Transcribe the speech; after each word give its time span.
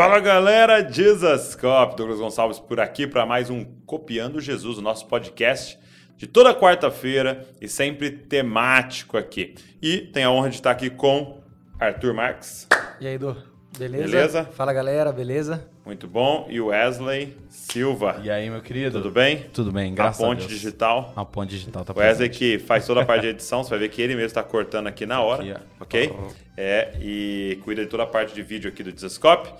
Fala 0.00 0.18
galera, 0.18 0.90
Jesus 0.90 1.54
Cop, 1.54 1.94
Douglas 1.94 2.18
Gonçalves 2.20 2.58
por 2.58 2.80
aqui 2.80 3.06
para 3.06 3.26
mais 3.26 3.50
um 3.50 3.66
Copiando 3.84 4.40
Jesus, 4.40 4.78
o 4.78 4.80
nosso 4.80 5.06
podcast 5.06 5.78
de 6.16 6.26
toda 6.26 6.54
quarta-feira 6.54 7.46
e 7.60 7.68
sempre 7.68 8.10
temático 8.10 9.18
aqui. 9.18 9.54
E 9.82 9.98
tenho 9.98 10.30
a 10.30 10.32
honra 10.32 10.48
de 10.48 10.54
estar 10.54 10.70
aqui 10.70 10.88
com 10.88 11.42
Arthur 11.78 12.14
Marques. 12.14 12.66
E 12.98 13.06
aí, 13.06 13.16
Edu? 13.16 13.36
Beleza? 13.78 14.04
Beleza? 14.04 14.44
Fala 14.44 14.72
galera, 14.72 15.12
beleza? 15.12 15.68
Muito 15.84 16.08
bom. 16.08 16.46
E 16.48 16.58
Wesley 16.58 17.36
Silva. 17.50 18.22
E 18.22 18.30
aí, 18.30 18.48
meu 18.48 18.62
querido? 18.62 19.02
Tudo 19.02 19.10
bem? 19.10 19.44
Tudo 19.52 19.70
bem, 19.70 19.92
A 19.92 19.94
graças 19.94 20.22
a, 20.22 20.26
ponte 20.26 20.38
Deus. 20.40 20.50
digital. 20.50 21.12
A 21.14 21.26
ponte 21.26 21.50
digital 21.50 21.84
tá 21.84 21.92
Wesley 21.92 22.30
presente. 22.30 22.38
que 22.38 22.58
faz 22.58 22.86
toda 22.86 23.02
a 23.02 23.04
parte 23.04 23.22
de 23.22 23.28
edição, 23.36 23.62
você 23.62 23.68
vai 23.68 23.80
ver 23.80 23.90
que 23.90 24.00
ele 24.00 24.14
mesmo 24.14 24.28
está 24.28 24.42
cortando 24.42 24.86
aqui 24.86 25.04
na 25.04 25.20
hora, 25.20 25.42
Aqui, 25.42 25.62
ok? 25.78 26.12
É, 26.56 26.94
e 27.02 27.58
cuida 27.64 27.84
de 27.84 27.90
toda 27.90 28.04
a 28.04 28.06
parte 28.06 28.34
de 28.34 28.42
vídeo 28.42 28.70
aqui 28.70 28.82
do 28.82 28.92
Desascope, 28.92 29.50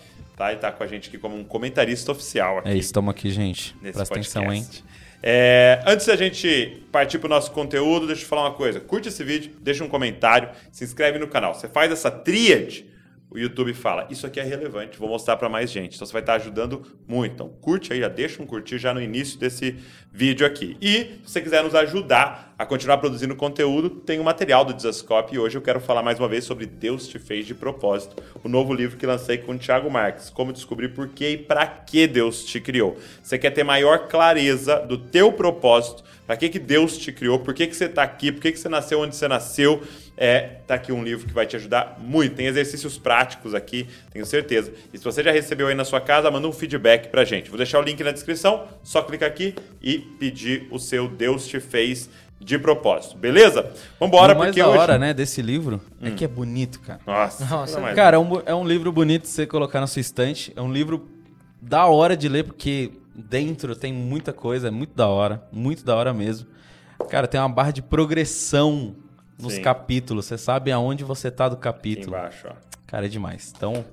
tá? 0.41 0.55
E 0.55 0.57
tá 0.57 0.73
com 0.73 0.83
a 0.83 0.87
gente 0.87 1.09
aqui 1.09 1.19
como 1.19 1.37
um 1.37 1.45
comentarista 1.45 2.11
oficial 2.11 2.59
aqui. 2.59 2.71
É 2.71 2.73
isso, 2.73 2.87
estamos 2.87 3.11
aqui, 3.11 3.31
gente. 3.31 3.77
nesse 3.83 3.99
Presta 3.99 4.15
atenção, 4.15 4.51
hein? 4.51 4.63
podcast. 4.63 4.85
É, 5.23 5.83
antes 5.87 6.07
da 6.07 6.17
gente 6.17 6.83
partir 6.91 7.19
para 7.19 7.27
o 7.27 7.29
nosso 7.29 7.53
conteúdo, 7.53 8.07
deixa 8.07 8.23
eu 8.23 8.27
falar 8.27 8.45
uma 8.45 8.55
coisa. 8.55 8.81
Curte 8.81 9.09
esse 9.09 9.23
vídeo, 9.23 9.53
deixa 9.61 9.85
um 9.85 9.89
comentário, 9.89 10.49
se 10.73 10.83
inscreve 10.83 11.19
no 11.19 11.29
canal. 11.29 11.55
Você 11.55 11.69
faz 11.69 11.93
essa 11.93 12.11
tríade, 12.11 12.87
o 13.31 13.39
YouTube 13.39 13.73
fala, 13.73 14.09
isso 14.11 14.27
aqui 14.27 14.41
é 14.41 14.43
relevante, 14.43 14.99
vou 14.99 15.09
mostrar 15.09 15.37
para 15.37 15.49
mais 15.49 15.71
gente. 15.71 15.95
Então 15.95 16.05
você 16.05 16.13
vai 16.13 16.23
estar 16.23 16.35
ajudando 16.35 16.83
muito. 17.07 17.33
Então 17.33 17.49
curte 17.61 17.93
aí, 17.93 18.01
já 18.01 18.09
deixa 18.09 18.43
um 18.43 18.47
curtir 18.47 18.77
já 18.77 18.93
no 18.93 19.01
início 19.01 19.39
desse 19.39 19.77
vídeo 20.13 20.45
aqui. 20.45 20.77
E 20.81 21.21
se 21.25 21.33
você 21.33 21.41
quiser 21.41 21.63
nos 21.63 21.75
ajudar 21.75 22.53
a 22.59 22.67
continuar 22.67 22.99
produzindo 22.99 23.37
conteúdo, 23.37 23.89
tem 23.89 24.19
o 24.19 24.25
material 24.25 24.65
do 24.65 24.75
Desascope 24.75 25.35
e 25.35 25.39
hoje 25.39 25.57
eu 25.57 25.63
quero 25.63 25.81
falar 25.81 26.03
mais 26.03 26.19
uma 26.19 26.29
vez 26.29 26.45
sobre 26.45 26.67
Deus 26.67 27.07
te 27.07 27.19
fez 27.19 27.47
de 27.47 27.55
propósito, 27.55 28.21
o 28.43 28.49
novo 28.49 28.75
livro 28.75 28.99
que 28.99 29.07
lancei 29.07 29.39
com 29.39 29.53
o 29.53 29.59
Thiago 29.59 29.89
Marques, 29.89 30.29
como 30.29 30.53
descobrir 30.53 30.89
por 30.89 31.09
que 31.09 31.31
e 31.31 31.39
para 31.39 31.67
que 31.67 32.09
Deus 32.09 32.45
te 32.45 32.61
criou. 32.61 32.99
Você 33.23 33.39
quer 33.39 33.51
ter 33.51 33.63
maior 33.63 34.09
clareza 34.09 34.81
do 34.81 34.99
teu 34.99 35.33
propósito, 35.33 36.03
para 36.27 36.37
que, 36.37 36.49
que 36.49 36.59
Deus 36.59 36.99
te 36.99 37.11
criou, 37.13 37.39
por 37.39 37.55
que, 37.55 37.67
que 37.67 37.75
você 37.75 37.87
está 37.87 38.03
aqui, 38.03 38.31
por 38.31 38.41
que, 38.41 38.53
que 38.53 38.59
você 38.59 38.69
nasceu 38.69 39.01
onde 39.01 39.17
você 39.17 39.27
nasceu, 39.27 39.83
é, 40.23 40.59
tá 40.67 40.75
aqui 40.75 40.93
um 40.93 41.03
livro 41.03 41.27
que 41.27 41.33
vai 41.33 41.47
te 41.47 41.57
ajudar 41.57 41.97
muito. 41.99 42.37
Tem 42.37 42.45
exercícios 42.45 42.99
práticos 42.99 43.55
aqui, 43.55 43.89
tenho 44.13 44.27
certeza. 44.27 44.71
E 44.93 44.99
se 44.99 45.03
você 45.03 45.23
já 45.23 45.33
recebeu 45.33 45.69
aí 45.69 45.75
na 45.75 45.85
sua 45.85 45.99
casa, 45.99 46.31
manda 46.31 46.47
um 46.47 46.53
feedback 46.53 47.09
pra 47.09 47.25
gente. 47.25 47.49
Vou 47.49 47.57
deixar 47.57 47.79
o 47.79 47.83
link 47.83 48.05
na 48.05 48.13
descrição, 48.13 48.69
só 48.83 49.01
clica 49.01 49.25
aqui 49.27 49.55
e 49.81 49.99
pedir 49.99 50.69
o 50.71 50.79
seu 50.79 51.09
Deus 51.09 51.49
te 51.49 51.59
fez 51.59 52.11
de 52.39 52.59
propósito, 52.59 53.17
beleza? 53.17 53.73
Vambora, 53.99 54.35
mais 54.35 54.51
porque 54.51 54.61
da 54.61 54.69
hoje... 54.69 54.79
hora, 54.79 54.99
né, 54.99 55.15
desse 55.15 55.41
livro 55.41 55.81
é 56.03 56.11
que 56.11 56.25
é 56.25 56.29
bonito, 56.29 56.81
cara. 56.81 57.01
Nossa, 57.07 57.45
Nossa, 57.47 57.81
mais 57.81 57.97
Cara, 57.97 58.17
é 58.17 58.21
um, 58.21 58.43
é 58.45 58.55
um 58.55 58.67
livro 58.67 58.93
bonito 58.93 59.23
de 59.23 59.29
você 59.29 59.47
colocar 59.47 59.81
na 59.81 59.87
sua 59.87 60.01
estante. 60.01 60.53
É 60.55 60.61
um 60.61 60.71
livro 60.71 61.09
da 61.63 61.87
hora 61.87 62.15
de 62.15 62.29
ler, 62.29 62.45
porque 62.45 62.93
dentro 63.15 63.75
tem 63.75 63.91
muita 63.91 64.35
coisa, 64.35 64.69
é 64.69 64.71
muito 64.71 64.95
da 64.95 65.09
hora. 65.09 65.43
Muito 65.51 65.83
da 65.83 65.97
hora 65.97 66.13
mesmo. 66.13 66.47
Cara, 67.09 67.27
tem 67.27 67.41
uma 67.41 67.49
barra 67.49 67.71
de 67.71 67.81
progressão 67.81 68.95
nos 69.41 69.55
Sim. 69.55 69.63
capítulos. 69.63 70.27
Você 70.27 70.39
sabe 70.39 70.71
aonde 70.73 71.05
você 71.05 71.31
tá 71.31 71.49
do 71.49 71.55
aqui 71.55 71.63
capítulo. 71.63 72.17
embaixo, 72.17 72.49
ó. 72.49 72.53
Cara, 72.87 73.07
é 73.07 73.09
demais. 73.09 73.53
Então, 73.57 73.75
eu 73.75 73.85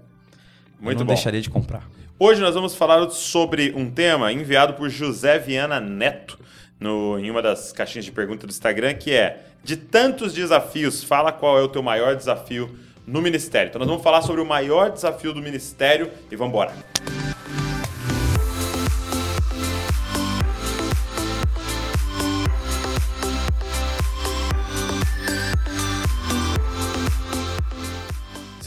Muito 0.80 1.00
não 1.00 1.06
bom. 1.06 1.14
deixaria 1.14 1.42
de 1.42 1.50
comprar. 1.50 1.88
Hoje 2.20 2.42
nós 2.42 2.56
vamos 2.56 2.76
falar 2.76 3.10
sobre 3.12 3.74
um 3.76 3.92
tema 3.92 4.32
enviado 4.32 4.74
por 4.74 4.90
José 4.90 5.38
Viana 5.38 5.80
Neto 5.80 6.40
no, 6.80 7.20
em 7.20 7.30
uma 7.30 7.42
das 7.42 7.72
caixinhas 7.72 8.06
de 8.06 8.12
pergunta 8.12 8.48
do 8.48 8.50
Instagram, 8.50 8.96
que 8.96 9.12
é 9.12 9.46
de 9.64 9.76
tantos 9.78 10.34
desafios, 10.34 11.04
fala 11.04 11.32
qual 11.32 11.60
é 11.60 11.62
o 11.62 11.68
teu 11.68 11.84
maior 11.84 12.16
desafio 12.16 12.76
no 13.06 13.22
ministério. 13.22 13.70
Então 13.70 13.80
nós 13.80 13.88
vamos 13.88 14.04
falar 14.04 14.22
sobre 14.22 14.42
o 14.42 14.46
maior 14.46 14.92
desafio 14.92 15.34
do 15.34 15.42
ministério 15.42 16.12
e 16.32 16.36
vamos 16.36 16.54
embora. 16.54 16.74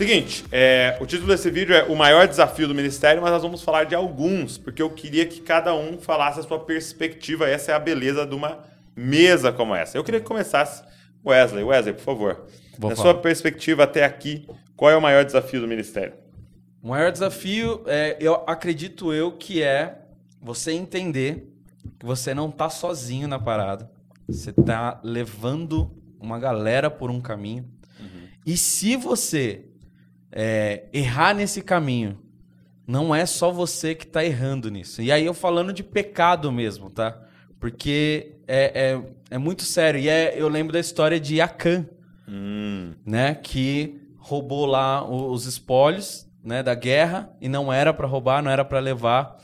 Seguinte, 0.01 0.47
é, 0.51 0.97
o 0.99 1.05
título 1.05 1.29
desse 1.29 1.51
vídeo 1.51 1.75
é 1.75 1.83
O 1.83 1.95
Maior 1.95 2.27
Desafio 2.27 2.67
do 2.67 2.75
Ministério, 2.75 3.21
mas 3.21 3.33
nós 3.33 3.43
vamos 3.43 3.61
falar 3.61 3.85
de 3.85 3.95
alguns, 3.95 4.57
porque 4.57 4.81
eu 4.81 4.89
queria 4.89 5.27
que 5.27 5.43
cada 5.43 5.75
um 5.75 5.99
falasse 5.99 6.41
a 6.41 6.43
sua 6.43 6.59
perspectiva. 6.59 7.47
Essa 7.47 7.73
é 7.73 7.75
a 7.75 7.79
beleza 7.79 8.27
de 8.27 8.35
uma 8.35 8.61
mesa 8.97 9.53
como 9.53 9.75
essa. 9.75 9.99
Eu 9.99 10.03
queria 10.03 10.19
que 10.19 10.27
começasse 10.27 10.83
Wesley. 11.23 11.65
Wesley, 11.65 11.93
por 11.93 12.03
favor. 12.03 12.47
Vou 12.79 12.89
Na 12.89 12.97
falar. 12.97 13.13
sua 13.13 13.21
perspectiva 13.21 13.85
até 13.85 14.03
aqui, 14.03 14.49
qual 14.75 14.91
é 14.91 14.97
o 14.97 15.03
maior 15.03 15.23
desafio 15.23 15.61
do 15.61 15.69
ministério? 15.69 16.15
O 16.83 16.89
maior 16.89 17.13
desafio, 17.13 17.83
é, 17.87 18.17
eu 18.19 18.43
acredito 18.47 19.13
eu, 19.13 19.33
que 19.33 19.63
é 19.63 19.99
você 20.41 20.73
entender 20.73 21.47
que 21.99 22.07
você 22.07 22.33
não 22.33 22.51
tá 22.51 22.71
sozinho 22.71 23.29
na 23.29 23.39
parada. 23.39 23.91
Você 24.27 24.51
tá 24.51 24.99
levando 25.05 25.95
uma 26.19 26.39
galera 26.39 26.91
por 26.91 27.11
um 27.11 27.21
caminho. 27.21 27.69
E 28.47 28.57
se 28.57 28.97
você 28.97 29.67
é, 30.33 30.85
errar 30.93 31.35
nesse 31.35 31.63
caminho, 31.63 32.19
não 32.87 33.15
é 33.15 33.25
só 33.27 33.51
você 33.51 33.95
que 33.95 34.07
tá 34.07 34.25
errando 34.25 34.71
nisso. 34.71 35.01
E 35.03 35.13
aí 35.13 35.25
eu 35.25 35.35
falando 35.35 35.73
de 35.73 35.83
pecado 35.83 36.51
mesmo, 36.51 36.91
tá? 36.91 37.21
Porque 37.59 38.37
é, 38.49 38.93
é, 39.31 39.35
é 39.35 39.39
muito 39.39 39.63
sério. 39.63 40.01
E 40.01 40.09
é, 40.09 40.35
eu 40.41 40.49
lembro 40.49 40.73
da 40.73 40.81
história 40.81 41.21
de 41.21 41.41
Acã 41.41 41.87
Hum, 42.33 42.95
né, 43.05 43.35
que 43.35 44.01
roubou 44.17 44.65
lá 44.65 45.05
os 45.05 45.47
espólios, 45.47 46.29
né, 46.45 46.63
da 46.63 46.77
guerra 46.77 47.29
e 47.41 47.49
não 47.49 47.73
era 47.73 47.93
para 47.93 48.07
roubar, 48.07 48.41
não 48.41 48.51
era 48.53 48.65
para 48.65 48.79
levar 48.79 49.37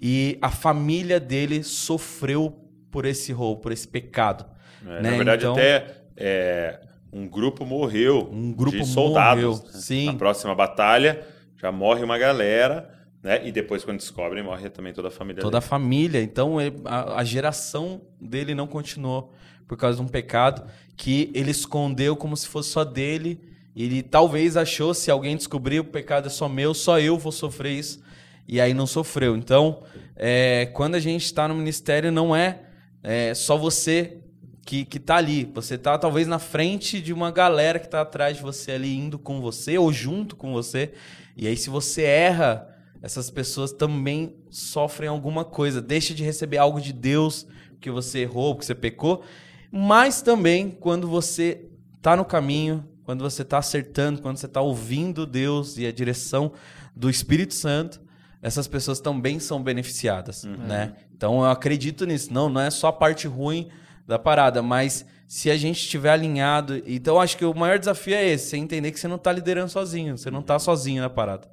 e 0.00 0.38
a 0.42 0.50
família 0.50 1.18
dele 1.18 1.62
sofreu 1.62 2.54
por 2.90 3.06
esse 3.06 3.32
roubo, 3.32 3.62
por 3.62 3.72
esse 3.72 3.88
pecado. 3.88 4.44
é, 4.86 5.00
né? 5.00 5.10
Na 5.10 5.16
verdade, 5.16 5.44
Então- 5.44 5.54
até 5.54 5.86
é, 6.16 6.80
um 7.14 7.28
grupo 7.28 7.64
morreu 7.64 8.28
Um 8.32 8.52
grupo 8.52 8.76
de 8.76 8.84
soldados. 8.86 9.44
morreu, 9.60 9.64
né? 9.72 9.80
sim. 9.80 10.06
Na 10.06 10.14
próxima 10.14 10.54
batalha 10.54 11.24
já 11.56 11.70
morre 11.72 12.02
uma 12.04 12.18
galera, 12.18 12.90
né? 13.22 13.46
E 13.46 13.52
depois, 13.52 13.84
quando 13.84 13.98
descobrem, 13.98 14.42
morre 14.44 14.68
também 14.68 14.92
toda 14.92 15.08
a 15.08 15.10
família 15.10 15.40
Toda 15.40 15.56
a 15.56 15.60
dele. 15.60 15.68
família, 15.70 16.20
então 16.22 16.60
ele- 16.60 16.76
a, 16.84 17.20
a 17.20 17.24
geração 17.24 18.02
dele 18.20 18.54
não 18.54 18.66
continuou 18.66 19.32
por 19.66 19.78
causa 19.78 19.96
de 19.96 20.02
um 20.02 20.08
pecado 20.08 20.64
que 20.96 21.30
ele 21.34 21.50
escondeu 21.50 22.14
como 22.16 22.36
se 22.36 22.46
fosse 22.48 22.70
só 22.70 22.84
dele. 22.84 23.40
Ele 23.74 24.02
talvez 24.02 24.56
achou 24.56 24.92
se 24.92 25.10
alguém 25.10 25.36
descobrir 25.36 25.80
o 25.80 25.84
pecado 25.84 26.26
é 26.26 26.30
só 26.30 26.48
meu, 26.48 26.74
só 26.74 27.00
eu 27.00 27.16
vou 27.18 27.32
sofrer 27.32 27.72
isso. 27.78 28.02
E 28.46 28.60
aí 28.60 28.74
não 28.74 28.86
sofreu. 28.86 29.34
Então, 29.36 29.82
é, 30.14 30.66
quando 30.74 30.94
a 30.96 31.00
gente 31.00 31.24
está 31.24 31.48
no 31.48 31.54
ministério, 31.54 32.12
não 32.12 32.36
é, 32.36 32.60
é, 33.02 33.32
só 33.34 33.56
você 33.56 34.18
que, 34.64 34.84
que 34.84 34.98
tá 34.98 35.16
ali. 35.16 35.50
Você 35.54 35.76
tá 35.76 35.98
talvez 35.98 36.26
na 36.26 36.38
frente 36.38 37.00
de 37.00 37.12
uma 37.12 37.30
galera 37.30 37.78
que 37.78 37.88
tá 37.88 38.00
atrás 38.00 38.36
de 38.36 38.42
você 38.42 38.72
ali, 38.72 38.96
indo 38.96 39.18
com 39.18 39.40
você 39.40 39.76
ou 39.78 39.92
junto 39.92 40.34
com 40.36 40.52
você. 40.52 40.92
E 41.36 41.46
aí, 41.46 41.56
se 41.56 41.68
você 41.70 42.02
erra, 42.02 42.68
essas 43.02 43.30
pessoas 43.30 43.72
também 43.72 44.34
sofrem 44.50 45.08
alguma 45.08 45.44
coisa. 45.44 45.82
Deixa 45.82 46.14
de 46.14 46.24
receber 46.24 46.58
algo 46.58 46.80
de 46.80 46.92
Deus 46.92 47.46
que 47.80 47.90
você 47.90 48.20
errou, 48.20 48.56
que 48.56 48.64
você 48.64 48.74
pecou. 48.74 49.22
Mas 49.70 50.22
também, 50.22 50.70
quando 50.70 51.06
você 51.06 51.66
tá 52.00 52.16
no 52.16 52.24
caminho, 52.24 52.88
quando 53.04 53.22
você 53.22 53.44
tá 53.44 53.58
acertando, 53.58 54.22
quando 54.22 54.38
você 54.38 54.48
tá 54.48 54.60
ouvindo 54.60 55.26
Deus 55.26 55.76
e 55.76 55.86
a 55.86 55.92
direção 55.92 56.52
do 56.96 57.10
Espírito 57.10 57.52
Santo, 57.52 58.00
essas 58.40 58.66
pessoas 58.66 59.00
também 59.00 59.38
são 59.38 59.62
beneficiadas, 59.62 60.44
né? 60.44 60.94
Então 61.16 61.40
eu 61.42 61.50
acredito 61.50 62.06
nisso. 62.06 62.32
Não, 62.32 62.48
não 62.48 62.60
é 62.60 62.70
só 62.70 62.88
a 62.88 62.92
parte 62.92 63.26
ruim 63.26 63.68
da 64.06 64.18
parada, 64.18 64.62
mas 64.62 65.06
se 65.26 65.50
a 65.50 65.56
gente 65.56 65.80
estiver 65.80 66.10
alinhado, 66.10 66.82
então 66.86 67.20
acho 67.20 67.36
que 67.36 67.44
o 67.44 67.54
maior 67.54 67.78
desafio 67.78 68.14
é 68.14 68.24
esse, 68.26 68.50
você 68.50 68.56
entender 68.56 68.92
que 68.92 69.00
você 69.00 69.08
não 69.08 69.16
está 69.16 69.32
liderando 69.32 69.70
sozinho, 69.70 70.16
você 70.16 70.30
não 70.30 70.40
está 70.40 70.58
sozinho 70.58 71.02
na 71.02 71.10
parada, 71.10 71.48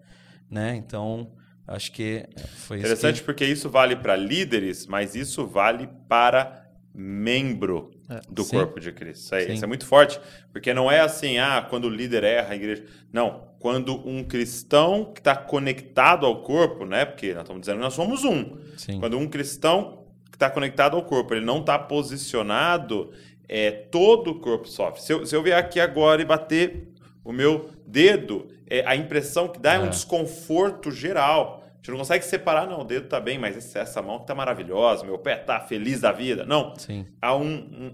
né? 0.49 0.75
Então 0.75 1.31
acho 1.67 1.91
que 1.91 2.25
foi 2.57 2.77
isso. 2.77 2.87
Interessante 2.87 3.19
que... 3.19 3.25
porque 3.25 3.45
isso 3.45 3.69
vale 3.69 3.95
para 3.95 4.15
líderes, 4.15 4.85
mas 4.85 5.15
isso 5.15 5.47
vale 5.47 5.89
para 6.07 6.67
membro 6.93 7.91
do 8.29 8.43
sim. 8.43 8.57
corpo 8.57 8.79
de 8.79 8.91
Cristo. 8.91 9.23
Isso, 9.23 9.35
aí, 9.35 9.45
Sim. 9.45 9.53
isso 9.53 9.63
é 9.63 9.67
muito 9.67 9.85
forte, 9.85 10.19
porque 10.51 10.73
não 10.73 10.91
é 10.91 10.99
assim, 10.99 11.37
ah, 11.37 11.65
quando 11.69 11.85
o 11.85 11.89
líder 11.89 12.23
erra, 12.23 12.53
a 12.53 12.55
igreja. 12.55 12.83
Não, 13.11 13.47
quando 13.59 13.95
um 14.07 14.23
cristão 14.23 15.11
que 15.13 15.19
está 15.19 15.35
conectado 15.35 16.25
ao 16.25 16.41
corpo, 16.41 16.85
né? 16.85 17.05
Porque 17.05 17.33
nós 17.33 17.43
estamos 17.43 17.61
dizendo 17.61 17.77
que 17.77 17.83
nós 17.83 17.93
somos 17.93 18.25
um. 18.25 18.57
Sim. 18.75 18.99
Quando 18.99 19.17
um 19.17 19.27
cristão 19.27 20.00
está 20.43 20.49
conectado 20.49 20.95
ao 20.95 21.03
corpo, 21.03 21.33
ele 21.33 21.45
não 21.45 21.59
está 21.59 21.77
posicionado, 21.77 23.11
é, 23.47 23.69
todo 23.71 24.31
o 24.31 24.39
corpo 24.39 24.67
sofre. 24.67 25.01
Se 25.01 25.13
eu, 25.13 25.25
se 25.25 25.35
eu 25.35 25.43
vier 25.43 25.57
aqui 25.57 25.79
agora 25.79 26.21
e 26.21 26.25
bater 26.25 26.87
o 27.23 27.31
meu 27.31 27.69
dedo, 27.85 28.47
é, 28.69 28.83
a 28.85 28.95
impressão 28.95 29.47
que 29.47 29.59
dá 29.59 29.73
é, 29.73 29.79
um 29.79 29.85
É. 29.85 29.89
desconforto 29.89 30.89
geral. 30.91 31.59
A 31.73 31.77
gente 31.77 31.91
não 31.91 31.97
consegue 31.97 32.23
separar, 32.25 32.67
não, 32.67 32.81
o 32.81 32.83
dedo 32.83 33.07
tá 33.07 33.19
bem, 33.19 33.39
mas 33.39 33.75
essa 33.75 34.01
mão 34.03 34.19
tá 34.19 34.35
maravilhosa, 34.35 35.03
meu 35.03 35.17
pé 35.17 35.35
tá 35.35 35.59
feliz 35.59 35.99
da 35.99 36.11
vida. 36.11 36.45
Não. 36.45 36.75
Sim. 36.77 37.05
Há 37.21 37.35
um- 37.35 37.41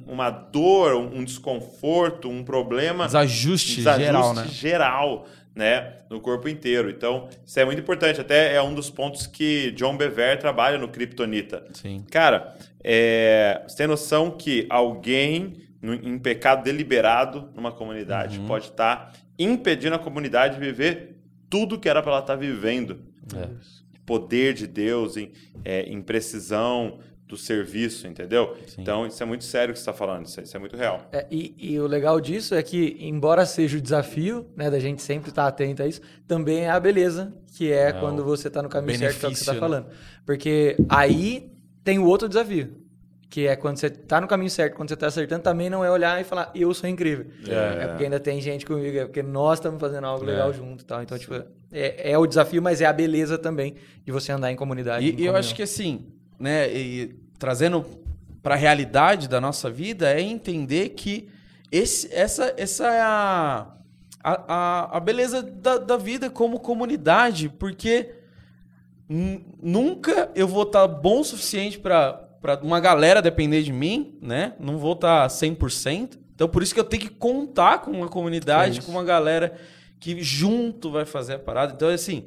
um- 0.08 0.14
uma 0.14 0.30
dor, 0.30 0.94
um, 0.96 1.20
um 1.20 1.24
desconforto, 1.24 2.30
um 2.30 2.44
problema. 2.44 3.06
Desajuste, 3.06 3.78
desajuste 3.78 4.06
geral, 4.06 4.34
né? 4.34 4.48
geral, 4.50 5.26
né, 5.58 5.94
no 6.10 6.22
corpo 6.22 6.48
inteiro. 6.48 6.90
Então, 6.90 7.28
isso 7.46 7.60
é 7.60 7.66
muito 7.66 7.80
importante. 7.82 8.22
Até 8.22 8.54
é 8.54 8.62
um 8.62 8.74
dos 8.76 8.90
pontos 8.90 9.26
que 9.26 9.72
John 9.72 9.98
Bever 9.98 10.38
trabalha 10.40 10.78
no 10.78 10.88
Kryptonita. 10.88 11.66
Sim. 11.74 12.06
Cara, 12.12 12.56
é, 12.84 13.64
você 13.68 13.78
tem 13.78 13.88
noção 13.88 14.30
que 14.32 14.68
alguém 14.70 15.54
no- 15.82 15.96
em 15.96 16.18
pecado 16.20 16.64
deliberado 16.64 17.50
numa 17.56 17.72
comunidade 17.72 18.38
Uhum. 18.40 18.46
pode 18.46 18.66
estar 18.66 19.14
impedindo 19.38 19.96
a 19.96 20.00
comunidade 20.00 20.56
de 20.56 20.60
viver 20.62 21.18
tudo 21.50 21.80
que 21.80 21.90
era 21.90 22.02
para 22.02 22.12
ela 22.12 22.22
estar 22.22 22.36
vivendo. 22.36 23.00
É. 23.36 23.48
Poder 24.06 24.54
de 24.54 24.68
Deus, 24.68 25.18
em, 25.18 25.32
é, 25.66 25.82
em 25.84 26.02
precisão 26.02 27.00
do 27.28 27.36
serviço, 27.36 28.08
entendeu? 28.08 28.56
Sim. 28.68 28.82
Então, 28.82 29.06
isso 29.06 29.22
é 29.22 29.26
muito 29.26 29.44
sério 29.44 29.72
o 29.72 29.74
que 29.74 29.80
você 29.80 29.82
está 29.90 29.94
falando, 29.94 30.26
isso 30.26 30.40
é, 30.40 30.44
isso 30.44 30.56
é 30.56 30.60
muito 30.60 30.78
real. 30.78 31.08
É, 31.12 31.26
e, 31.30 31.54
e 31.58 31.80
o 31.80 31.86
legal 31.86 32.22
disso 32.22 32.56
é 32.56 32.64
que, 32.64 32.96
embora 33.02 33.46
seja 33.46 33.78
o 33.78 33.82
desafio, 33.82 34.48
né, 34.56 34.72
da 34.72 34.80
gente 34.80 35.02
sempre 35.02 35.30
estar 35.30 35.46
atento 35.46 35.84
a 35.84 35.88
isso, 35.88 36.00
também 36.26 36.60
é 36.66 36.70
a 36.70 36.80
beleza, 36.80 37.34
que 37.56 37.72
é, 37.72 37.90
É 37.90 37.94
quando 37.94 38.24
você 38.24 38.48
está 38.48 38.62
no 38.62 38.70
caminho 38.70 38.98
certo, 38.98 39.20
que 39.20 39.26
é 39.26 39.30
o 39.30 39.32
que 39.32 39.38
você 39.38 39.42
está 39.44 39.54
né? 39.54 39.60
falando. 39.60 39.88
Porque 40.26 40.78
aí 40.88 41.52
tem 41.84 42.00
o 42.00 42.06
outro 42.06 42.30
desafio, 42.30 42.70
que 43.30 43.46
é 43.46 43.58
quando 43.58 43.76
você 43.78 43.88
está 43.88 44.22
no 44.22 44.28
caminho 44.28 44.50
certo, 44.50 44.76
quando 44.76 44.88
você 44.88 44.94
está 44.94 45.08
acertando, 45.08 45.44
também 45.44 45.70
não 45.70 45.84
é 45.84 45.92
olhar 45.92 46.22
e 46.22 46.24
falar, 46.24 46.50
eu 46.56 46.74
sou 46.74 46.90
incrível. 46.90 47.26
É. 47.46 47.84
É, 47.84 47.88
porque 47.88 48.06
ainda 48.06 48.22
tem 48.22 48.40
gente 48.40 48.66
comigo, 48.66 48.98
é 49.00 49.06
porque 49.06 49.22
nós 49.22 49.60
estamos 49.60 49.82
fazendo 49.82 50.06
algo 50.08 50.24
É. 50.24 50.28
legal 50.28 50.54
junto 50.54 50.82
e 50.82 50.86
tal. 50.86 51.04
Então, 51.04 51.18
tipo, 51.18 51.34
é, 51.70 52.12
é 52.12 52.18
o 52.18 52.26
desafio, 52.26 52.62
mas 52.62 52.80
é 52.80 52.86
a 52.86 52.94
beleza 52.94 53.38
também 53.38 53.76
de 54.06 54.14
você 54.14 54.32
andar 54.32 54.50
em 54.50 54.56
comunidade. 54.56 55.06
E, 55.06 55.22
em 55.22 55.26
eu 55.26 55.36
acho 55.36 55.54
que 55.54 55.62
assim, 55.62 56.06
né, 56.40 56.72
e 56.74 57.16
trazendo 57.40 57.86
para 58.42 58.56
a 58.56 58.58
realidade 58.58 59.28
da 59.28 59.42
nossa 59.42 59.70
vida 59.70 60.12
é 60.12 60.22
entender 60.22 60.90
que 60.90 61.30
esse, 61.72 62.14
essa, 62.14 62.54
essa 62.58 62.88
é 62.88 63.02
a, 63.02 63.68
a, 64.24 64.98
a, 64.98 65.00
beleza 65.00 65.42
da, 65.42 65.78
da 65.78 65.98
vida 65.98 66.30
como 66.30 66.60
comunidade, 66.60 67.50
porque 67.50 68.14
nunca 69.62 70.32
eu 70.36 70.48
vou 70.48 70.64
estar 70.64 70.88
bom 70.88 71.22
o 71.22 71.24
suficiente 71.24 71.80
para 71.80 72.30
uma 72.62 72.80
galera 72.80 73.22
depender 73.22 73.64
de 73.64 73.74
mim, 73.74 74.18
né? 74.22 74.54
Não 74.60 74.78
vou 74.78 74.94
estar 74.94 75.28
100%. 75.28 76.18
Então, 76.34 76.48
por 76.48 76.62
isso 76.62 76.74
que 76.74 76.80
eu 76.80 76.84
tenho 76.84 77.04
que 77.04 77.10
contar 77.10 77.80
com 77.80 77.92
uma 77.92 78.08
comunidade, 78.08 78.80
É 78.80 78.82
com 78.82 78.92
uma 78.92 79.04
galera 79.04 79.58
que 80.00 80.22
junto 80.22 80.92
vai 80.92 81.06
fazer 81.06 81.34
a 81.34 81.40
parada. 81.40 81.74
Então, 81.74 81.90
assim, 81.90 82.26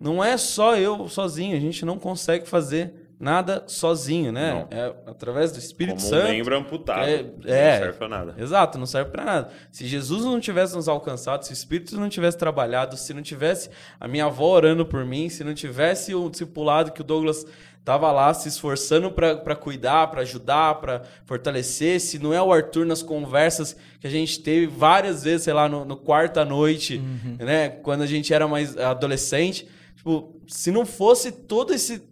não 0.00 0.22
é 0.22 0.36
só 0.36 0.76
eu 0.76 1.08
sozinho, 1.08 1.56
a 1.56 1.60
gente 1.60 1.84
não 1.84 1.98
consegue 1.98 2.46
fazer 2.46 3.01
nada 3.22 3.62
sozinho, 3.68 4.32
né? 4.32 4.66
Não. 4.70 4.78
É 4.78 4.92
através 5.06 5.52
do 5.52 5.58
Espírito 5.58 5.98
Como 5.98 6.08
Santo. 6.08 6.26
um 6.26 6.30
membro 6.30 6.56
amputado, 6.56 7.08
É, 7.08 7.22
não 7.22 7.54
é. 7.54 7.78
serve 7.78 7.92
para 7.98 8.08
nada. 8.08 8.34
Exato, 8.36 8.78
não 8.78 8.86
serve 8.86 9.10
pra 9.12 9.24
nada. 9.24 9.48
Se 9.70 9.86
Jesus 9.86 10.24
não 10.24 10.40
tivesse 10.40 10.74
nos 10.74 10.88
alcançado, 10.88 11.44
se 11.44 11.52
o 11.52 11.54
Espírito 11.54 11.98
não 12.00 12.08
tivesse 12.08 12.36
trabalhado, 12.36 12.96
se 12.96 13.14
não 13.14 13.22
tivesse 13.22 13.70
a 14.00 14.08
minha 14.08 14.24
avó 14.24 14.46
orando 14.56 14.84
por 14.84 15.04
mim, 15.04 15.28
se 15.28 15.44
não 15.44 15.54
tivesse 15.54 16.14
o 16.14 16.28
discipulado 16.28 16.90
que 16.90 17.00
o 17.00 17.04
Douglas 17.04 17.46
tava 17.84 18.10
lá 18.12 18.32
se 18.34 18.48
esforçando 18.48 19.10
pra 19.10 19.36
pra 19.36 19.56
cuidar, 19.56 20.08
pra 20.08 20.20
ajudar, 20.22 20.76
pra 20.76 21.02
fortalecer, 21.24 22.00
se 22.00 22.18
não 22.18 22.32
é 22.34 22.40
o 22.42 22.52
Arthur 22.52 22.84
nas 22.86 23.02
conversas 23.02 23.76
que 24.00 24.06
a 24.06 24.10
gente 24.10 24.40
teve 24.40 24.66
várias 24.66 25.24
vezes, 25.24 25.42
sei 25.42 25.52
lá, 25.52 25.68
no, 25.68 25.84
no 25.84 25.96
quarto 25.96 26.38
à 26.38 26.44
noite, 26.44 26.98
né, 27.38 27.68
quando 27.68 28.02
a 28.02 28.06
gente 28.06 28.32
era 28.32 28.46
mais 28.46 28.76
adolescente, 28.76 29.66
tipo, 29.96 30.40
se 30.46 30.70
não 30.70 30.86
fosse 30.86 31.32
todo 31.32 31.72
esse 31.74 32.02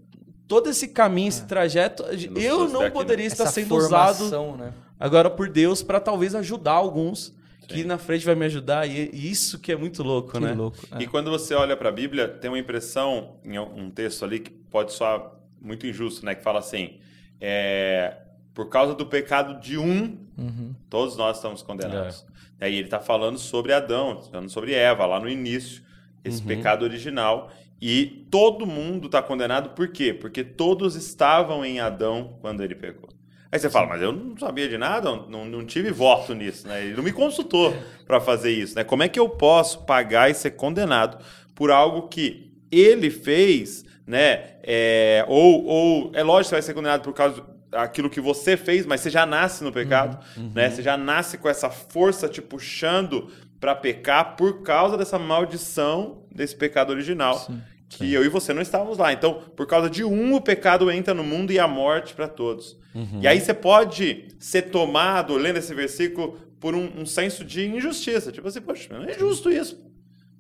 todo 0.50 0.69
esse 0.69 0.88
caminho, 0.88 1.29
esse 1.29 1.47
trajeto, 1.47 2.02
não 2.02 2.41
eu 2.43 2.58
não 2.64 2.73
daqui, 2.73 2.82
né? 2.85 2.91
poderia 2.91 3.25
estar 3.26 3.44
Essa 3.44 3.52
sendo 3.52 3.76
usado 3.76 4.17
formação, 4.17 4.56
né? 4.56 4.73
agora 4.99 5.31
por 5.31 5.49
Deus 5.49 5.81
para 5.81 6.00
talvez 6.00 6.35
ajudar 6.35 6.73
alguns 6.73 7.32
que 7.69 7.85
na 7.85 7.97
frente 7.99 8.26
vai 8.26 8.35
me 8.35 8.44
ajudar 8.47 8.85
e 8.88 9.11
e 9.12 9.31
isso 9.31 9.61
que 9.61 9.70
é 9.70 9.76
muito 9.76 10.02
louco, 10.02 10.32
Que 10.32 10.41
né? 10.41 10.52
louco. 10.52 10.76
é. 10.91 11.02
E 11.02 11.06
quando 11.06 11.31
você 11.31 11.55
olha 11.55 11.76
para 11.76 11.88
a 11.88 11.93
Bíblia, 11.93 12.26
tem 12.26 12.50
uma 12.50 12.58
impressão 12.58 13.37
em 13.44 13.56
um 13.61 13.88
texto 13.93 14.25
ali 14.25 14.41
que 14.41 14.50
pode 14.50 14.93
soar 14.93 15.23
muito 15.62 15.87
injusto, 15.87 16.26
né? 16.26 16.35
Que 16.35 16.43
fala 16.43 16.58
assim: 16.58 16.99
é, 17.41 18.17
por 18.53 18.69
causa 18.69 18.93
do 18.94 19.06
pecado 19.06 19.61
de 19.61 19.79
um, 19.79 20.19
Uhum. 20.37 20.75
todos 20.88 21.17
nós 21.17 21.37
estamos 21.37 21.62
condenados. 21.62 22.26
E 22.61 22.64
aí 22.64 22.75
ele 22.75 22.88
está 22.88 22.99
falando 22.99 23.38
sobre 23.38 23.73
Adão, 23.73 24.20
falando 24.23 24.49
sobre 24.50 24.75
Eva, 24.75 25.06
lá 25.06 25.20
no 25.20 25.29
início, 25.29 25.82
esse 26.25 26.41
Uhum. 26.41 26.49
pecado 26.49 26.82
original. 26.82 27.53
E 27.81 28.27
todo 28.31 28.67
mundo 28.67 29.06
está 29.06 29.23
condenado 29.23 29.71
por 29.71 29.88
quê? 29.88 30.12
Porque 30.12 30.44
todos 30.44 30.97
estavam 30.97 31.65
em 31.65 31.81
Adão 31.81 32.37
quando 32.41 32.62
ele 32.62 32.75
pecou. 32.75 33.09
Aí 33.53 33.59
você 33.59 33.69
fala, 33.69 33.88
mas 33.88 34.03
eu 34.03 34.12
não 34.12 34.37
sabia 34.37 34.69
de 34.69 34.79
nada, 34.79 35.11
não, 35.29 35.44
não 35.44 35.65
tive 35.65 35.91
voto 35.91 36.35
nisso, 36.35 36.69
né? 36.69 36.85
Ele 36.85 36.94
não 36.94 37.03
me 37.03 37.12
consultou 37.12 37.75
para 38.06 38.21
fazer 38.21 38.53
isso, 38.53 38.77
né? 38.77 38.85
Como 38.85 39.03
é 39.03 39.09
que 39.09 39.19
eu 39.19 39.29
posso 39.29 39.85
pagar 39.85 40.31
e 40.31 40.35
ser 40.35 40.53
condenado 40.53 41.19
por 41.55 41.71
algo 41.71 42.06
que 42.06 42.53
ele 42.71 43.11
fez, 43.11 43.85
né? 44.06 44.56
É, 44.62 45.25
ou, 45.27 45.65
ou 45.65 46.12
é 46.15 46.23
lógico 46.23 46.44
que 46.44 46.49
você 46.49 46.55
vai 46.56 46.62
ser 46.62 46.75
condenado 46.75 47.03
por 47.03 47.12
causa 47.12 47.43
daquilo 47.69 48.11
que 48.11 48.21
você 48.21 48.56
fez, 48.56 48.85
mas 48.85 49.00
você 49.00 49.11
já 49.11 49.25
nasce 49.25 49.65
no 49.65 49.73
pecado, 49.73 50.19
né? 50.55 50.71
Você 50.71 50.82
já 50.82 50.97
nasce 50.97 51.38
com 51.38 51.49
essa 51.49 51.71
força 51.71 52.29
te 52.29 52.43
puxando 52.43 53.31
para 53.59 53.75
pecar 53.75 54.37
por 54.37 54.62
causa 54.62 54.97
dessa 54.97 55.19
maldição 55.19 56.23
desse 56.32 56.56
pecado 56.56 56.91
original. 56.91 57.47
Que 57.91 58.13
eu 58.13 58.25
e 58.25 58.29
você 58.29 58.55
não 58.55 58.63
estávamos 58.63 58.97
lá. 58.99 59.13
Então, 59.13 59.43
por 59.57 59.67
causa 59.67 59.91
de 59.91 60.05
um, 60.05 60.35
o 60.35 60.41
pecado 60.41 60.91
entra 60.91 61.13
no 61.13 61.25
mundo 61.25 61.53
e 61.53 61.59
a 61.59 61.67
morte 61.69 62.15
para 62.15 62.29
todos. 62.29 62.79
E 63.21 63.27
aí 63.27 63.41
você 63.41 63.53
pode 63.53 64.29
ser 64.39 64.63
tomado, 64.63 65.35
lendo 65.37 65.59
esse 65.59 65.75
versículo, 65.75 66.39
por 66.59 66.75
um, 66.75 67.01
um 67.01 67.05
senso 67.07 67.45
de 67.45 67.67
injustiça. 67.67 68.31
Tipo 68.33 68.49
assim, 68.49 68.61
poxa, 68.61 68.97
não 68.97 69.05
é 69.05 69.13
justo 69.19 69.51
isso. 69.51 69.79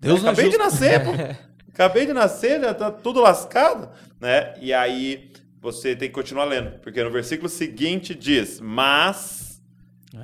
Deus 0.00 0.20
é 0.20 0.28
acabei 0.28 0.46
de 0.46 0.56
justo. 0.56 0.64
nascer, 0.64 1.04
pô. 1.04 1.10
Acabei 1.72 2.04
de 2.04 2.12
nascer, 2.12 2.60
já 2.60 2.74
tá 2.74 2.90
tudo 2.90 3.20
lascado, 3.20 3.88
né? 4.20 4.54
E 4.60 4.72
aí 4.72 5.30
você 5.62 5.94
tem 5.94 6.08
que 6.08 6.14
continuar 6.14 6.44
lendo, 6.44 6.78
porque 6.80 7.02
no 7.02 7.10
versículo 7.10 7.48
seguinte 7.48 8.14
diz: 8.14 8.60
"Mas 8.60 9.62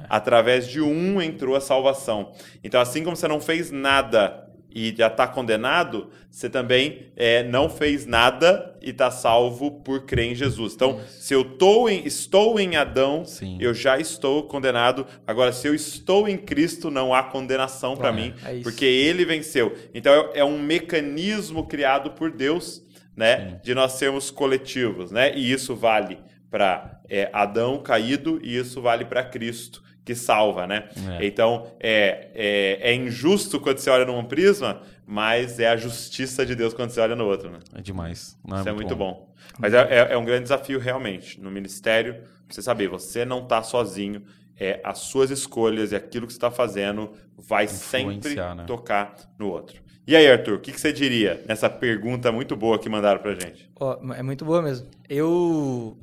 através 0.09 0.67
de 0.69 0.81
um 0.83 1.23
entrou 1.23 1.55
a 1.57 1.61
salvação". 1.61 2.33
Então, 2.63 2.81
assim 2.81 3.05
como 3.05 3.17
você 3.17 3.29
não 3.29 3.41
fez 3.41 3.71
nada 3.71 4.46
e 4.79 4.95
já 4.95 5.07
está 5.07 5.27
condenado, 5.27 6.11
você 6.31 6.51
também 6.51 7.07
é, 7.17 7.43
não 7.43 7.67
fez 7.71 8.05
nada 8.05 8.77
e 8.83 8.91
está 8.91 9.11
salvo 9.11 9.71
por 9.81 10.05
crer 10.05 10.33
em 10.33 10.35
Jesus. 10.35 10.75
Então, 10.75 11.01
se 11.09 11.33
eu 11.33 11.43
tô 11.57 11.89
em- 11.89 12.07
estou 12.07 12.61
em 12.61 12.77
Adão, 12.77 13.25
Sim. 13.25 13.57
eu 13.59 13.73
já 13.73 13.99
estou 13.99 14.43
condenado. 14.43 15.07
Agora, 15.27 15.51
se 15.51 15.67
eu 15.67 15.75
estou 15.75 16.29
em 16.29 16.37
Cristo, 16.37 16.91
não 16.91 17.15
há 17.15 17.23
condenação 17.23 17.97
para 17.97 18.11
É, 18.11 18.13
mim, 18.13 18.35
é 18.45 18.53
isso. 18.57 18.65
porque 18.65 18.85
ele 18.85 19.25
venceu. 19.25 19.75
Então 19.95 20.13
é, 20.35 20.41
é 20.41 20.45
um 20.45 20.59
mecanismo 20.61 21.67
criado 21.67 22.11
por 22.11 22.31
Deus, 22.31 22.85
né, 23.17 23.59
de 23.65 23.75
nós 23.75 23.93
sermos 23.93 24.31
coletivos, 24.31 25.11
né? 25.11 25.35
E 25.35 25.51
isso 25.51 25.75
vale 25.75 26.19
para 26.51 27.01
Adão 27.33 27.79
caído 27.79 28.39
e 28.43 28.59
isso 28.59 28.83
vale 28.83 29.07
para 29.07 29.25
Cristo 29.25 29.83
que 30.07 30.15
salva, 30.15 30.67
né? 30.69 30.89
É. 31.19 31.27
Então 31.27 31.67
é, 31.81 32.29
é, 32.33 32.91
é 32.93 32.95
injusto 32.95 33.59
quando 33.61 33.79
você 33.79 33.91
olha 33.91 34.05
num 34.07 34.25
prisma, 34.25 34.81
mas 35.05 35.59
é 35.59 35.69
a 35.69 35.77
justiça 35.77 36.47
de 36.47 36.55
Deus 36.55 36.73
quando 36.73 36.91
você 36.91 37.01
olha 37.01 37.17
no 37.17 37.27
outro, 37.27 37.51
né? 37.51 37.59
É 37.75 37.83
demais. 37.83 38.39
Não, 38.47 38.57
Isso 38.57 38.69
é 38.69 38.73
muito 38.73 38.95
bom. 38.95 39.35
Mas 39.59 39.75
é, 39.75 39.79
é- 39.81 40.13
é 40.13 40.17
um 40.17 40.25
grande 40.25 40.45
desafio, 40.45 40.79
realmente, 40.79 41.41
no 41.41 41.51
ministério, 41.51 42.15
pra 42.15 42.55
você 42.55 42.63
saber, 42.63 42.89
você 42.89 43.25
não 43.25 43.43
está 43.43 43.63
sozinho, 43.63 44.23
é, 44.59 44.81
as 44.85 44.99
suas 44.99 45.31
escolhas 45.31 45.91
e 45.91 45.97
aquilo 45.97 46.27
que 46.27 46.33
você 46.33 46.39
está 46.39 46.51
fazendo 46.51 47.13
vai 47.37 47.67
sempre 47.67 48.35
né? 48.37 48.65
tocar 48.67 49.15
no 49.39 49.49
outro. 49.49 49.83
E 50.07 50.15
aí, 50.15 50.31
Arthur, 50.31 50.55
o 50.55 50.61
que, 50.61 50.71
que 50.71 50.81
você 50.81 50.93
diria 50.93 51.43
nessa 51.49 51.69
pergunta 51.69 52.31
muito 52.31 52.55
boa 52.55 52.79
que 52.79 52.89
mandaram 52.89 53.21
pra 53.21 53.35
gente? 53.35 53.69
Ó, 53.75 53.99
é 54.15 54.23
muito 54.23 54.45
boa 54.45 54.63
mesmo. 54.63 54.89
Eu, 55.09 55.99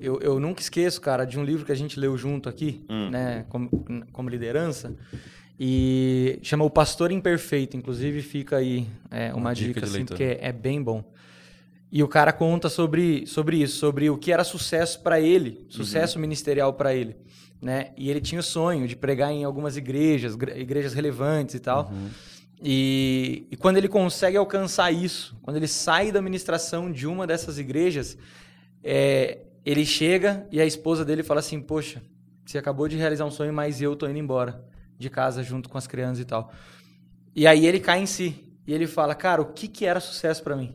eu, 0.00 0.18
eu 0.20 0.40
nunca 0.40 0.60
esqueço, 0.60 1.00
cara, 1.00 1.24
de 1.24 1.38
um 1.38 1.44
livro 1.44 1.64
que 1.66 1.72
a 1.72 1.76
gente 1.76 1.98
leu 2.00 2.16
junto 2.16 2.48
aqui, 2.48 2.84
Hum. 2.88 3.10
né, 3.10 3.44
como, 3.48 3.68
como 4.12 4.28
liderança, 4.28 4.94
e 5.58 6.38
chama 6.42 6.64
O 6.64 6.70
Pastor 6.70 7.12
Imperfeito. 7.12 7.76
Inclusive, 7.76 8.22
fica 8.22 8.56
aí 8.56 8.86
é, 9.10 9.28
uma, 9.32 9.36
Uma 9.48 9.54
dica 9.54 9.74
dica, 9.74 9.84
assim, 9.86 9.96
leitura. 9.98 10.16
porque 10.18 10.38
é 10.40 10.52
bem 10.52 10.82
bom. 10.82 11.04
E 11.92 12.02
o 12.02 12.08
cara 12.08 12.32
conta 12.32 12.68
sobre, 12.68 13.26
sobre 13.26 13.58
isso, 13.62 13.76
sobre 13.78 14.08
o 14.08 14.16
que 14.16 14.32
era 14.32 14.44
sucesso 14.44 15.00
para 15.02 15.20
ele, 15.20 15.66
sucesso 15.68 16.18
ministerial 16.18 16.72
para 16.72 16.94
ele. 16.94 17.16
Né? 17.60 17.90
E 17.96 18.08
ele 18.08 18.20
tinha 18.20 18.40
o 18.40 18.44
sonho 18.44 18.86
de 18.88 18.96
pregar 18.96 19.30
em 19.32 19.44
algumas 19.44 19.76
igrejas, 19.76 20.34
gre- 20.34 20.58
igrejas 20.58 20.94
relevantes 20.94 21.56
e 21.56 21.58
tal. 21.60 21.92
E, 22.62 23.46
e 23.50 23.56
quando 23.56 23.76
ele 23.76 23.88
consegue 23.88 24.36
alcançar 24.36 24.92
isso, 24.92 25.36
quando 25.42 25.56
ele 25.56 25.66
sai 25.68 26.12
da 26.12 26.20
administração 26.20 26.90
de 26.92 27.06
uma 27.06 27.26
dessas 27.26 27.58
igrejas, 27.58 28.16
é, 28.84 29.38
ele 29.64 29.84
chega 29.84 30.46
e 30.50 30.60
a 30.60 30.64
esposa 30.66 31.04
dele 31.04 31.22
fala 31.22 31.40
assim: 31.40 31.60
Poxa, 31.60 32.02
você 32.44 32.58
acabou 32.58 32.88
de 32.88 32.96
realizar 32.96 33.24
um 33.24 33.30
sonho, 33.30 33.52
mas 33.52 33.80
eu 33.82 33.94
tô 33.96 34.06
indo 34.08 34.18
embora 34.18 34.64
de 34.98 35.08
casa 35.10 35.42
junto 35.42 35.68
com 35.68 35.78
as 35.78 35.86
crianças 35.86 36.20
e 36.20 36.24
tal. 36.24 36.52
E 37.34 37.46
aí 37.46 37.66
ele 37.66 37.80
cai 37.80 38.00
em 38.00 38.06
si 38.06 38.52
e 38.66 38.72
ele 38.74 38.86
fala: 38.86 39.14
Cara, 39.14 39.40
o 39.42 39.46
que, 39.46 39.68
que 39.68 39.84
era 39.86 40.00
sucesso 40.00 40.42
para 40.42 40.56
mim? 40.56 40.74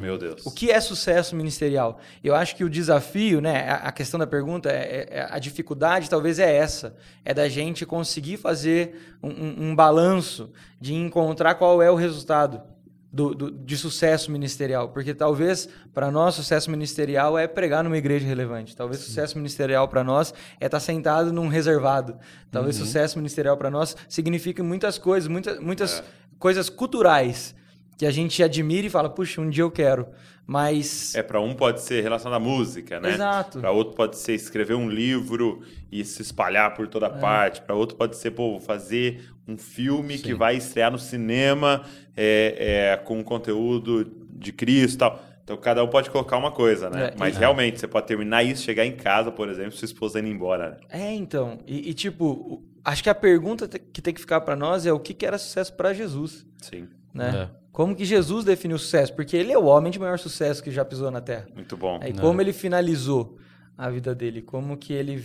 Meu 0.00 0.18
Deus. 0.18 0.44
O 0.44 0.50
que 0.50 0.72
é 0.72 0.80
sucesso 0.80 1.36
ministerial? 1.36 2.00
Eu 2.24 2.34
acho 2.34 2.56
que 2.56 2.64
o 2.64 2.70
desafio, 2.70 3.40
né, 3.40 3.68
a 3.70 3.92
questão 3.92 4.18
da 4.18 4.26
pergunta, 4.26 4.68
é, 4.70 5.06
é- 5.08 5.26
a 5.30 5.38
dificuldade 5.38 6.10
talvez 6.10 6.40
é 6.40 6.52
essa, 6.52 6.96
é 7.24 7.32
da 7.32 7.48
gente 7.48 7.86
conseguir 7.86 8.38
fazer 8.38 9.16
um, 9.22 9.28
um- 9.28 9.70
um 9.70 9.76
balanço 9.76 10.50
de 10.80 10.94
encontrar 10.94 11.54
qual 11.54 11.80
é 11.80 11.88
o 11.88 11.94
resultado 11.94 12.60
do, 13.10 13.34
do- 13.34 13.50
de 13.50 13.76
sucesso 13.76 14.30
ministerial, 14.30 14.90
porque 14.90 15.14
talvez 15.14 15.68
para 15.94 16.10
nós 16.10 16.34
sucesso 16.34 16.70
ministerial 16.70 17.38
é 17.38 17.46
pregar 17.46 17.82
numa 17.82 17.96
igreja 17.96 18.26
relevante, 18.26 18.76
talvez 18.76 19.00
sucesso 19.00 19.36
ministerial 19.38 19.88
para 19.88 20.04
nós 20.04 20.34
é 20.60 20.66
estar 20.66 20.80
sentado 20.80 21.32
num 21.32 21.48
reservado, 21.48 22.16
talvez 22.50 22.76
sucesso 22.76 23.16
ministerial 23.16 23.56
para 23.56 23.70
nós 23.70 23.96
signifique 24.08 24.60
muitas 24.62 24.98
coisas, 24.98 25.26
muita, 25.28 25.58
muitas 25.60 26.02
coisas 26.38 26.68
culturais 26.68 27.54
que 27.98 28.06
a 28.06 28.10
gente 28.12 28.42
admira 28.42 28.86
e 28.86 28.90
fala, 28.90 29.10
puxa, 29.10 29.40
um 29.40 29.50
dia 29.50 29.64
eu 29.64 29.70
quero. 29.70 30.06
Mas. 30.46 31.14
É, 31.14 31.22
para 31.22 31.40
um 31.40 31.52
pode 31.52 31.82
ser 31.82 32.00
relacionado 32.02 32.40
à 32.40 32.42
música, 32.42 32.98
né? 33.00 33.12
Exato. 33.12 33.60
Para 33.60 33.70
outro 33.70 33.94
pode 33.94 34.16
ser 34.16 34.34
escrever 34.34 34.74
um 34.74 34.88
livro 34.88 35.60
e 35.92 36.02
se 36.04 36.22
espalhar 36.22 36.74
por 36.74 36.86
toda 36.88 37.10
parte. 37.10 37.60
Para 37.60 37.74
outro 37.74 37.96
pode 37.96 38.16
ser, 38.16 38.30
pô, 38.30 38.58
fazer 38.60 39.28
um 39.46 39.58
filme 39.58 40.16
que 40.16 40.32
vai 40.32 40.56
estrear 40.56 40.90
no 40.92 40.98
cinema 40.98 41.84
é, 42.16 42.92
é, 42.92 42.96
com 42.96 43.22
conteúdo 43.22 44.10
de 44.30 44.52
Cristo 44.52 44.94
e 44.94 44.98
tal. 44.98 45.20
Então 45.42 45.56
cada 45.56 45.82
um 45.82 45.88
pode 45.88 46.08
colocar 46.10 46.36
uma 46.36 46.52
coisa, 46.52 46.88
né? 46.88 47.06
É, 47.06 47.14
Mas 47.18 47.36
e- 47.36 47.40
realmente, 47.40 47.80
você 47.80 47.88
pode 47.88 48.06
terminar 48.06 48.42
isso, 48.44 48.62
chegar 48.62 48.86
em 48.86 48.94
casa, 48.94 49.32
por 49.32 49.48
exemplo, 49.48 49.72
sua 49.72 49.86
esposa 49.86 50.20
indo 50.20 50.28
embora. 50.28 50.70
né? 50.70 50.76
É, 50.88 51.14
então. 51.14 51.58
E, 51.66 51.90
e, 51.90 51.94
tipo, 51.94 52.62
acho 52.84 53.02
que 53.02 53.10
a 53.10 53.14
pergunta 53.14 53.66
que 53.68 54.00
tem 54.00 54.14
que 54.14 54.20
ficar 54.20 54.40
para 54.42 54.54
nós 54.54 54.86
é 54.86 54.92
o 54.92 55.00
que, 55.00 55.12
que 55.12 55.26
era 55.26 55.36
sucesso 55.36 55.72
para 55.72 55.92
Jesus, 55.92 56.46
Sim, 56.58 56.86
né? 57.18 57.48
É. 57.54 57.58
Como 57.72 57.94
que 57.94 58.04
Jesus 58.04 58.44
definiu 58.44 58.78
sucesso? 58.78 59.14
Porque 59.14 59.36
ele 59.36 59.52
é 59.52 59.58
o 59.58 59.64
homem 59.66 59.92
de 59.92 59.98
maior 59.98 60.18
sucesso 60.18 60.62
que 60.62 60.70
já 60.70 60.84
pisou 60.84 61.10
na 61.10 61.20
Terra. 61.20 61.46
muito 61.54 61.76
bom. 61.76 61.98
Aí 62.02 62.12
como 62.12 62.40
ele 62.40 62.52
finalizou 62.52 63.36
a 63.76 63.88
vida 63.90 64.14
dele? 64.14 64.42
Como 64.42 64.76
que 64.76 64.92
ele 64.92 65.24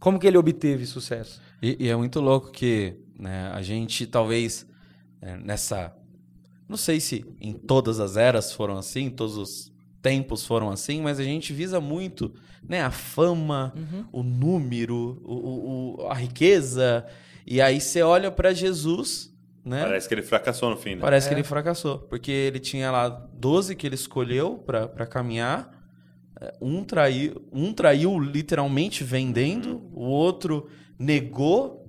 como 0.00 0.18
que 0.18 0.26
ele 0.26 0.36
obteve 0.36 0.84
sucesso? 0.86 1.40
E, 1.62 1.76
e 1.86 1.88
é 1.88 1.96
muito 1.96 2.20
louco 2.20 2.50
que 2.50 2.96
né, 3.18 3.50
a 3.54 3.62
gente 3.62 4.06
talvez 4.06 4.66
é, 5.22 5.36
nessa. 5.36 5.94
Não 6.68 6.76
sei 6.76 6.98
se 7.00 7.24
em 7.40 7.52
todas 7.52 8.00
as 8.00 8.16
eras 8.16 8.52
foram 8.52 8.76
assim, 8.76 9.08
todos 9.10 9.36
os 9.36 9.72
tempos 10.02 10.44
foram 10.46 10.70
assim, 10.70 11.00
mas 11.00 11.18
a 11.20 11.24
gente 11.24 11.52
visa 11.52 11.80
muito 11.80 12.34
né, 12.66 12.82
a 12.82 12.90
fama, 12.90 13.72
o 14.12 14.22
número, 14.22 15.20
o, 15.24 15.34
o- 15.34 16.04
o- 16.04 16.08
a 16.08 16.14
riqueza. 16.14 17.06
E 17.46 17.60
aí 17.60 17.80
você 17.80 18.02
olha 18.02 18.30
para 18.30 18.52
Jesus, 18.54 19.33
né? 19.64 19.82
Parece 19.82 20.06
que 20.08 20.14
ele 20.14 20.22
fracassou 20.22 20.70
no 20.70 20.76
fim, 20.76 20.94
né? 20.96 21.00
Parece 21.00 21.28
que 21.28 21.34
É. 21.34 21.38
ele 21.38 21.44
fracassou. 21.44 21.98
Porque 22.00 22.30
ele 22.30 22.58
tinha 22.60 22.90
lá 22.90 23.08
12 23.08 23.74
que 23.74 23.86
ele 23.86 23.94
escolheu 23.94 24.58
pra 24.58 24.86
pra 24.86 25.06
caminhar. 25.06 25.70
É, 26.40 26.52
Um 26.60 26.84
traiu, 26.84 27.42
um 27.52 27.72
traiu 27.72 28.18
literalmente 28.18 29.02
vendendo, 29.04 29.88
o 29.92 30.02
outro 30.02 30.68
negou. 30.98 31.80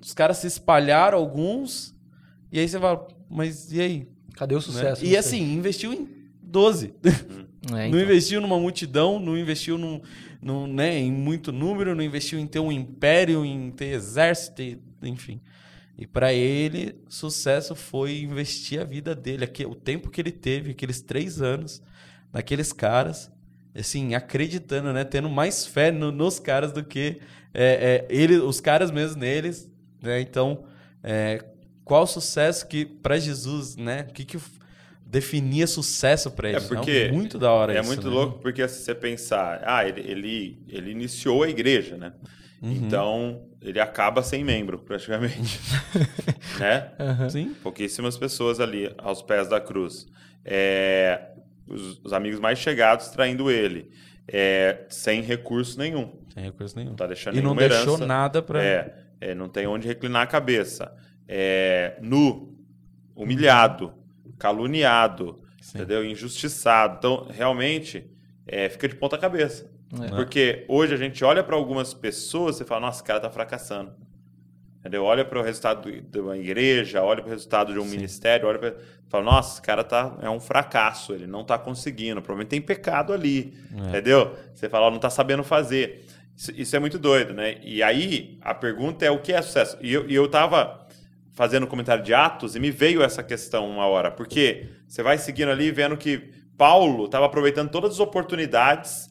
Os 0.00 0.12
caras 0.12 0.38
se 0.38 0.46
espalharam, 0.46 1.18
alguns. 1.18 1.94
E 2.52 2.58
aí 2.58 2.68
você 2.68 2.78
fala, 2.78 3.06
mas 3.30 3.72
e 3.72 3.80
aí? 3.80 4.08
Cadê 4.34 4.54
o 4.54 4.58
Né? 4.58 4.62
sucesso? 4.64 5.04
E 5.04 5.08
nisso 5.08 5.18
assim, 5.20 5.54
investiu 5.54 5.92
em 5.92 6.08
12. 6.42 6.94
aí? 7.04 7.12
É, 7.68 7.72
Não 7.72 7.84
então. 7.88 8.00
investiu 8.00 8.40
numa 8.40 8.56
multidão, 8.60 9.18
não 9.18 9.36
investiu 9.36 9.76
num, 9.76 10.00
num, 10.40 10.68
né, 10.68 10.96
em 11.00 11.10
muito 11.10 11.50
número, 11.50 11.96
não 11.96 12.04
investiu 12.04 12.38
em 12.38 12.46
ter 12.46 12.60
um 12.60 12.70
império, 12.70 13.44
em 13.44 13.72
ter 13.72 13.86
exército, 13.86 14.62
e- 14.62 14.80
enfim. 15.02 15.40
E 15.98 16.06
para 16.06 16.32
ele, 16.32 16.94
sucesso 17.08 17.74
foi 17.74 18.18
investir 18.20 18.80
a 18.80 18.84
vida 18.84 19.14
dele, 19.14 19.46
o 19.66 19.74
tempo 19.74 20.10
que 20.10 20.20
ele 20.20 20.32
teve, 20.32 20.72
aqueles 20.72 21.00
três 21.00 21.40
anos, 21.40 21.82
naqueles 22.32 22.72
caras, 22.72 23.30
assim, 23.74 24.14
acreditando, 24.14 24.92
né, 24.92 25.04
tendo 25.04 25.28
mais 25.30 25.66
fé 25.66 25.90
no- 25.90 26.12
nos 26.12 26.38
caras 26.38 26.72
do 26.72 26.84
que 26.84 27.18
é, 27.54 28.04
é, 28.04 28.14
ele, 28.14 28.36
os 28.36 28.60
caras 28.60 28.90
mesmo 28.90 29.18
neles, 29.18 29.70
né? 30.02 30.20
Então, 30.20 30.64
é, 31.02 31.42
qual 31.82 32.02
o 32.02 32.06
sucesso 32.06 32.66
que 32.68 32.84
para 32.84 33.18
Jesus, 33.18 33.76
né? 33.76 34.06
O 34.10 34.12
que 34.12 34.26
que 34.26 34.38
definia 35.06 35.66
sucesso 35.66 36.30
para 36.30 36.50
ele? 36.50 36.58
É 36.58 36.60
porque 36.60 37.08
muito 37.10 37.38
da 37.38 37.50
hora 37.50 37.72
É 37.74 37.80
isso, 37.80 37.88
muito 37.88 38.08
né? 38.08 38.14
louco 38.14 38.38
porque 38.40 38.66
se 38.68 38.82
você 38.82 38.94
pensar, 38.94 39.62
ah, 39.64 39.88
ele, 39.88 40.00
ele, 40.00 40.58
ele 40.68 40.90
iniciou 40.90 41.44
a 41.44 41.48
igreja, 41.48 41.96
né? 41.96 42.12
Uhum. 42.66 42.72
Então, 42.72 43.42
ele 43.62 43.78
acaba 43.78 44.22
sem 44.22 44.42
membro, 44.42 44.78
praticamente. 44.78 45.60
né? 46.58 46.90
Sim. 47.30 47.54
Pouquíssimas 47.62 48.18
pessoas 48.18 48.58
ali 48.58 48.92
aos 48.98 49.22
pés 49.22 49.48
da 49.48 49.60
cruz. 49.60 50.06
É, 50.44 51.30
os, 51.66 52.00
os 52.04 52.12
amigos 52.12 52.40
mais 52.40 52.58
chegados 52.58 53.08
traindo 53.08 53.50
ele. 53.50 53.90
É, 54.26 54.84
sem 54.88 55.22
recurso 55.22 55.78
nenhum. 55.78 56.12
Sem 56.34 56.42
recurso 56.42 56.76
nenhum. 56.76 56.90
Não 56.90 56.96
tá 56.96 57.06
deixando 57.06 57.34
E 57.34 57.36
não 57.40 57.54
nenhuma 57.54 57.68
deixou 57.68 57.94
herança. 57.94 58.06
nada 58.06 58.42
pra. 58.42 58.62
É, 58.62 58.94
é, 59.20 59.34
não 59.34 59.48
tem 59.48 59.66
onde 59.66 59.86
reclinar 59.86 60.22
a 60.22 60.26
cabeça. 60.26 60.92
É, 61.28 61.96
nu, 62.02 62.52
humilhado, 63.14 63.92
caluniado, 64.38 65.40
Sim. 65.60 65.78
entendeu? 65.78 66.04
Injustiçado. 66.04 66.96
Então, 66.98 67.28
realmente, 67.30 68.10
é, 68.44 68.68
fica 68.68 68.88
de 68.88 68.96
ponta 68.96 69.16
cabeça. 69.16 69.70
É. 70.02 70.08
Porque 70.08 70.64
hoje 70.68 70.94
a 70.94 70.96
gente 70.96 71.24
olha 71.24 71.42
para 71.44 71.54
algumas 71.56 71.94
pessoas 71.94 72.60
e 72.60 72.64
fala, 72.64 72.80
nossa, 72.82 73.02
cara 73.04 73.20
tá 73.20 73.30
fracassando. 73.30 73.92
Entendeu? 74.80 75.04
Olha 75.04 75.24
para 75.24 75.38
o 75.38 75.42
resultado 75.42 75.82
do- 75.90 76.00
de 76.00 76.20
uma 76.20 76.36
igreja, 76.36 77.02
olha 77.02 77.20
para 77.20 77.28
o 77.28 77.32
resultado 77.32 77.72
de 77.72 77.78
um 77.78 77.84
ministério, 77.84 78.46
olha 78.48 78.58
para 78.58 78.74
fala, 79.08 79.24
nossa, 79.24 79.54
esse 79.54 79.62
cara 79.62 79.82
tá 79.84 80.16
é 80.22 80.28
um 80.30 80.40
fracasso, 80.40 81.12
ele 81.12 81.26
não 81.26 81.44
tá 81.44 81.56
conseguindo, 81.58 82.20
provavelmente 82.20 82.50
tem 82.50 82.60
pecado 82.60 83.12
ali, 83.12 83.54
entendeu? 83.88 84.34
Você 84.54 84.68
fala, 84.68 84.90
não 84.90 84.98
tá 84.98 85.10
sabendo 85.10 85.42
fazer. 85.44 86.04
Isso, 86.36 86.52
isso 86.56 86.76
é 86.76 86.78
muito 86.78 86.98
doido, 86.98 87.32
né? 87.32 87.56
E 87.62 87.82
aí 87.82 88.36
a 88.42 88.52
pergunta 88.54 89.04
é 89.04 89.10
o 89.10 89.20
que 89.20 89.32
é 89.32 89.40
sucesso? 89.42 89.76
E 89.80 89.92
eu, 89.92 90.08
e 90.08 90.14
eu 90.14 90.28
tava 90.28 90.86
fazendo 91.32 91.64
um 91.64 91.68
comentário 91.68 92.02
de 92.02 92.12
Atos 92.14 92.54
e 92.56 92.60
me 92.60 92.70
veio 92.70 93.02
essa 93.02 93.22
questão 93.22 93.68
uma 93.68 93.86
hora, 93.86 94.10
porque 94.10 94.68
você 94.86 95.02
vai 95.02 95.18
seguindo 95.18 95.50
ali 95.50 95.70
vendo 95.70 95.96
que 95.96 96.30
Paulo 96.56 97.04
estava 97.06 97.26
aproveitando 97.26 97.70
todas 97.70 97.92
as 97.92 98.00
oportunidades 98.00 99.08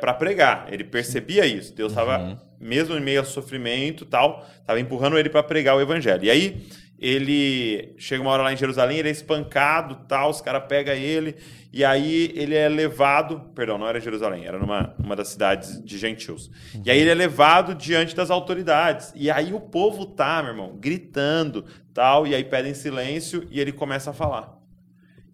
para 0.00 0.14
pregar. 0.14 0.66
Ele 0.70 0.84
percebia 0.84 1.46
isso. 1.46 1.74
Deus 1.74 1.92
estava, 1.92 2.40
mesmo 2.60 2.96
em 2.96 3.00
meio 3.00 3.20
ao 3.20 3.26
sofrimento 3.26 4.04
tal, 4.04 4.46
estava 4.60 4.80
empurrando 4.80 5.18
ele 5.18 5.28
para 5.28 5.42
pregar 5.42 5.76
o 5.76 5.80
evangelho. 5.80 6.24
E 6.24 6.30
aí 6.30 6.66
ele 6.98 7.94
chega 7.98 8.22
uma 8.22 8.30
hora 8.30 8.42
lá 8.42 8.52
em 8.52 8.56
Jerusalém, 8.56 8.98
ele 8.98 9.08
é 9.08 9.12
espancado, 9.12 9.96
tal, 10.08 10.30
os 10.30 10.40
caras 10.40 10.64
pegam 10.66 10.94
ele, 10.94 11.36
e 11.72 11.84
aí 11.84 12.32
ele 12.34 12.54
é 12.54 12.68
levado, 12.68 13.40
perdão, 13.54 13.76
não 13.76 13.86
era 13.86 14.00
Jerusalém, 14.00 14.46
era 14.46 14.58
numa 14.58 14.94
uma 14.98 15.14
das 15.14 15.28
cidades 15.28 15.82
de 15.84 15.98
gentios. 15.98 16.50
E 16.84 16.90
aí 16.90 16.98
ele 16.98 17.10
é 17.10 17.14
levado 17.14 17.74
diante 17.74 18.16
das 18.16 18.30
autoridades. 18.30 19.12
E 19.14 19.30
aí 19.30 19.52
o 19.52 19.60
povo 19.60 20.06
tá, 20.06 20.42
meu 20.42 20.52
irmão, 20.52 20.76
gritando, 20.78 21.66
tal, 21.92 22.26
e 22.26 22.34
aí 22.34 22.44
pedem 22.44 22.72
silêncio 22.72 23.46
e 23.50 23.60
ele 23.60 23.72
começa 23.72 24.10
a 24.10 24.14
falar. 24.14 24.55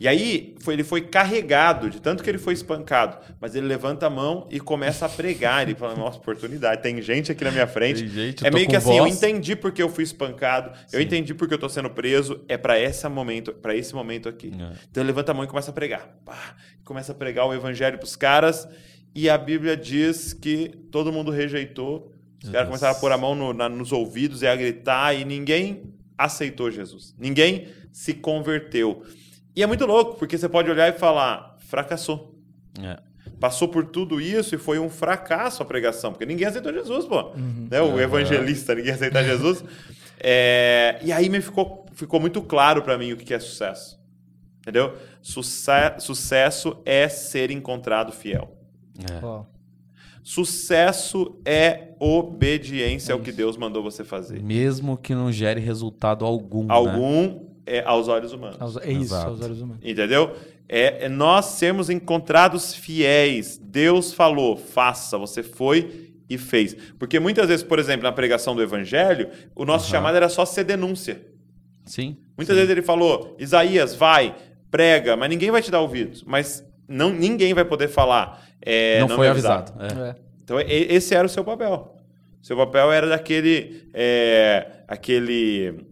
E 0.03 0.09
aí 0.09 0.57
foi, 0.59 0.75
ele 0.75 0.83
foi 0.83 1.01
carregado, 1.03 1.89
de 1.89 2.01
tanto 2.01 2.25
que 2.25 2.29
ele 2.29 2.37
foi 2.39 2.55
espancado, 2.55 3.19
mas 3.41 3.55
ele 3.55 3.69
levanta 3.69 4.07
a 4.07 4.11
mão 4.11 4.49
e 4.51 4.59
começa 4.59 5.07
a 5.07 5.09
pregar. 5.09 5.63
Ele 5.63 5.77
fala: 5.77 5.95
Nossa, 5.95 6.19
oportunidade, 6.19 6.83
tem 6.83 7.01
gente 7.01 7.31
aqui 7.31 7.45
na 7.45 7.53
minha 7.53 7.69
frente. 7.69 8.01
Tem 8.01 8.09
gente, 8.09 8.43
eu 8.43 8.49
é 8.49 8.51
meio 8.51 8.67
que 8.67 8.75
assim: 8.75 8.97
eu 8.97 9.05
voz. 9.05 9.17
entendi 9.17 9.55
porque 9.55 9.81
eu 9.81 9.89
fui 9.89 10.03
espancado, 10.03 10.73
eu 10.93 10.99
Sim. 10.99 11.07
entendi 11.07 11.33
porque 11.35 11.55
eu 11.55 11.59
tô 11.59 11.69
sendo 11.69 11.89
preso, 11.89 12.43
é 12.49 12.57
para 12.59 12.81
esse 12.81 13.07
momento, 13.09 13.53
para 13.53 13.77
esse 13.77 13.95
momento 13.95 14.29
aqui. 14.29 14.49
É. 14.49 14.73
Então 14.91 15.03
ele 15.05 15.07
levanta 15.07 15.31
a 15.31 15.35
mão 15.37 15.45
e 15.45 15.47
começa 15.47 15.71
a 15.71 15.75
pregar. 15.75 16.19
Pá, 16.25 16.57
começa 16.85 17.13
a 17.13 17.15
pregar 17.15 17.47
o 17.47 17.55
evangelho 17.55 17.97
pros 17.97 18.17
caras, 18.17 18.67
e 19.15 19.31
a 19.31 19.39
Bíblia 19.39 19.77
diz 19.77 20.33
que 20.33 20.69
todo 20.91 21.13
mundo 21.13 21.31
rejeitou. 21.31 22.11
Os 22.43 22.51
caras 22.51 22.67
começaram 22.67 22.97
a 22.97 22.99
pôr 22.99 23.13
a 23.13 23.17
mão 23.17 23.37
no- 23.37 23.53
na- 23.53 23.69
nos 23.69 23.93
ouvidos 23.93 24.43
e 24.43 24.49
a 24.49 24.57
gritar, 24.57 25.15
e 25.15 25.25
ninguém 25.25 25.95
aceitou 26.19 26.73
Jesus. 26.73 27.15
Ninguém 27.17 27.69
se 27.93 28.15
converteu. 28.15 29.05
E 29.55 29.63
é 29.63 29.67
muito 29.67 29.85
louco, 29.87 30.17
porque 30.19 30.37
você 30.39 30.49
pode 30.49 30.71
olhar 30.71 30.89
e 30.89 30.99
falar, 30.99 31.57
fracassou. 31.61 32.35
É. 32.81 32.99
Passou 33.39 33.69
por 33.69 33.85
tudo 33.87 34.21
isso 34.21 34.55
e 34.55 34.59
foi 34.59 34.79
um 34.79 34.89
fracasso 34.89 35.63
a 35.63 35.67
pregação, 35.67 36.13
porque 36.13 36.25
ninguém 36.25 36.47
aceitou 36.47 36.73
Jesus, 36.73 37.05
pô. 37.07 37.31
Uhum. 37.31 37.69
Né? 37.71 37.81
O 37.81 37.89
Aham. 37.91 38.01
evangelista, 38.01 38.75
ninguém 38.75 38.93
aceita 38.93 39.23
Jesus. 39.23 39.65
É, 40.25 41.01
e 41.03 41.11
aí 41.11 41.29
me 41.29 41.41
ficou, 41.41 41.85
ficou 41.95 42.21
muito 42.21 42.41
claro 42.43 42.81
para 42.83 42.97
mim 42.97 43.13
o 43.13 43.17
que 43.17 43.35
é 43.35 43.41
sucesso. 43.41 43.99
Entendeu? 44.61 44.97
Suce- 45.21 45.67
sucesso 45.99 46.77
é 46.85 47.09
ser 47.09 47.51
encontrado 47.51 48.13
fiel. 48.13 48.57
É. 49.01 49.43
Sucesso 50.23 51.41
é 51.45 51.89
obediência 51.99 53.13
ao 53.13 53.19
que 53.21 53.33
Deus 53.33 53.57
mandou 53.57 53.83
você 53.83 54.05
fazer. 54.05 54.41
Mesmo 54.41 54.97
que 54.97 55.13
não 55.13 55.33
gere 55.33 55.61
resultado 55.61 56.25
algum. 56.25 56.67
né? 56.67 56.75
É 57.65 57.83
aos 57.85 58.09
olhos 58.09 58.33
humanos. 58.33 58.77
é 58.79 58.91
isso, 58.91 59.03
Exato. 59.03 59.31
aos 59.31 59.41
olhos 59.41 59.61
humanos. 59.61 59.83
Entendeu? 59.85 60.35
É, 60.69 61.05
é 61.05 61.09
nós 61.09 61.45
sermos 61.47 61.89
encontrados 61.91 62.75
fiéis. 62.75 63.59
Deus 63.63 64.13
falou, 64.13 64.57
faça. 64.57 65.17
Você 65.19 65.43
foi 65.43 66.11
e 66.29 66.37
fez. 66.39 66.75
Porque 66.99 67.21
muitas 67.21 67.49
vezes, 67.49 67.63
por 67.65 67.79
exemplo, 67.79 68.03
na 68.05 68.13
pregação 68.13 68.55
do 68.57 68.63
evangelho, 68.63 69.29
o 69.55 69.65
nosso 69.65 69.85
Aham. 69.87 69.91
chamado 69.93 70.17
era 70.17 70.29
só 70.29 70.45
ser 70.45 70.65
denúncia. 70.65 71.21
Sim. 71.85 72.17
Muitas 72.37 72.57
vezes 72.57 72.71
ele 72.71 72.83
falou, 72.83 73.37
Isaías, 73.39 73.95
vai, 73.95 74.35
prega, 74.71 75.17
mas 75.17 75.29
ninguém 75.29 75.51
vai 75.51 75.61
te 75.63 75.71
dar 75.71 75.81
ouvidos. 75.81 76.25
Mas 76.25 76.65
não, 76.89 77.11
ninguém 77.11 77.55
vai 77.55 77.65
poder 77.65 77.89
falar. 77.89 78.43
é, 78.61 79.01
não, 79.01 79.09
me 79.09 79.15
foi 79.15 79.29
avisado. 79.29 79.73
É. 79.81 80.11
É. 80.11 80.17
Então, 80.43 80.59
esse 80.61 81.15
era 81.15 81.27
o 81.27 81.31
seu 81.31 81.45
papel. 81.45 81.97
Seu 82.41 82.57
papel 82.57 82.91
era 82.91 83.07
daquele. 83.09 83.89
é, 83.95 84.67
aquele. 84.89 85.87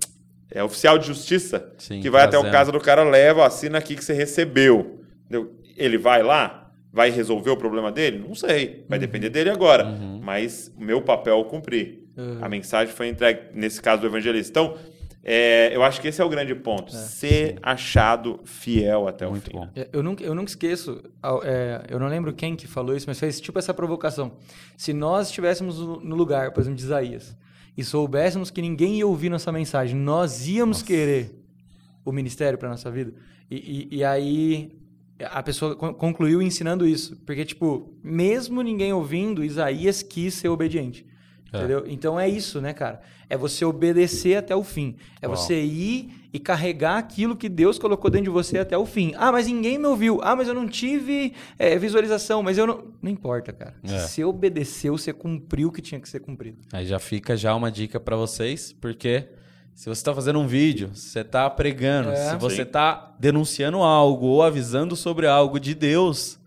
É, 0.50 0.62
oficial 0.62 0.98
de 0.98 1.06
justiça 1.06 1.72
Sim, 1.78 2.00
que 2.00 2.10
vai 2.10 2.24
até 2.24 2.38
o 2.38 2.50
casa 2.50 2.72
do 2.72 2.80
cara, 2.80 3.02
leva, 3.04 3.46
assina 3.46 3.78
aqui 3.78 3.94
que 3.94 4.04
você 4.04 4.12
recebeu. 4.12 5.00
Entendeu? 5.24 5.54
Ele 5.76 5.96
vai 5.96 6.22
lá, 6.22 6.70
vai 6.92 7.10
resolver 7.10 7.50
o 7.50 7.56
problema 7.56 7.92
dele? 7.92 8.18
Não 8.18 8.34
sei. 8.34 8.84
Vai 8.88 8.98
depender 8.98 9.30
dele 9.30 9.50
agora. 9.50 9.84
Mas 10.22 10.72
o 10.76 10.82
meu 10.82 11.00
papel 11.02 11.40
é 11.40 11.44
cumprir. 11.44 12.00
Uhum. 12.16 12.38
A 12.42 12.48
mensagem 12.48 12.92
foi 12.94 13.08
entregue, 13.08 13.40
nesse 13.54 13.80
caso 13.80 14.02
do 14.02 14.06
evangelista. 14.06 14.50
Então, 14.50 14.76
é, 15.22 15.70
eu 15.74 15.82
acho 15.82 16.00
que 16.00 16.08
esse 16.08 16.20
é 16.20 16.24
o 16.24 16.28
grande 16.28 16.54
ponto. 16.54 16.92
Ser 16.92 17.58
achado 17.62 18.40
fiel 18.44 19.06
até 19.06 19.26
o 19.26 19.30
Muito 19.30 19.50
fim. 19.50 19.56
bom. 19.56 19.68
É, 19.76 19.88
Eu 19.92 20.02
nunca, 20.02 20.24
eu 20.24 20.34
nunca 20.34 20.50
esqueço, 20.50 21.00
é, 21.44 21.82
eu 21.88 21.98
não 21.98 22.08
lembro 22.08 22.32
quem 22.32 22.56
que 22.56 22.66
falou 22.66 22.96
isso, 22.96 23.06
mas 23.06 23.18
fez 23.18 23.40
tipo 23.40 23.58
essa 23.58 23.72
provocação. 23.72 24.32
Se 24.76 24.92
nós 24.92 25.28
estivéssemos 25.28 25.78
no 25.78 26.00
no 26.00 26.16
lugar, 26.16 26.52
por 26.52 26.60
exemplo, 26.60 26.78
de 26.78 26.84
Isaías, 26.84 27.36
e 27.76 27.84
soubéssemos 27.84 28.50
que 28.50 28.60
ninguém 28.60 28.96
ia 28.98 29.06
ouvir 29.06 29.28
nossa 29.28 29.50
mensagem, 29.52 29.96
nós 29.98 30.46
íamos 30.48 30.82
querer 30.82 31.34
o 32.04 32.12
ministério 32.12 32.58
para 32.58 32.68
nossa 32.68 32.90
vida. 32.90 33.12
E, 33.50 33.88
e- 33.92 33.96
e 33.98 34.04
aí 34.04 34.72
a 35.20 35.42
pessoa 35.42 35.76
con- 35.76 35.92
concluiu 35.94 36.40
ensinando 36.40 36.86
isso. 36.86 37.16
Porque, 37.26 37.44
tipo, 37.44 37.92
mesmo 38.02 38.62
ninguém 38.62 38.92
ouvindo, 38.92 39.44
Isaías 39.44 40.02
quis 40.02 40.34
ser 40.34 40.48
obediente. 40.48 41.04
É. 41.52 41.58
Entendeu? 41.58 41.84
Então 41.86 42.18
é 42.18 42.28
isso, 42.28 42.60
né, 42.60 42.72
cara? 42.72 43.00
É 43.28 43.36
você 43.36 43.64
obedecer 43.64 44.36
até 44.36 44.54
o 44.54 44.62
fim. 44.64 44.96
É 45.20 45.26
Uau. 45.26 45.36
você 45.36 45.62
ir 45.62 46.12
e 46.32 46.38
carregar 46.38 46.96
aquilo 46.98 47.34
que 47.34 47.48
Deus 47.48 47.78
colocou 47.78 48.10
dentro 48.10 48.26
de 48.26 48.30
você 48.30 48.58
até 48.58 48.78
o 48.78 48.86
fim. 48.86 49.12
Ah, 49.16 49.32
mas 49.32 49.46
ninguém 49.46 49.78
me 49.78 49.86
ouviu. 49.86 50.20
Ah, 50.22 50.36
mas 50.36 50.46
eu 50.46 50.54
não 50.54 50.68
tive 50.68 51.34
é, 51.58 51.76
visualização. 51.76 52.42
Mas 52.42 52.56
eu 52.56 52.66
não. 52.66 52.84
Não 53.02 53.10
importa, 53.10 53.52
cara. 53.52 53.74
É. 53.82 53.88
Se 53.88 54.08
você 54.08 54.24
obedeceu, 54.24 54.96
você 54.96 55.12
cumpriu 55.12 55.68
o 55.68 55.72
que 55.72 55.82
tinha 55.82 56.00
que 56.00 56.08
ser 56.08 56.20
cumprido. 56.20 56.58
Aí 56.72 56.86
já 56.86 56.98
fica 56.98 57.36
já 57.36 57.54
uma 57.54 57.70
dica 57.70 57.98
pra 57.98 58.14
vocês, 58.14 58.72
porque 58.72 59.28
se 59.74 59.88
você 59.88 60.04
tá 60.04 60.14
fazendo 60.14 60.38
um 60.38 60.46
vídeo, 60.46 60.90
se 60.94 61.08
você 61.10 61.24
tá 61.24 61.48
pregando, 61.50 62.10
É. 62.10 62.30
se 62.30 62.36
você 62.36 62.64
Sim. 62.64 62.70
tá 62.70 63.14
denunciando 63.18 63.78
algo 63.78 64.26
ou 64.26 64.42
avisando 64.42 64.94
sobre 64.94 65.26
algo 65.26 65.58
de 65.58 65.74
Deus, 65.74 66.38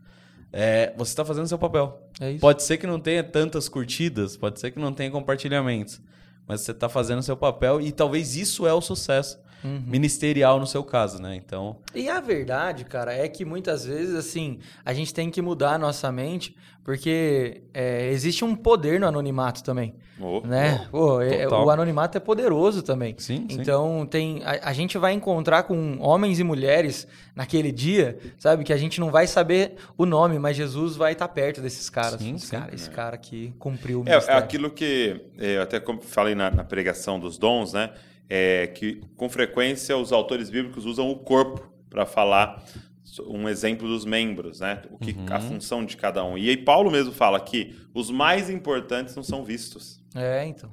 é, 0.51 0.93
você 0.95 1.13
tá 1.15 1.25
fazendo 1.25 1.47
seu 1.47 1.57
papel. 1.57 1.99
É 2.21 2.31
isso. 2.31 2.39
Pode 2.39 2.63
ser 2.63 2.77
que 2.77 2.87
não 2.87 2.99
tenha 2.99 3.23
tantas 3.23 3.67
curtidas, 3.67 4.37
pode 4.37 4.59
ser 4.61 4.71
que 4.71 4.79
não 4.79 4.93
tenha 4.93 5.11
compartilhamentos, 5.11 5.99
mas 6.47 6.61
você 6.61 6.73
tá 6.73 6.87
fazendo 6.87 7.21
seu 7.21 7.35
papel 7.35 7.81
e 7.81 7.91
talvez 7.91 8.35
isso 8.37 8.65
é 8.65 8.73
o 8.73 8.79
sucesso 8.79 9.39
Uhum. 9.63 9.83
ministerial 9.85 10.59
no 10.59 10.67
seu 10.67 10.83
caso, 10.83 11.21
né? 11.21 11.35
Então, 11.35 11.77
E 11.95 12.09
a 12.09 12.19
verdade, 12.19 12.83
cara, 12.85 13.13
é 13.13 13.27
que 13.27 13.45
muitas 13.45 13.85
vezes, 13.85 14.13
assim, 14.15 14.59
a 14.83 14.93
gente 14.93 15.13
tem 15.13 15.29
que 15.29 15.41
mudar 15.41 15.73
a 15.73 15.77
nossa 15.77 16.11
mente, 16.11 16.55
porque 16.83 17.61
é, 17.73 18.09
existe 18.11 18.43
um 18.43 18.55
poder 18.55 18.99
no 18.99 19.07
anonimato 19.07 19.63
também, 19.63 19.95
Oh, 20.19 20.41
né? 20.45 20.85
Pô, 20.91 21.21
é- 21.21 21.47
o 21.47 21.69
anonimato 21.69 22.17
é 22.17 22.19
poderoso 22.19 22.81
também. 22.83 23.15
sim, 23.17 23.47
sim. 23.49 23.61
Então, 23.61 24.05
tem, 24.05 24.41
a, 24.43 24.69
a 24.69 24.73
gente 24.73 24.97
vai 24.97 25.13
encontrar 25.13 25.63
com 25.63 25.97
homens 25.99 26.39
e 26.39 26.43
mulheres 26.43 27.07
naquele 27.35 27.71
dia, 27.71 28.17
sabe? 28.37 28.63
Que 28.63 28.71
a 28.73 28.77
gente 28.77 28.99
não 28.99 29.09
vai 29.09 29.25
saber 29.27 29.75
o 29.97 30.05
nome, 30.05 30.37
mas 30.37 30.55
Jesus 30.57 30.95
vai 30.95 31.13
estar 31.13 31.27
perto 31.29 31.61
desses 31.61 31.89
caras. 31.89 32.21
Sim, 32.21 32.35
esse, 32.35 32.45
sim. 32.47 32.51
cara 32.57 32.75
esse 32.75 32.89
cara 32.89 33.17
que 33.17 33.53
cumpriu 33.57 34.01
o 34.01 34.03
É, 34.07 34.13
é 34.13 34.33
aquilo 34.37 34.69
que 34.69 35.19
é, 35.39 35.57
eu 35.57 35.61
até 35.63 35.81
falei 36.01 36.35
na, 36.35 36.51
na 36.51 36.63
pregação 36.63 37.19
dos 37.19 37.37
dons, 37.37 37.73
né? 37.73 37.91
É 38.35 38.65
que 38.65 38.99
com 39.15 39.29
frequência 39.29 39.95
os 39.95 40.11
autores 40.11 40.49
bíblicos 40.49 40.85
usam 40.85 41.07
o 41.11 41.19
corpo 41.19 41.71
para 41.87 42.03
falar 42.03 42.65
um 43.27 43.47
exemplo 43.47 43.87
dos 43.87 44.05
membros, 44.05 44.59
né? 44.59 44.81
O 44.89 44.97
que 44.97 45.15
a 45.29 45.39
função 45.39 45.85
de 45.85 45.95
cada 45.95 46.23
um. 46.25 46.35
E 46.35 46.49
aí 46.49 46.57
Paulo 46.57 46.89
mesmo 46.89 47.13
fala 47.13 47.39
que 47.39 47.75
os 47.93 48.09
mais 48.09 48.49
importantes 48.49 49.15
não 49.15 49.21
são 49.21 49.43
vistos. 49.43 50.01
É, 50.15 50.45
então. 50.45 50.71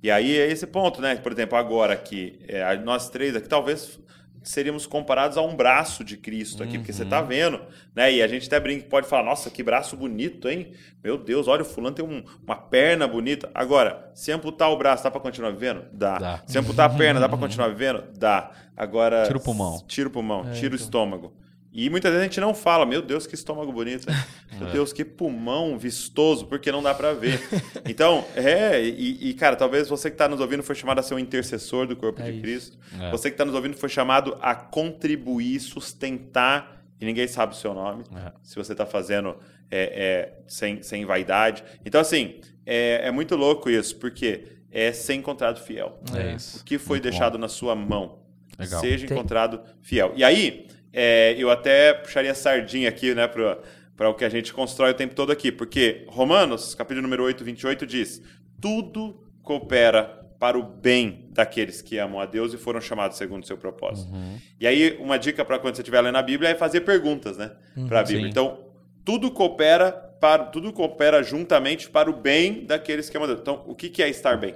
E 0.00 0.10
aí 0.10 0.38
é 0.38 0.48
esse 0.48 0.68
ponto, 0.68 1.00
né? 1.00 1.16
Por 1.16 1.32
exemplo, 1.32 1.58
agora 1.58 1.94
aqui, 1.94 2.38
é, 2.46 2.76
nós 2.76 3.08
três 3.08 3.34
aqui, 3.34 3.48
talvez 3.48 3.98
seríamos 4.44 4.86
comparados 4.86 5.36
a 5.36 5.42
um 5.42 5.56
braço 5.56 6.04
de 6.04 6.16
Cristo 6.16 6.62
aqui, 6.62 6.78
porque 6.78 6.92
você 6.92 7.04
tá 7.04 7.20
vendo, 7.22 7.60
né? 7.94 8.12
E 8.12 8.22
a 8.22 8.28
gente 8.28 8.46
até 8.46 8.60
brinca, 8.60 8.86
pode 8.88 9.08
falar, 9.08 9.24
nossa, 9.24 9.50
que 9.50 9.62
braço 9.62 9.96
bonito, 9.96 10.48
hein? 10.48 10.72
Meu 11.02 11.18
Deus, 11.18 11.48
olha, 11.48 11.62
o 11.62 11.64
fulano 11.64 11.94
tem 11.96 12.04
um- 12.04 12.22
uma 12.46 12.54
perna 12.56 13.08
bonita. 13.08 13.50
Agora, 13.54 14.10
se 14.14 14.30
amputar 14.30 14.70
o 14.70 14.76
braço, 14.76 15.02
dá 15.02 15.10
pra 15.10 15.20
continuar 15.20 15.50
vivendo? 15.50 15.84
Dá. 15.92 16.18
Dá. 16.18 16.42
Se 16.46 16.58
amputar 16.58 16.88
a 16.90 16.94
perna, 16.94 17.18
dá 17.18 17.28
pra 17.28 17.36
continuar 17.38 17.68
vivendo? 17.68 18.04
Dá. 18.16 18.50
Agora... 18.76 19.24
Tira 19.24 19.38
o 19.38 19.40
pulmão. 19.42 19.82
Tira 19.88 20.08
o 20.08 20.12
pulmão, 20.12 20.40
É, 20.48 20.52
tira 20.52 20.72
o 20.72 20.76
então. 20.76 20.84
estômago. 20.84 21.32
E 21.76 21.90
muitas 21.90 22.12
vezes 22.12 22.22
a 22.22 22.28
gente 22.28 22.40
não 22.40 22.54
fala, 22.54 22.86
meu 22.86 23.02
Deus, 23.02 23.26
que 23.26 23.34
estômago 23.34 23.72
bonito. 23.72 24.06
Meu 24.60 24.70
Deus, 24.70 24.92
que 24.92 25.04
pulmão 25.04 25.76
vistoso, 25.76 26.46
porque 26.46 26.70
não 26.70 26.80
dá 26.80 26.94
pra 26.94 27.12
ver. 27.12 27.40
Então, 27.88 28.24
é, 28.36 28.80
e, 28.80 29.30
e, 29.30 29.34
cara, 29.34 29.56
talvez 29.56 29.88
você 29.88 30.08
que 30.08 30.14
está 30.14 30.28
nos 30.28 30.38
ouvindo 30.38 30.62
foi 30.62 30.76
chamado 30.76 31.00
a 31.00 31.02
ser 31.02 31.14
um 31.14 31.18
intercessor 31.18 31.88
do 31.88 31.96
corpo 31.96 32.22
É 32.22 32.26
de 32.26 32.30
isso. 32.30 32.40
Cristo. 32.42 32.78
É. 33.00 33.10
Você 33.10 33.28
que 33.30 33.34
está 33.34 33.44
nos 33.44 33.52
ouvindo 33.56 33.76
foi 33.76 33.88
chamado 33.88 34.38
a 34.40 34.54
contribuir, 34.54 35.58
sustentar, 35.58 36.84
e 37.00 37.04
ninguém 37.04 37.26
sabe 37.26 37.52
o 37.52 37.56
seu 37.56 37.74
nome. 37.74 38.04
É. 38.14 38.30
Se 38.44 38.54
você 38.54 38.70
está 38.72 38.86
fazendo 38.86 39.36
é, 39.68 39.82
é, 39.82 40.38
sem, 40.46 40.80
sem 40.84 41.04
vaidade. 41.04 41.64
Então, 41.84 42.00
assim, 42.00 42.36
é, 42.64 43.08
é 43.08 43.10
muito 43.10 43.34
louco 43.34 43.68
isso, 43.68 43.96
porque 43.96 44.44
é 44.70 44.92
ser 44.92 45.14
encontrado 45.14 45.58
fiel. 45.60 45.98
É 46.14 46.34
isso. 46.36 46.60
O 46.60 46.64
que 46.64 46.78
foi 46.78 46.98
Muito 46.98 47.04
bom. 47.06 47.10
deixado 47.10 47.38
na 47.38 47.48
sua 47.48 47.74
mão. 47.74 48.20
Legal. 48.56 48.80
Seja 48.80 49.04
Tem- 49.06 49.16
encontrado 49.16 49.60
fiel. 49.82 50.12
E 50.14 50.22
aí, 50.22 50.68
é, 50.94 51.34
eu 51.36 51.50
até 51.50 51.92
puxaria 51.92 52.32
sardinha 52.34 52.88
aqui, 52.88 53.12
né, 53.14 53.26
para 53.26 54.08
o 54.08 54.14
que 54.14 54.24
a 54.24 54.28
gente 54.28 54.52
constrói 54.52 54.92
o 54.92 54.94
tempo 54.94 55.14
todo 55.14 55.32
aqui. 55.32 55.50
Porque 55.50 56.04
Romanos, 56.06 56.74
capítulo 56.74 57.02
número 57.02 57.24
8, 57.24 57.42
28, 57.42 57.84
diz: 57.84 58.22
Tudo 58.60 59.20
coopera 59.42 60.24
para 60.38 60.56
o 60.56 60.62
bem 60.62 61.28
daqueles 61.30 61.82
que 61.82 61.98
amam 61.98 62.20
a 62.20 62.26
Deus 62.26 62.54
e 62.54 62.56
foram 62.56 62.80
chamados 62.80 63.18
segundo 63.18 63.42
o 63.42 63.46
seu 63.46 63.56
propósito. 63.56 64.12
Uhum. 64.12 64.38
E 64.60 64.66
aí, 64.66 64.96
uma 65.00 65.18
dica 65.18 65.44
para 65.44 65.58
quando 65.58 65.74
você 65.74 65.82
estiver 65.82 66.00
lendo 66.00 66.16
a 66.16 66.22
Bíblia 66.22 66.50
é 66.50 66.54
fazer 66.54 66.82
perguntas, 66.82 67.36
né? 67.36 67.50
Para 67.88 68.00
a 68.00 68.02
Bíblia. 68.02 68.26
Sim. 68.26 68.30
Então, 68.30 68.64
tudo 69.04 69.30
coopera 69.30 69.90
para 70.20 70.44
tudo 70.44 70.72
coopera 70.72 71.22
juntamente 71.22 71.90
para 71.90 72.08
o 72.08 72.12
bem 72.12 72.64
daqueles 72.64 73.10
que 73.10 73.16
amam 73.16 73.28
a 73.28 73.32
Deus. 73.32 73.40
Então, 73.40 73.64
o 73.66 73.74
que, 73.74 73.90
que 73.90 74.02
é 74.02 74.08
estar 74.08 74.36
bem? 74.36 74.54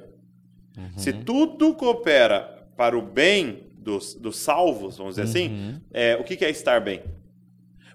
Se 0.97 1.13
tudo 1.13 1.75
coopera 1.75 2.65
para 2.77 2.97
o 2.97 3.03
bem 3.03 3.68
dos, 3.79 4.15
dos 4.15 4.39
salvos, 4.39 4.99
vamos 4.99 5.17
dizer 5.17 5.29
assim, 5.29 5.49
Uhum. 5.49 5.81
é, 5.93 6.17
o 6.17 6.25
que, 6.25 6.45
é 6.45 6.51
estar 6.51 6.81
bem? 6.81 7.03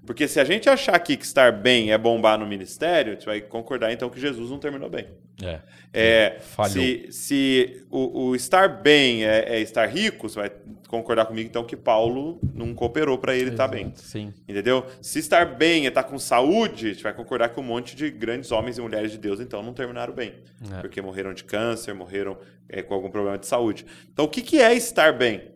Porque 0.06 0.28
se 0.28 0.38
a 0.38 0.44
gente 0.44 0.70
achar 0.70 0.96
aqui 0.96 1.16
que 1.16 1.24
estar 1.24 1.52
bem 1.52 1.92
é 1.94 1.98
bombar 1.98 2.38
no 2.38 2.46
ministério, 2.46 3.16
você 3.18 3.26
vai 3.26 3.40
concordar 3.42 3.92
então 3.94 4.10
que 4.10 4.20
Jesus 4.20 4.50
não 4.50 4.60
terminou 4.60 4.90
bem. 4.90 5.08
É. 5.42 5.60
É, 5.94 6.38
Falhou. 6.42 6.74
se 6.74 7.08
se 7.10 7.86
o, 7.90 8.26
o 8.26 8.36
estar 8.36 8.68
bem 8.68 9.24
é, 9.24 9.56
é 9.56 9.62
estar 9.62 9.86
rico, 9.86 10.28
você 10.28 10.40
vai 10.40 10.52
concordar 10.90 11.26
comigo 11.26 11.48
então 11.48 11.64
que 11.64 11.78
Paulo 11.78 12.38
não 12.54 12.74
cooperou 12.74 13.18
para 13.18 13.34
ele 13.34 13.52
estar 13.52 13.68
bem. 13.70 13.94
Sim. 13.96 14.34
Entendeu? 14.48 14.86
Se 15.02 15.20
estar 15.20 15.46
bem 15.56 15.86
é 15.86 15.88
estar 15.88 16.04
com 16.04 16.20
saúde, 16.20 16.88
a 16.88 16.94
gente 16.94 17.04
vai 17.04 17.14
concordar 17.14 17.50
que 17.50 17.60
um 17.60 17.64
monte 17.64 17.96
de 17.96 18.12
grandes 18.12 18.52
homens 18.52 18.78
e 18.78 18.82
mulheres 18.82 19.10
de 19.10 19.18
Deus 19.18 19.40
então 19.40 19.64
não 19.64 19.74
terminaram 19.74 20.14
bem. 20.14 20.34
É. 20.70 20.82
Porque 20.82 21.02
morreram 21.02 21.34
de 21.34 21.46
câncer, 21.46 21.94
morreram 21.96 22.38
é, 22.68 22.82
com 22.82 22.94
algum 22.94 23.10
problema 23.10 23.38
de 23.38 23.48
saúde. 23.48 23.86
Então, 24.12 24.26
o 24.26 24.28
que, 24.28 24.42
que 24.42 24.60
é 24.62 24.74
estar 24.74 25.14
bem? 25.14 25.53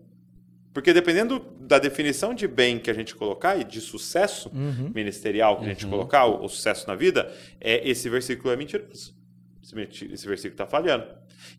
Porque 0.78 0.94
dependendo 0.94 1.40
da 1.60 1.80
definição 1.80 2.36
de 2.36 2.48
bem 2.48 2.78
que 2.78 2.92
a 2.92 2.94
gente 2.94 3.16
colocar 3.16 3.60
e 3.60 3.64
de 3.64 3.82
sucesso 3.82 4.52
Uhum. 4.54 4.92
ministerial 4.94 5.58
que 5.58 5.66
a 5.66 5.70
gente 5.70 5.88
colocar, 5.88 6.28
o, 6.28 6.46
o 6.46 6.48
sucesso 6.48 6.88
na 6.88 6.94
vida, 6.94 7.34
é 7.60 7.82
esse 7.90 8.08
versículo 8.08 8.54
é 8.54 8.56
mentiroso. 8.56 9.16
Esse, 9.64 10.06
esse 10.14 10.28
versículo 10.28 10.54
está 10.54 10.68
falhando. 10.68 11.08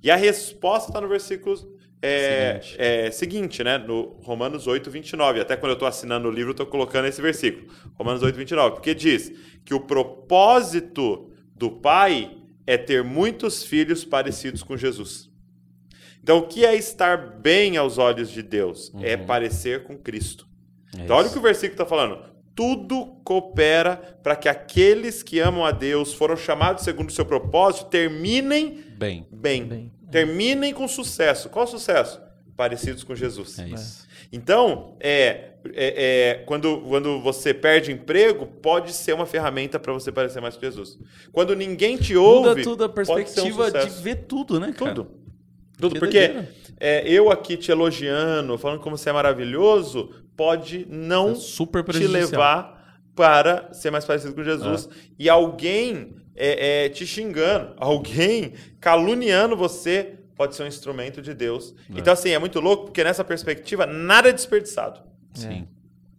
E 0.01 0.09
a 0.09 0.15
resposta 0.15 0.91
está 0.91 1.01
no 1.01 1.09
versículo 1.09 1.57
é, 2.01 2.61
Seguinte. 2.63 2.77
é, 2.79 3.11
seguinte, 3.11 3.65
né? 3.65 3.77
No 3.77 4.21
Romanos 4.23 4.69
8, 4.69 4.89
29. 4.89 5.41
Até 5.41 5.57
quando 5.57 5.71
eu 5.71 5.75
estou 5.75 5.89
assinando 5.89 6.29
o 6.29 6.31
livro, 6.31 6.51
eu 6.51 6.53
estou 6.53 6.67
colocando 6.67 7.07
esse 7.09 7.21
versículo. 7.21 7.67
Romanos 7.95 8.23
8, 8.23 8.37
29. 8.37 8.77
Porque 8.77 8.95
diz 8.95 9.33
que 9.65 9.75
o 9.75 9.81
propósito 9.81 11.29
do 11.57 11.73
Pai 11.73 12.37
é 12.65 12.77
ter 12.77 13.03
muitos 13.03 13.65
filhos 13.65 14.05
parecidos 14.05 14.63
com 14.63 14.77
Jesus. 14.77 15.28
Então, 16.23 16.39
o 16.39 16.47
que 16.47 16.65
é 16.65 16.75
estar 16.75 17.17
bem 17.17 17.77
aos 17.77 17.99
olhos 17.99 18.31
de 18.31 18.43
Deus? 18.43 18.93
É 19.01 19.17
parecer 19.17 19.85
com 19.85 19.97
Cristo. 19.97 20.47
É 20.97 21.03
Então, 21.03 21.17
olha 21.17 21.29
o 21.29 21.33
que 21.33 21.39
o 21.39 21.43
versículo 21.43 21.73
está 21.73 21.87
falando. 21.87 22.19
Tudo 22.55 23.07
coopera 23.25 24.19
para 24.23 24.35
que 24.35 24.49
aqueles 24.49 25.23
que 25.23 25.39
amam 25.39 25.65
a 25.65 25.71
Deus, 25.71 26.13
foram 26.13 26.37
chamados 26.37 26.85
segundo 26.85 27.09
o 27.09 27.13
seu 27.13 27.25
propósito, 27.25 27.87
terminem 27.87 28.85
Bem. 28.99 29.27
bem. 29.31 29.65
Bem. 29.65 29.93
Terminem 30.11 30.73
com 30.75 30.89
sucesso. 30.89 31.49
Qual 31.49 31.67
sucesso? 31.67 32.21
Parecidos 32.57 33.05
com 33.05 33.15
Jesus. 33.15 33.59
É 33.59 33.69
isso. 33.69 34.09
Então, 34.33 34.97
é, 35.01 35.53
é- 35.73 36.35
é, 36.35 36.35
quando, 36.45 36.81
quando 36.81 37.21
você 37.21 37.55
perde 37.55 37.93
emprego, 37.93 38.47
pode 38.47 38.93
ser 38.93 39.13
uma 39.15 39.25
ferramenta 39.27 39.79
para 39.79 39.93
você 39.93 40.11
parecer 40.11 40.41
mais 40.41 40.57
com 40.57 40.63
Jesus. 40.63 40.99
Quando 41.33 41.55
ninguém 41.55 41.97
te 41.97 42.17
ouve, 42.17 42.49
Muda 42.49 42.63
tudo 42.63 42.85
a 42.85 42.89
pode 42.89 43.07
ser 43.07 43.13
um 43.13 43.45
perspectiva 43.45 43.71
de 43.71 44.03
ver 44.03 44.25
tudo, 44.27 44.59
né, 44.59 44.73
cara? 44.77 44.95
Tudo. 44.95 45.28
Tudo. 45.79 45.95
Que 45.95 46.01
Porque 46.01 46.45
é, 46.79 47.09
eu 47.09 47.31
aqui 47.31 47.57
te 47.57 47.71
elogiando, 47.71 48.59
falando 48.59 48.81
como 48.81 48.97
você 48.99 49.11
é 49.11 49.13
maravilhoso, 49.13 50.11
pode 50.37 50.87
não 50.91 51.35
É 51.35 51.83
te 51.99 52.07
levar 52.07 53.01
para 53.15 53.73
ser 53.73 53.91
mais 53.91 54.05
parecido 54.05 54.35
com 54.35 54.45
Jesus. 54.45 54.89
E 55.19 55.29
alguém 55.29 56.15
é, 56.37 56.85
é, 56.85 56.89
te 56.89 57.07
xingando, 57.07 57.75
alguém 57.79 58.55
caluniando 58.81 59.57
você, 59.57 60.19
pode 60.37 60.55
ser 60.55 60.63
um 60.63 60.69
instrumento 60.69 61.21
de 61.21 61.35
Deus. 61.35 61.75
Então, 61.91 62.13
assim, 62.13 62.31
é 62.31 62.39
muito 62.39 62.61
louco, 62.61 62.85
porque 62.85 63.03
nessa 63.03 63.25
perspectiva, 63.25 63.87
nada 63.87 64.29
é 64.29 64.33
desperdiçado. 64.33 65.01
Sim. 65.35 65.67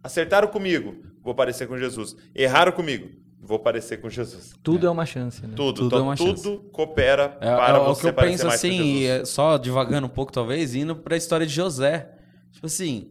Acertaram 0.02 0.48
comigo, 0.48 1.02
vou 1.22 1.34
parecer 1.34 1.66
com 1.66 1.78
Jesus. 1.78 2.14
Erraram 2.34 2.72
comigo, 2.72 3.10
vou 3.50 3.58
parecer 3.58 3.98
com 4.00 4.08
Jesus. 4.08 4.54
Tudo 4.62 4.86
é, 4.86 4.90
uma 4.90 5.04
chance, 5.04 5.42
né? 5.44 5.52
Tudo, 5.56 5.74
Tudo 5.82 5.86
então, 5.88 5.98
é 5.98 6.02
uma 6.02 6.16
tudo 6.16 6.36
chance. 6.36 6.60
coopera 6.72 7.36
É, 7.40 7.54
para 7.56 7.78
é 7.78 7.80
o 7.80 7.84
você 7.84 8.02
que 8.02 8.08
eu 8.08 8.14
parecer 8.14 8.30
penso 8.32 8.46
mais 8.46 8.60
com 8.60 8.66
assim, 8.68 8.98
Jesus. 9.00 9.10
é, 9.10 9.24
só 9.24 9.58
divagando 9.58 10.06
um 10.06 10.10
pouco 10.10 10.32
talvez, 10.32 10.74
indo 10.74 10.94
para 10.96 11.14
a 11.16 11.18
história 11.18 11.44
de 11.46 11.52
José. 11.52 12.12
Tipo 12.52 12.66
assim, 12.66 13.10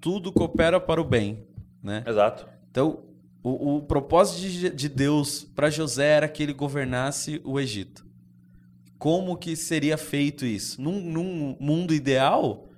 tudo 0.00 0.32
coopera 0.32 0.80
para 0.80 1.00
o 1.00 1.04
bem, 1.04 1.46
né? 1.82 2.02
Exato. 2.06 2.46
Então, 2.70 3.04
o, 3.42 3.76
o 3.76 3.82
propósito 3.82 4.40
de, 4.40 4.70
de 4.70 4.88
Deus 4.88 5.44
para 5.54 5.70
José 5.70 6.06
era 6.08 6.28
que 6.28 6.42
ele 6.42 6.52
governasse 6.52 7.40
o 7.44 7.58
Egito. 7.58 8.04
Como 8.98 9.36
que 9.36 9.56
seria 9.56 9.96
feito 9.96 10.44
isso? 10.44 10.80
Num, 10.80 11.00
num 11.00 11.56
mundo 11.58 11.92
ideal, 11.92 12.68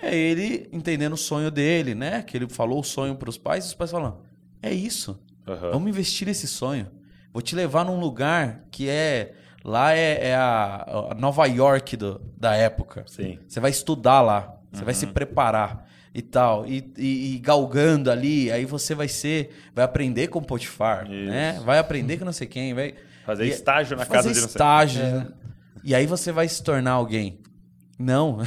é 0.00 0.14
ele 0.16 0.68
entendendo 0.72 1.14
o 1.14 1.18
sonho 1.18 1.50
dele, 1.50 1.94
né? 1.94 2.22
Que 2.22 2.36
ele 2.36 2.48
falou 2.48 2.80
o 2.80 2.84
sonho 2.84 3.14
para 3.16 3.30
os 3.30 3.38
pais 3.38 3.64
e 3.64 3.68
os 3.68 3.74
pais 3.74 3.90
falam: 3.90 4.20
é 4.62 4.72
isso. 4.72 5.18
Aham. 5.46 5.70
Vamos 5.72 5.88
investir 5.88 6.26
nesse 6.26 6.46
sonho. 6.46 6.86
Vou 7.32 7.40
te 7.42 7.54
levar 7.54 7.84
num 7.84 7.98
lugar 7.98 8.64
que 8.70 8.88
é. 8.88 9.34
Lá 9.62 9.92
é, 9.94 10.28
é 10.30 10.34
a, 10.34 10.86
a 11.10 11.14
Nova 11.14 11.44
York 11.46 11.94
do- 11.96 12.20
da 12.36 12.54
época. 12.56 13.04
Sim. 13.06 13.38
Você 13.46 13.60
vai 13.60 13.70
estudar 13.70 14.22
lá, 14.22 14.56
você 14.72 14.82
vai 14.84 14.94
se 14.94 15.06
preparar 15.06 15.86
e 16.14 16.22
tal. 16.22 16.66
E, 16.66 16.90
e- 16.96 17.34
e 17.34 17.38
galgando 17.40 18.10
ali, 18.10 18.50
aí 18.50 18.64
você 18.64 18.94
vai 18.94 19.06
ser. 19.06 19.50
Vai 19.74 19.84
aprender 19.84 20.28
com 20.28 20.42
Potifar, 20.42 21.04
Isso. 21.04 21.30
né? 21.30 21.60
Vai 21.64 21.78
aprender 21.78 22.16
com 22.18 22.24
não 22.24 22.32
sei 22.32 22.46
quem. 22.46 22.72
Vai 22.72 22.94
Fazer 23.26 23.44
e- 23.44 23.50
estágio 23.50 23.96
na 23.98 24.06
fazer 24.06 24.16
casa 24.16 24.28
de 24.30 24.34
não 24.40 24.48
sei 24.48 24.48
estágio. 24.48 25.32
E 25.84 25.94
aí 25.94 26.06
você 26.06 26.32
vai 26.32 26.48
se 26.48 26.62
tornar 26.62 26.92
alguém. 26.92 27.38
Não. 27.98 28.38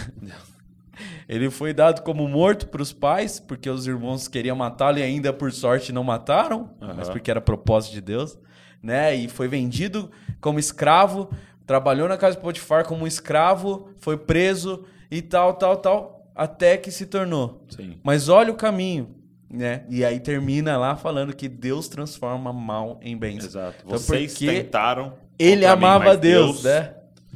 Ele 1.27 1.49
foi 1.49 1.73
dado 1.73 2.01
como 2.01 2.27
morto 2.27 2.67
para 2.67 2.81
os 2.81 2.91
pais, 2.91 3.39
porque 3.39 3.69
os 3.69 3.87
irmãos 3.87 4.27
queriam 4.27 4.55
matá-lo 4.55 4.99
e 4.99 5.03
ainda 5.03 5.31
por 5.31 5.51
sorte 5.51 5.91
não 5.91 6.03
mataram, 6.03 6.71
mas 6.79 7.09
porque 7.09 7.31
era 7.31 7.41
propósito 7.41 7.93
de 7.93 8.01
Deus, 8.01 8.37
né? 8.81 9.15
E 9.15 9.27
foi 9.27 9.47
vendido 9.47 10.11
como 10.41 10.59
escravo, 10.59 11.29
trabalhou 11.65 12.07
na 12.07 12.17
casa 12.17 12.35
de 12.35 12.41
Potifar 12.41 12.85
como 12.85 13.05
um 13.05 13.07
escravo, 13.07 13.89
foi 13.97 14.17
preso 14.17 14.85
e 15.09 15.21
tal, 15.21 15.53
tal, 15.53 15.77
tal, 15.77 16.31
até 16.35 16.77
que 16.77 16.91
se 16.91 17.05
tornou. 17.05 17.63
Sim. 17.69 17.97
Mas 18.03 18.27
olha 18.27 18.51
o 18.51 18.55
caminho, 18.55 19.15
né? 19.49 19.83
E 19.89 20.03
aí 20.03 20.19
termina 20.19 20.77
lá 20.77 20.95
falando 20.95 21.33
que 21.33 21.47
Deus 21.47 21.87
transforma 21.87 22.51
mal 22.51 22.99
em 23.01 23.15
bens. 23.15 23.45
Exato. 23.45 23.83
Então, 23.85 23.97
Vocês 23.97 24.33
tentaram. 24.33 25.13
ele 25.39 25.61
contra 25.61 25.75
mim, 25.75 25.85
amava 25.85 26.05
mas 26.05 26.19
Deus, 26.19 26.63
né? 26.63 26.95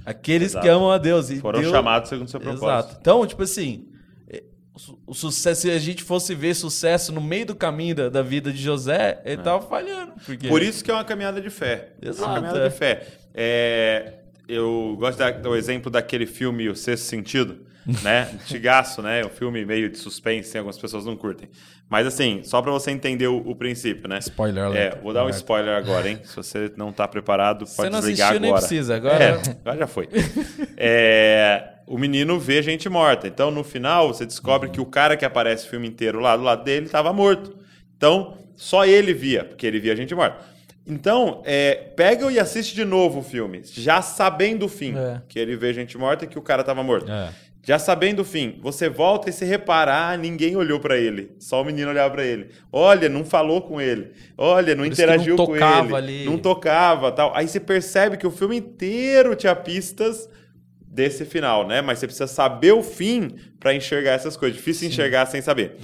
Aqueles 0.09 0.51
Exato. 0.51 0.63
que 0.65 0.69
amam 0.69 0.89
a 0.89 0.97
Deus. 0.97 1.29
E 1.29 1.39
Foram 1.39 1.59
Deus- 1.59 1.71
chamados 1.71 2.07
segundo 2.09 2.27
o 2.27 2.31
seu 2.31 2.39
propósito. 2.39 2.65
Exato. 2.65 2.97
Então, 3.01 3.27
tipo 3.27 3.43
assim, 3.43 3.87
eh, 4.29 4.43
o 4.73 4.79
su- 4.79 4.99
o 5.05 5.13
sucesso, 5.13 5.61
se 5.63 5.69
a 5.71 5.77
gente 5.79 6.01
fosse 6.01 6.33
ver 6.33 6.53
sucesso 6.55 7.11
no 7.11 7.19
meio 7.19 7.45
do 7.47 7.55
caminho 7.55 7.93
da, 7.93 8.07
da 8.09 8.21
vida 8.21 8.51
de 8.51 8.61
José, 8.61 9.21
ele 9.25 9.41
tava 9.41 9.61
falhando. 9.67 10.13
Porque... 10.25 10.47
É. 10.47 10.49
Por 10.49 10.61
isso 10.61 10.81
que 10.83 10.89
é 10.89 10.93
uma 10.93 11.03
caminhada 11.03 11.41
de 11.41 11.49
fé. 11.49 11.89
Exato, 12.01 12.23
Uma 12.29 12.35
caminhada 12.35 12.59
é. 12.65 12.69
de 12.69 12.75
fé. 12.75 13.07
É, 13.33 14.13
eu 14.47 14.95
gosto 14.97 15.17
da- 15.19 15.31
do 15.31 15.55
exemplo 15.55 15.91
daquele 15.91 16.25
filme 16.25 16.69
O 16.69 16.75
Sexto 16.75 17.03
Sentido, 17.03 17.66
né? 18.03 18.29
Antigaço, 18.33 19.01
né? 19.01 19.23
Um 19.25 19.29
filme 19.29 19.65
meio 19.65 19.89
de 19.89 19.97
suspense, 19.97 20.49
assim, 20.49 20.57
algumas 20.57 20.77
pessoas 20.77 21.05
não 21.05 21.15
curtem. 21.15 21.49
Mas 21.89 22.05
assim, 22.05 22.41
só 22.43 22.61
pra 22.61 22.71
você 22.71 22.91
entender 22.91 23.27
o, 23.27 23.37
o 23.37 23.55
princípio, 23.55 24.09
né? 24.09 24.19
Spoiler 24.19 24.63
É, 24.63 24.65
alert. 24.67 25.01
vou 25.01 25.13
dar 25.13 25.23
um 25.25 25.29
spoiler 25.29 25.75
agora, 25.77 26.09
hein? 26.09 26.19
Se 26.23 26.35
você 26.35 26.71
não 26.75 26.91
tá 26.91 27.07
preparado, 27.07 27.59
pode 27.59 27.71
Você 27.71 27.89
não 27.89 27.99
desligar 27.99 28.27
assistiu, 28.29 28.41
nem 28.41 28.49
agora. 28.51 28.61
precisa, 28.61 28.95
agora- 28.95 29.23
É, 29.23 29.29
agora 29.61 29.77
já 29.77 29.87
foi. 29.87 30.09
É, 30.75 31.69
o 31.87 31.97
menino 31.97 32.39
vê 32.39 32.61
gente 32.61 32.89
morta. 32.89 33.27
Então, 33.27 33.49
no 33.51 33.63
final, 33.63 34.09
você 34.13 34.25
descobre 34.25 34.69
que 34.69 34.81
o 34.81 34.85
cara 34.85 35.15
que 35.15 35.25
aparece 35.25 35.65
o 35.65 35.69
filme 35.69 35.87
inteiro 35.87 36.19
lá 36.19 36.35
do 36.35 36.43
lado 36.43 36.63
dele 36.63 36.85
estava 36.87 37.13
morto. 37.13 37.55
Então, 37.95 38.37
só 38.55 38.85
ele 38.85 39.13
via, 39.13 39.43
porque 39.45 39.65
ele 39.65 39.79
via 39.79 39.95
gente 39.95 40.13
morta. 40.13 40.37
Então, 40.85 41.41
é, 41.45 41.75
pega 41.95 42.31
e 42.31 42.39
assiste 42.39 42.73
de 42.73 42.85
novo 42.85 43.19
o 43.19 43.23
filme, 43.23 43.61
já 43.63 44.01
sabendo 44.01 44.65
o 44.65 44.69
fim. 44.69 44.95
É. 44.97 45.21
Que 45.27 45.37
ele 45.37 45.55
vê 45.57 45.73
gente 45.73 45.97
morta 45.97 46.23
e 46.25 46.27
que 46.27 46.39
o 46.39 46.41
cara 46.41 46.61
estava 46.61 46.81
morto. 46.81 47.11
É. 47.11 47.29
Já 47.67 47.77
sabendo 47.77 48.21
o 48.21 48.23
fim, 48.23 48.57
você 48.61 48.87
volta 48.87 49.29
e 49.29 49.33
se 49.33 49.43
repara, 49.43 50.11
ah, 50.11 50.15
ninguém 50.15 50.55
olhou 50.55 50.79
pra 50.79 50.97
ele, 50.97 51.31
só 51.37 51.61
o 51.61 51.65
menino 51.65 51.89
olhava 51.89 52.13
pra 52.13 52.25
ele. 52.25 52.47
Olha, 52.71 53.09
não 53.09 53.25
falou 53.25 53.61
com 53.61 53.81
ele. 53.81 54.11
Olha, 54.37 54.73
não 54.73 54.85
interagiu 54.85 55.35
não 55.35 55.45
com 55.45 55.51
tocava 55.53 55.85
ele. 55.87 55.95
ali. 55.95 56.23
Não 56.25 56.37
tocava, 56.37 57.11
tal. 57.11 57.35
Aí 57.35 57.45
você 57.45 57.59
percebe 57.59 58.15
que 58.15 58.25
o 58.25 58.31
filme 58.31 58.55
inteiro 58.55 59.35
tinha 59.35 59.53
pistas 59.53 60.29
desse 60.79 61.25
final, 61.25 61.67
né? 61.67 61.81
Mas 61.81 61.99
você 61.99 62.07
precisa 62.07 62.25
saber 62.27 62.71
o 62.71 62.81
fim 62.81 63.35
pra 63.59 63.73
enxergar 63.75 64.11
essas 64.13 64.37
coisas. 64.37 64.57
Difícil 64.57 64.87
enxergar 64.87 65.25
sem 65.25 65.41
saber. 65.41 65.75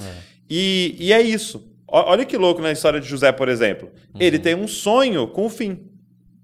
E, 0.50 0.96
e 0.98 1.12
é 1.12 1.22
isso. 1.22 1.70
Olha 1.86 2.24
que 2.24 2.38
louco 2.38 2.62
na 2.62 2.72
história 2.72 3.02
de 3.02 3.08
José, 3.10 3.34
por 3.34 3.50
exemplo. 3.50 3.92
Ele 4.18 4.40
tem 4.40 4.56
um 4.56 4.70
sonho 4.70 5.28
com 5.28 5.48
o 5.48 5.50
fim. 5.50 5.82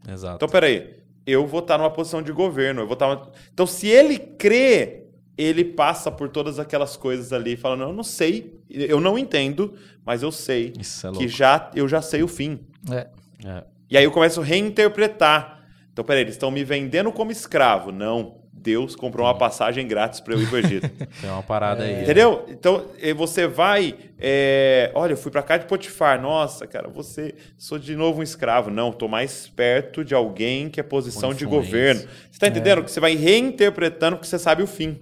Exato. 0.06 0.36
Então, 0.36 0.50
peraí. 0.50 0.98
Eu 1.26 1.48
vou 1.48 1.62
estar 1.62 1.78
numa 1.78 1.90
posição 1.90 2.22
de 2.22 2.32
governo. 2.34 2.82
Eu 2.82 2.88
vou 2.88 2.94
estar 2.96 3.08
numa- 3.08 3.32
Então, 3.54 3.66
se 3.66 3.88
ele 3.88 4.18
crê, 4.18 5.06
ele 5.40 5.64
passa 5.64 6.12
por 6.12 6.28
todas 6.28 6.60
aquelas 6.60 6.98
coisas 6.98 7.32
ali, 7.32 7.56
falando: 7.56 7.84
Eu 7.84 7.94
não 7.94 8.04
sei, 8.04 8.60
eu 8.70 9.00
não 9.00 9.18
entendo, 9.18 9.74
mas 10.06 10.22
eu 10.22 10.34
sei 10.34 10.74
Isso 10.78 11.08
é 11.08 11.12
que 11.14 11.28
já, 11.30 11.72
eu 11.74 11.88
já 11.88 12.02
sei 12.02 12.22
o 12.22 12.28
fim. 12.28 12.60
É. 12.92 13.08
É. 13.46 13.64
E 13.90 13.98
aí 13.98 14.04
eu 14.04 14.12
começo 14.12 14.42
a 14.42 14.44
reinterpretar. 14.44 15.64
Então, 15.94 16.04
peraí, 16.04 16.24
eles 16.24 16.36
estão 16.36 16.52
me 16.52 16.64
vendendo 16.64 17.10
como 17.12 17.32
escravo. 17.32 17.90
Não. 17.90 18.39
Deus 18.62 18.96
comprou 18.96 19.26
uma 19.26 19.38
passagem 19.38 19.88
grátis 19.88 20.20
para 20.20 20.34
eu 20.34 20.42
ir 20.42 20.48
para 20.48 20.56
o 20.56 20.60
Egito. 20.60 20.90
Tem 21.22 21.30
uma 21.30 21.44
parada 21.44 21.84
aí. 21.84 22.04
Entendeu? 22.04 22.46
Então, 22.50 22.86
eh, 23.02 23.14
você 23.14 23.48
vai. 23.48 23.96
é, 24.20 24.92
olha, 24.94 25.14
eu 25.14 25.18
fui 25.18 25.32
pra 25.32 25.42
cá 25.42 25.58
de 25.58 25.66
Potifar. 25.66 26.22
Nossa, 26.22 26.68
cara, 26.68 26.90
você. 26.90 27.34
Sou 27.58 27.80
de 27.80 27.96
novo 27.96 28.20
um 28.20 28.24
escravo. 28.24 28.70
Não, 28.70 28.92
tô 28.92 29.08
mais 29.08 29.48
perto 29.48 30.04
de 30.04 30.14
alguém 30.14 30.70
que 30.70 30.80
é 30.80 30.84
posição 30.84 31.34
de 31.34 31.46
governo. 31.46 32.02
Você 32.30 32.40
tá 32.40 32.48
entendendo? 32.48 32.84
Que 32.84 32.92
você 32.92 33.00
vai 33.00 33.16
reinterpretando 33.16 34.18
porque 34.18 34.28
você 34.28 34.40
sabe 34.40 34.62
o 34.62 34.68
fim. 34.68 35.00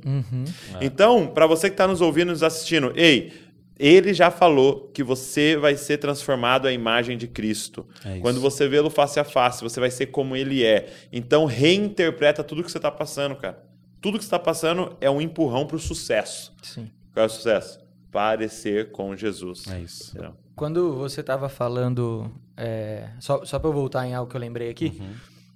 Então, 0.82 1.28
pra 1.28 1.48
você 1.48 1.70
que 1.70 1.76
tá 1.76 1.88
nos 1.88 2.02
ouvindo, 2.02 2.30
nos 2.30 2.43
assistindo, 2.43 2.93
ei. 2.96 3.47
Ele 3.80 4.13
já 4.13 4.32
falou 4.32 4.90
que 4.94 5.04
você 5.04 5.56
vai 5.56 5.78
ser 5.78 5.98
transformado 5.98 6.68
à 6.68 6.72
imagem 6.72 7.18
de 7.18 7.28
Cristo. 7.28 7.86
É. 8.04 8.20
Quando 8.20 8.42
você 8.42 8.68
vê-lo 8.68 8.90
face 8.90 9.20
a 9.20 9.24
face, 9.24 9.62
você 9.63 9.80
vai 9.80 9.92
ser 9.92 10.08
como 10.08 10.36
ele 10.36 10.63
é. 10.66 10.92
Então, 11.12 11.46
reinterpreta 11.46 12.44
tudo 12.44 12.63
que 12.63 12.72
você 12.72 12.80
tá 12.80 12.90
passando, 12.92 13.36
cara. 13.36 13.63
Tudo 14.02 14.18
que 14.18 14.24
você 14.24 14.30
tá 14.32 14.40
passando 14.40 14.96
é 15.02 15.10
um 15.10 15.22
empurrão 15.22 15.66
pro 15.68 15.78
sucesso. 15.78 16.54
Sim. 16.63 16.90
Qual 17.13 17.24
é 17.24 17.28
o 17.28 17.30
sucesso? 17.30 17.80
Parecer 18.12 18.92
com 18.92 19.16
Jesus. 19.16 19.68
É 19.68 19.80
isso. 19.80 20.12
Entendeu? 20.12 20.34
Quando 20.56 20.96
você 20.96 21.22
estava 21.22 21.48
falando, 21.50 22.32
é, 22.56 23.10
só, 23.20 23.46
só 23.46 23.60
para 23.60 23.70
eu 23.70 23.74
voltar 23.74 24.08
em 24.08 24.16
algo 24.16 24.30
que 24.30 24.36
eu 24.36 24.42
lembrei 24.42 24.70
aqui, 24.72 24.98
Uhum. 25.00 25.13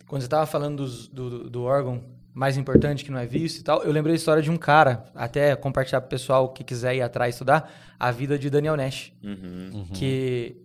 quando 0.08 0.22
você 0.22 0.28
estava 0.28 0.46
falando 0.46 0.78
dos- 0.84 1.08
do, 1.08 1.50
do 1.50 1.64
órgão 1.64 2.04
mais 2.34 2.56
importante 2.58 3.04
que 3.04 3.12
não 3.12 3.20
é 3.20 3.26
visto 3.26 3.60
e 3.60 3.64
tal, 3.64 3.84
eu 3.84 3.92
lembrei 3.92 4.14
a 4.14 4.16
história 4.16 4.42
de 4.42 4.50
um 4.50 4.58
cara, 4.58 5.06
até 5.14 5.56
compartilhar 5.56 6.00
para 6.02 6.08
o 6.08 6.10
pessoal 6.10 6.50
que 6.50 6.64
quiser 6.64 6.96
ir 6.96 7.02
atrás 7.02 7.36
estudar, 7.36 7.72
a 8.00 8.10
vida 8.12 8.38
de 8.40 8.50
Daniel 8.50 8.76
Nash, 8.78 9.12
Uhum. 9.24 9.86
que 9.94 10.56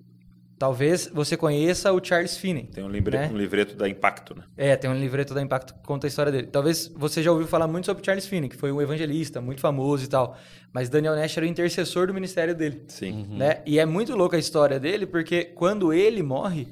talvez 0.58 1.10
você 1.12 1.36
conheça 1.36 1.92
o 1.92 2.02
Charles 2.02 2.36
Finney. 2.38 2.64
Tem 2.72 2.82
um, 2.82 2.88
livre- 2.88 3.16
Né? 3.18 3.28
um 3.32 3.36
livreto 3.36 3.74
da 3.76 3.88
Impacto, 3.88 4.34
né? 4.34 4.44
É, 4.56 4.74
tem 4.76 4.88
um 4.88 4.94
livreto 4.98 5.34
da 5.34 5.42
Impacto 5.42 5.74
que 5.74 5.80
conta 5.80 6.06
a 6.06 6.08
história 6.08 6.32
dele. 6.32 6.46
Talvez 6.46 6.90
você 6.96 7.22
já 7.22 7.30
ouviu 7.30 7.46
falar 7.46 7.66
muito 7.66 7.84
sobre 7.84 8.02
Charles 8.04 8.26
Finney, 8.26 8.48
que 8.48 8.56
foi 8.56 8.72
um 8.72 8.80
evangelista 8.80 9.40
muito 9.40 9.60
famoso 9.60 10.04
e 10.04 10.08
tal, 10.08 10.36
mas 10.72 10.88
Daniel 10.88 11.14
Nash 11.16 11.36
era 11.36 11.44
o 11.44 11.48
intercessor 11.48 12.06
do 12.06 12.14
ministério 12.14 12.54
dele. 12.54 12.84
Sim. 12.88 13.26
né? 13.36 13.60
E 13.66 13.78
é 13.78 13.84
muito 13.84 14.14
louca 14.16 14.36
a 14.36 14.40
história 14.40 14.78
dele, 14.80 15.04
porque 15.04 15.44
quando 15.44 15.92
ele 15.92 16.22
morre, 16.22 16.68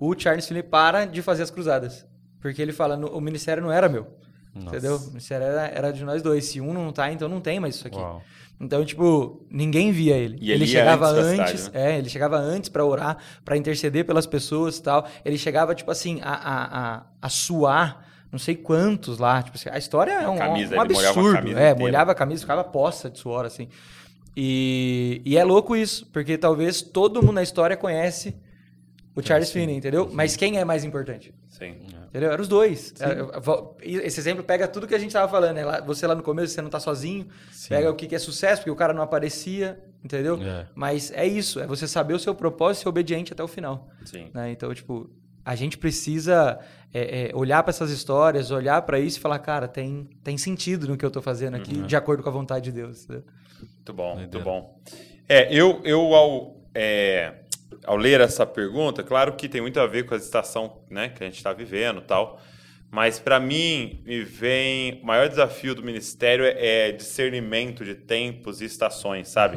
o 0.00 0.18
Charles 0.18 0.48
Finney 0.48 0.62
para 0.64 1.04
de 1.04 1.22
fazer 1.22 1.42
as 1.44 1.50
cruzadas. 1.50 2.04
Porque 2.40 2.60
ele 2.60 2.72
fala, 2.72 2.96
"No- 2.96 3.06
o 3.16 3.20
ministério 3.20 3.62
não 3.62 3.70
era 3.70 3.88
meu. 3.88 4.18
Nossa. 4.54 4.76
Entendeu? 4.76 4.96
O 4.96 5.06
ministério 5.08 5.46
era, 5.46 5.66
era 5.66 5.92
de 5.92 6.04
nós 6.04 6.22
dois. 6.22 6.44
Se 6.44 6.60
um 6.60 6.72
não 6.72 6.92
tá, 6.92 7.10
então 7.12 7.28
não 7.28 7.40
tem 7.40 7.58
mais 7.58 7.76
isso 7.76 7.86
aqui. 7.86 7.96
Uau. 7.96 8.22
Então, 8.60 8.84
tipo, 8.84 9.44
ninguém 9.50 9.90
via 9.90 10.16
ele. 10.16 10.38
E 10.40 10.52
ele 10.52 10.64
ele 10.64 10.70
chegava 10.70 11.08
antes 11.08 11.40
antes, 11.40 11.60
cidade, 11.62 11.84
né? 11.84 11.94
é, 11.94 11.98
ele 11.98 12.08
chegava 12.08 12.36
antes 12.36 12.68
pra 12.68 12.84
orar, 12.84 13.16
pra 13.44 13.56
interceder 13.56 14.04
pelas 14.04 14.26
pessoas 14.26 14.78
e 14.78 14.82
tal. 14.82 15.08
Ele 15.24 15.36
chegava, 15.36 15.74
tipo 15.74 15.90
assim, 15.90 16.20
a, 16.22 16.32
a, 16.32 16.94
a, 16.96 17.02
a 17.22 17.28
suar 17.28 18.06
não 18.32 18.38
sei 18.38 18.56
quantos 18.56 19.18
lá. 19.18 19.42
Tipo 19.42 19.58
assim, 19.58 19.68
a 19.70 19.76
história 19.76 20.12
é 20.12 20.28
um, 20.28 20.38
camisa, 20.38 20.74
um 20.74 20.78
molhava 20.78 21.08
absurdo. 21.08 21.36
camisa 21.36 21.60
é, 21.60 21.74
molhava 21.74 22.12
a 22.12 22.14
camisa, 22.14 22.40
ficava 22.40 22.64
poça 22.64 23.10
de 23.10 23.18
suor, 23.18 23.44
assim. 23.44 23.68
E, 24.34 25.20
e 25.24 25.36
é 25.36 25.44
louco 25.44 25.76
isso, 25.76 26.06
porque 26.06 26.38
talvez 26.38 26.80
todo 26.80 27.20
mundo 27.20 27.34
na 27.34 27.42
história 27.42 27.76
conhece 27.76 28.34
o 29.14 29.20
Charles 29.22 29.52
Finney, 29.52 29.76
entendeu? 29.76 30.08
Mas 30.10 30.34
quem 30.36 30.58
é 30.58 30.64
mais 30.64 30.84
importante? 30.84 31.34
Sim. 31.48 31.76
Entendeu? 32.12 32.30
Era 32.30 32.42
os 32.42 32.46
dois. 32.48 32.92
Era- 33.00 33.40
vo- 33.40 33.74
esse 33.80 34.20
exemplo 34.20 34.44
pega 34.44 34.68
tudo 34.68 34.86
que 34.86 34.94
a 34.94 34.98
gente 34.98 35.12
tava 35.12 35.30
falando. 35.32 35.54
Né? 35.56 35.62
Você 35.86 36.06
lá 36.06 36.14
no 36.14 36.22
começo, 36.22 36.52
você 36.52 36.60
não 36.60 36.68
tá 36.68 36.78
sozinho. 36.78 37.26
Sim. 37.50 37.70
Pega 37.70 37.90
o 37.90 37.94
que 37.94 38.14
é 38.14 38.18
sucesso, 38.18 38.60
porque 38.60 38.70
o 38.70 38.76
cara 38.76 38.92
não 38.92 39.02
aparecia, 39.02 39.82
entendeu? 40.04 40.38
É. 40.42 40.66
Mas 40.74 41.10
é 41.12 41.26
isso, 41.26 41.58
é 41.58 41.66
você 41.66 41.88
saber 41.88 42.12
o 42.12 42.18
seu 42.18 42.34
propósito 42.34 42.80
e 42.80 42.82
ser 42.82 42.88
obediente 42.90 43.32
até 43.32 43.42
o 43.42 43.48
final. 43.48 43.88
Sim. 44.04 44.28
né? 44.34 44.50
Então, 44.52 44.74
tipo, 44.74 45.08
a 45.42 45.54
gente 45.54 45.78
precisa 45.78 46.58
é, 46.92 47.30
é, 47.30 47.34
olhar 47.34 47.62
para 47.62 47.70
essas 47.70 47.90
histórias, 47.90 48.50
olhar 48.50 48.82
para 48.82 49.00
isso 49.00 49.16
e 49.16 49.20
falar, 49.22 49.38
cara, 49.38 49.66
tem, 49.66 50.10
tem 50.22 50.36
sentido 50.36 50.86
no 50.88 50.98
que 50.98 51.06
eu 51.06 51.10
tô 51.10 51.22
fazendo 51.22 51.54
aqui, 51.56 51.76
Uhum. 51.78 51.86
de 51.86 51.96
acordo 51.96 52.22
com 52.22 52.28
a 52.28 52.32
vontade 52.32 52.66
de 52.66 52.72
Deus. 52.72 53.04
entendeu? 53.04 53.24
Muito 53.58 53.92
bom, 53.94 54.14
muito 54.16 54.30
Doideira. 54.32 54.44
bom. 54.44 54.78
É, 55.26 55.48
eu, 55.54 55.80
eu 55.82 56.14
ao, 56.14 56.60
é, 56.74 57.41
ao 57.84 57.96
ler 57.96 58.20
essa 58.20 58.46
pergunta, 58.46 59.02
claro 59.02 59.34
que 59.34 59.48
tem 59.48 59.60
muito 59.60 59.78
a 59.80 59.86
ver 59.86 60.04
com 60.04 60.14
a 60.14 60.16
estação 60.16 60.82
né, 60.90 61.08
que 61.08 61.22
a 61.22 61.26
gente 61.26 61.36
está 61.36 61.52
vivendo 61.52 62.00
e 62.00 62.04
tal, 62.04 62.40
mas 62.90 63.18
para 63.18 63.40
mim 63.40 64.02
me 64.04 64.22
vem 64.22 65.00
o 65.02 65.06
maior 65.06 65.28
desafio 65.28 65.74
do 65.74 65.82
ministério 65.82 66.44
é, 66.44 66.88
é 66.88 66.92
discernimento 66.92 67.84
de 67.84 67.94
tempos 67.94 68.60
e 68.60 68.66
estações, 68.66 69.28
sabe? 69.28 69.56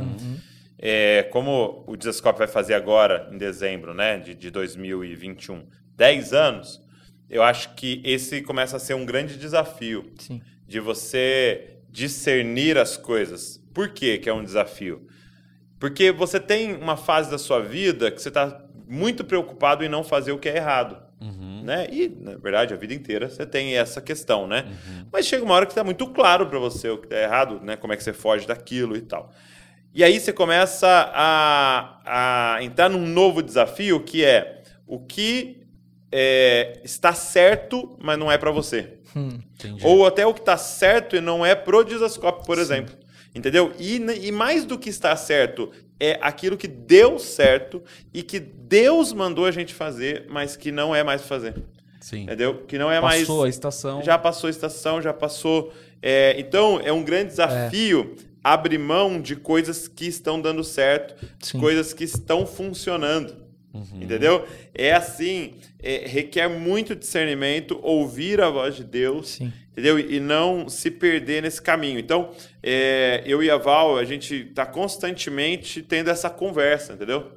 É, 0.77 1.23
como 1.31 1.83
o 1.87 1.95
Desascope 1.97 2.39
vai 2.39 2.47
fazer 2.47 2.73
agora, 2.73 3.29
em 3.31 3.37
dezembro 3.37 3.93
né, 3.93 4.19
de, 4.19 4.35
de 4.35 4.51
2021, 4.51 5.65
10 5.95 6.33
anos, 6.33 6.81
eu 7.29 7.43
acho 7.43 7.73
que 7.75 8.01
esse 8.05 8.41
começa 8.41 8.77
a 8.77 8.79
ser 8.79 8.93
um 8.93 9.05
grande 9.05 9.37
desafio 9.37 10.11
Sim. 10.17 10.41
de 10.67 10.79
você 10.79 11.79
discernir 11.89 12.77
as 12.77 12.97
coisas. 12.97 13.61
Por 13.73 13.89
que 13.89 14.17
que 14.17 14.29
é 14.29 14.33
um 14.33 14.43
desafio? 14.43 15.07
Porque 15.85 16.11
você 16.11 16.39
tem 16.39 16.73
uma 16.73 16.97
fase 16.97 17.29
da 17.29 17.37
sua 17.37 17.61
vida 17.61 18.09
que 18.09 18.19
você 18.19 18.29
está 18.29 18.59
muito 18.87 19.23
preocupado 19.23 19.83
em 19.83 19.87
não 19.87 20.03
fazer 20.03 20.31
o 20.31 20.39
que 20.39 20.49
é 20.49 20.55
errado. 20.55 20.97
Uhum. 21.21 21.61
Né? 21.63 21.85
E, 21.91 22.09
na 22.09 22.37
verdade, 22.37 22.73
a 22.73 22.77
vida 22.77 22.91
inteira 22.91 23.29
você 23.29 23.45
tem 23.45 23.77
essa 23.77 24.01
questão, 24.01 24.47
né? 24.47 24.65
Mas 25.11 25.27
chega 25.27 25.45
uma 25.45 25.53
hora 25.53 25.67
que 25.67 25.73
está 25.73 25.83
muito 25.83 26.07
claro 26.07 26.47
para 26.47 26.57
você 26.57 26.89
o 26.89 26.97
que 26.97 27.13
é 27.13 27.25
errado, 27.25 27.61
né? 27.63 27.75
Como 27.75 27.93
é 27.93 27.97
que 27.97 28.03
você 28.03 28.13
foge 28.13 28.47
daquilo 28.47 28.97
e 28.97 29.01
tal. 29.01 29.31
E 29.93 30.03
aí 30.03 30.19
você 30.19 30.33
começa 30.33 30.87
a, 31.13 32.55
a 32.55 32.63
entrar 32.63 32.89
num 32.89 33.05
novo 33.05 33.43
desafio 33.43 33.99
que 33.99 34.25
é 34.25 34.63
o 34.87 34.99
que 34.99 35.67
é, 36.11 36.81
está 36.83 37.13
certo, 37.13 37.95
mas 38.01 38.17
não 38.17 38.31
é 38.31 38.39
para 38.39 38.49
você. 38.49 38.97
Hum. 39.15 39.39
Ou 39.83 40.07
até 40.07 40.25
o 40.25 40.33
que 40.33 40.39
está 40.39 40.57
certo 40.57 41.15
e 41.15 41.21
não 41.21 41.45
é 41.45 41.53
pro 41.53 41.83
Disascope, 41.83 42.43
por 42.43 42.57
exemplo. 42.57 43.04
Entendeu? 43.35 43.73
E, 43.77 43.97
e 43.97 44.31
mais 44.31 44.65
do 44.65 44.79
que 44.79 44.89
está 44.89 45.15
certo, 45.15 45.69
é 45.99 46.17
aquilo 46.21 46.57
que 46.57 46.67
deu 46.67 47.19
certo 47.19 47.83
e 48.13 48.23
que 48.23 48.39
Deus 48.39 49.11
mandou 49.11 49.45
a 49.45 49.51
gente 49.51 49.73
fazer, 49.73 50.25
mas 50.29 50.55
que 50.55 50.71
não 50.71 50.95
é 50.95 51.03
mais 51.03 51.23
fazer. 51.23 51.53
Sim. 51.99 52.23
Entendeu? 52.23 52.63
Que 52.65 52.77
não 52.77 52.89
é 52.89 53.01
mais. 53.01 53.21
Passou 53.21 53.43
a 53.43 53.49
estação. 53.49 54.03
Já 54.03 54.17
passou 54.17 54.47
a 54.47 54.51
estação, 54.51 55.01
já 55.01 55.13
passou. 55.13 55.73
é, 56.01 56.35
então, 56.37 56.79
é 56.83 56.93
um 56.93 57.03
grande 57.03 57.31
desafio 57.31 58.15
abrir 58.45 58.77
mão 58.77 59.19
de 59.19 59.35
coisas 59.35 59.87
que 59.87 60.05
estão 60.05 60.39
dando 60.39 60.63
certo, 60.63 61.15
Sim. 61.39 61.59
coisas 61.59 61.93
que 61.93 62.03
estão 62.03 62.45
funcionando. 62.45 63.35
Uhum. 63.73 64.03
Entendeu? 64.03 64.45
É 64.71 64.93
assim, 64.93 65.55
é, 65.81 66.03
requer 66.05 66.47
muito 66.47 66.95
discernimento, 66.95 67.79
ouvir 67.81 68.39
a 68.39 68.49
voz 68.51 68.75
de 68.75 68.83
Deus, 68.83 69.29
Sim. 69.29 69.51
Entendeu? 69.75 69.99
E 69.99 70.21
não 70.21 70.69
se 70.69 70.89
perder 70.89 71.43
nesse 71.43 71.61
caminho. 71.61 71.99
Então, 71.99 72.31
é, 72.63 73.21
eu 73.25 73.43
e 73.43 73.51
a 73.51 73.57
Val, 73.57 73.97
a 73.97 74.05
gente 74.05 74.47
está 74.47 74.65
constantemente 74.65 75.81
tendo 75.81 76.09
essa 76.09 76.29
conversa, 76.29 76.93
entendeu? 76.93 77.31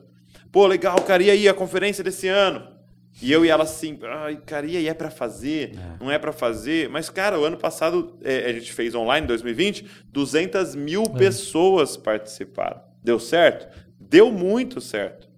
Pô, 0.52 0.66
legal, 0.66 1.00
cara, 1.02 1.22
e 1.22 1.30
aí 1.30 1.48
a 1.48 1.54
conferência 1.54 2.04
desse 2.04 2.28
ano? 2.28 2.78
E 3.20 3.32
eu 3.32 3.44
e 3.44 3.48
ela 3.48 3.64
assim, 3.64 3.98
ai, 4.04 4.36
cara, 4.46 4.64
e 4.64 4.76
aí 4.76 4.86
é 4.86 4.94
para 4.94 5.10
fazer? 5.10 5.72
Não 6.00 6.10
é 6.10 6.18
para 6.18 6.30
fazer? 6.30 6.88
Mas, 6.88 7.10
cara, 7.10 7.38
o 7.38 7.44
ano 7.44 7.56
passado 7.56 8.16
é, 8.22 8.48
a 8.48 8.52
gente 8.52 8.72
fez 8.72 8.94
online, 8.94 9.26
2020, 9.26 9.84
200 10.12 10.76
mil 10.76 11.02
pessoas 11.02 11.96
participaram. 11.96 12.80
Deu 13.02 13.18
certo? 13.18 13.76
Deu 13.98 14.30
muito 14.30 14.80
certo. 14.80 15.28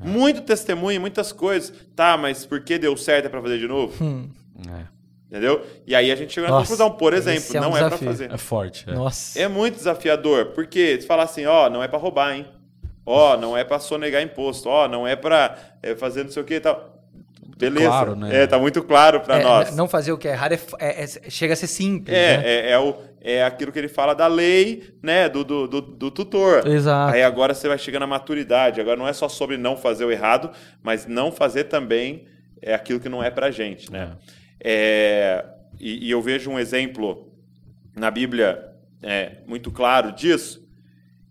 Muito 0.00 0.42
testemunho, 0.42 1.00
muitas 1.00 1.30
coisas. 1.30 1.72
Tá, 1.94 2.16
mas 2.16 2.44
por 2.44 2.60
que 2.62 2.76
deu 2.76 2.96
certo 2.96 3.26
é 3.26 3.28
para 3.28 3.40
fazer 3.40 3.58
de 3.58 3.68
novo? 3.68 4.04
Hum. 4.04 4.28
É. 4.68 4.91
Entendeu? 5.32 5.64
E 5.86 5.94
aí 5.94 6.12
a 6.12 6.14
gente 6.14 6.30
chegou 6.30 6.50
na 6.50 6.56
Nossa, 6.56 6.66
conclusão, 6.66 6.90
por 6.90 7.14
exemplo, 7.14 7.56
é 7.56 7.58
um 7.58 7.62
não 7.62 7.70
é 7.70 7.78
para 7.80 7.88
desafio. 7.88 8.06
fazer. 8.08 8.30
É 8.30 8.36
forte. 8.36 8.84
É. 8.86 8.92
Nossa. 8.92 9.40
É 9.40 9.48
muito 9.48 9.76
desafiador, 9.76 10.48
porque 10.54 11.00
se 11.00 11.06
falar 11.06 11.22
assim, 11.22 11.46
ó, 11.46 11.70
não 11.70 11.82
é 11.82 11.88
para 11.88 11.98
roubar, 11.98 12.34
hein? 12.36 12.46
Ó, 13.06 13.34
não 13.38 13.56
é 13.56 13.64
para 13.64 13.78
sonegar 13.78 14.22
imposto, 14.22 14.68
ó, 14.68 14.86
não 14.86 15.08
é 15.08 15.16
para 15.16 15.56
fazer 15.96 16.24
não 16.24 16.30
sei 16.30 16.42
o 16.42 16.44
que 16.44 16.56
e 16.56 16.60
tal. 16.60 16.98
Beleza. 17.56 17.86
claro, 17.86 18.14
né? 18.14 18.42
É, 18.42 18.46
tá 18.46 18.58
muito 18.58 18.82
claro 18.82 19.20
para 19.20 19.38
É, 19.38 19.42
nós. 19.42 19.74
Não 19.74 19.88
fazer 19.88 20.12
o 20.12 20.18
que 20.18 20.28
é 20.28 20.32
errado 20.32 20.52
é, 20.52 20.60
é- 20.78 21.04
é- 21.04 21.30
chega 21.30 21.54
a 21.54 21.56
ser 21.56 21.66
simples. 21.66 22.14
É, 22.14 22.36
né? 22.36 22.42
é, 22.44 22.70
é, 22.72 22.78
o, 22.78 22.94
é 23.22 23.42
aquilo 23.42 23.72
que 23.72 23.78
ele 23.78 23.88
fala 23.88 24.14
da 24.14 24.26
lei, 24.26 24.94
né, 25.02 25.30
do, 25.30 25.42
do, 25.44 25.66
do, 25.66 25.80
do 25.80 26.10
tutor. 26.10 26.66
Exato. 26.66 27.14
Aí 27.14 27.22
agora 27.22 27.54
você 27.54 27.68
vai 27.68 27.78
chegando 27.78 28.02
à 28.02 28.06
maturidade. 28.06 28.82
Agora 28.82 28.96
não 28.98 29.08
é 29.08 29.14
só 29.14 29.30
sobre 29.30 29.56
não 29.56 29.78
fazer 29.78 30.04
o 30.04 30.10
errado, 30.12 30.50
mas 30.82 31.06
não 31.06 31.32
fazer 31.32 31.64
também 31.64 32.26
é 32.60 32.74
aquilo 32.74 33.00
que 33.00 33.08
não 33.08 33.22
é 33.22 33.30
pra 33.30 33.50
gente, 33.50 33.90
né? 33.90 34.10
É, 34.28 34.41
e, 35.80 36.06
e 36.06 36.10
eu 36.10 36.22
vejo 36.22 36.50
um 36.50 36.58
exemplo 36.58 37.32
na 37.96 38.10
Bíblia 38.10 38.72
é, 39.02 39.38
muito 39.46 39.70
claro 39.70 40.12
disso, 40.12 40.66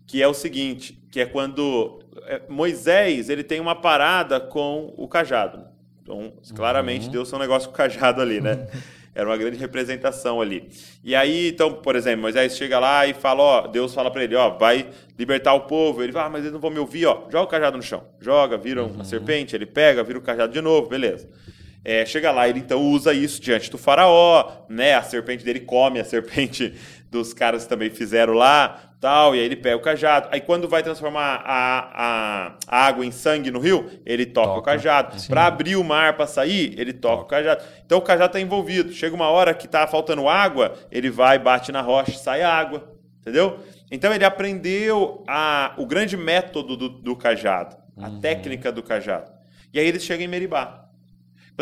que 0.06 0.22
é 0.22 0.28
o 0.28 0.34
seguinte, 0.34 1.02
que 1.10 1.20
é 1.20 1.26
quando 1.26 2.00
é, 2.26 2.42
Moisés 2.48 3.30
ele 3.30 3.42
tem 3.42 3.60
uma 3.60 3.74
parada 3.74 4.38
com 4.38 4.92
o 4.96 5.08
cajado. 5.08 5.66
Então, 6.02 6.32
claramente, 6.54 7.08
Deus 7.08 7.30
tem 7.30 7.38
um 7.38 7.42
negócio 7.42 7.68
com 7.68 7.74
o 7.74 7.78
cajado 7.78 8.20
ali, 8.20 8.40
né? 8.40 8.66
Era 9.14 9.28
uma 9.28 9.36
grande 9.36 9.58
representação 9.58 10.40
ali. 10.40 10.70
E 11.04 11.14
aí, 11.14 11.48
então, 11.48 11.74
por 11.74 11.96
exemplo, 11.96 12.22
Moisés 12.22 12.56
chega 12.56 12.78
lá 12.78 13.06
e 13.06 13.12
fala, 13.12 13.42
ó, 13.42 13.66
Deus 13.66 13.92
fala 13.92 14.10
para 14.10 14.24
ele, 14.24 14.34
ó, 14.34 14.56
vai 14.56 14.88
libertar 15.18 15.52
o 15.52 15.60
povo. 15.60 16.02
Ele 16.02 16.12
fala, 16.12 16.26
ah, 16.26 16.30
mas 16.30 16.40
eles 16.40 16.52
não 16.52 16.60
vão 16.60 16.70
me 16.70 16.78
ouvir, 16.78 17.04
ó, 17.04 17.24
joga 17.30 17.42
o 17.42 17.46
cajado 17.46 17.76
no 17.76 17.82
chão. 17.82 18.04
Joga, 18.18 18.56
vira 18.56 18.82
uma 18.82 19.04
serpente, 19.04 19.54
ele 19.54 19.66
pega, 19.66 20.02
vira 20.02 20.18
o 20.18 20.22
cajado 20.22 20.50
de 20.50 20.62
novo, 20.62 20.88
beleza. 20.88 21.28
É, 21.84 22.06
chega 22.06 22.30
lá, 22.30 22.48
ele 22.48 22.60
então 22.60 22.80
usa 22.80 23.12
isso 23.12 23.40
diante 23.40 23.70
do 23.70 23.76
faraó, 23.76 24.64
né? 24.68 24.94
A 24.94 25.02
serpente 25.02 25.44
dele 25.44 25.60
come 25.60 25.98
a 25.98 26.04
serpente 26.04 26.74
dos 27.10 27.34
caras 27.34 27.64
que 27.64 27.68
também 27.68 27.90
fizeram 27.90 28.32
lá, 28.34 28.80
tal, 29.00 29.34
e 29.34 29.40
aí 29.40 29.44
ele 29.44 29.56
pega 29.56 29.76
o 29.76 29.80
cajado. 29.80 30.28
Aí 30.30 30.40
quando 30.40 30.68
vai 30.68 30.82
transformar 30.82 31.42
a, 31.44 31.90
a, 31.92 32.54
a 32.68 32.86
água 32.86 33.04
em 33.04 33.10
sangue 33.10 33.50
no 33.50 33.58
rio, 33.58 33.90
ele 34.06 34.24
toca, 34.24 34.52
o 34.52 34.54
Toca. 34.54 34.70
cajado. 34.72 35.16
Para 35.26 35.46
abrir 35.46 35.74
o 35.76 35.82
mar 35.82 36.16
para 36.16 36.26
sair, 36.26 36.72
ele 36.78 36.92
toca, 36.92 37.24
o 37.24 37.26
cajado. 37.26 37.64
Então 37.84 37.98
o 37.98 38.02
cajado 38.02 38.26
está 38.26 38.40
envolvido. 38.40 38.92
Chega 38.92 39.14
uma 39.14 39.28
hora 39.28 39.52
que 39.52 39.66
tá 39.66 39.86
faltando 39.86 40.28
água, 40.28 40.74
ele 40.90 41.10
vai, 41.10 41.36
bate 41.38 41.72
na 41.72 41.80
rocha, 41.80 42.12
sai 42.16 42.42
água, 42.42 42.88
entendeu? 43.20 43.58
Então 43.90 44.14
ele 44.14 44.24
aprendeu 44.24 45.24
a, 45.28 45.74
o 45.76 45.84
grande 45.84 46.16
método 46.16 46.76
do, 46.76 46.88
do 46.88 47.16
cajado, 47.16 47.76
a 47.98 48.08
técnica 48.20 48.70
do 48.70 48.82
cajado. 48.84 49.30
E 49.74 49.80
aí 49.80 49.86
ele 49.86 49.98
chega 49.98 50.22
em 50.22 50.28
Meribá. 50.28 50.78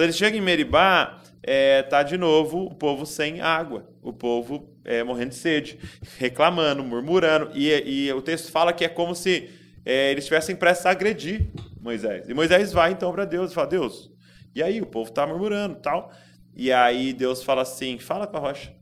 Quando 0.00 0.08
ele 0.08 0.12
chega 0.14 0.34
em 0.34 0.40
Meribá, 0.40 1.20
é, 1.42 1.82
tá 1.82 2.02
de 2.02 2.16
novo 2.16 2.64
o 2.64 2.74
povo 2.74 3.04
sem 3.04 3.42
água, 3.42 3.86
o 4.00 4.14
povo 4.14 4.74
é, 4.82 5.04
morrendo 5.04 5.28
de 5.28 5.34
sede, 5.34 5.78
reclamando, 6.16 6.82
murmurando. 6.82 7.50
E, 7.54 7.68
e 8.06 8.10
o 8.14 8.22
texto 8.22 8.50
fala 8.50 8.72
que 8.72 8.82
é 8.82 8.88
como 8.88 9.14
se 9.14 9.50
é, 9.84 10.10
eles 10.10 10.24
tivessem 10.24 10.56
prestes 10.56 10.86
a 10.86 10.92
agredir 10.92 11.50
Moisés. 11.78 12.30
E 12.30 12.32
Moisés 12.32 12.72
vai 12.72 12.92
então 12.92 13.12
para 13.12 13.26
Deus 13.26 13.50
e 13.50 13.54
fala: 13.54 13.66
Deus, 13.66 14.10
e 14.54 14.62
aí 14.62 14.80
o 14.80 14.86
povo 14.86 15.12
tá 15.12 15.26
murmurando 15.26 15.74
tal. 15.74 16.10
E 16.56 16.72
aí 16.72 17.12
Deus 17.12 17.42
fala 17.42 17.60
assim: 17.60 17.98
fala 17.98 18.26
com 18.26 18.38
a 18.38 18.40
rocha. 18.40 18.74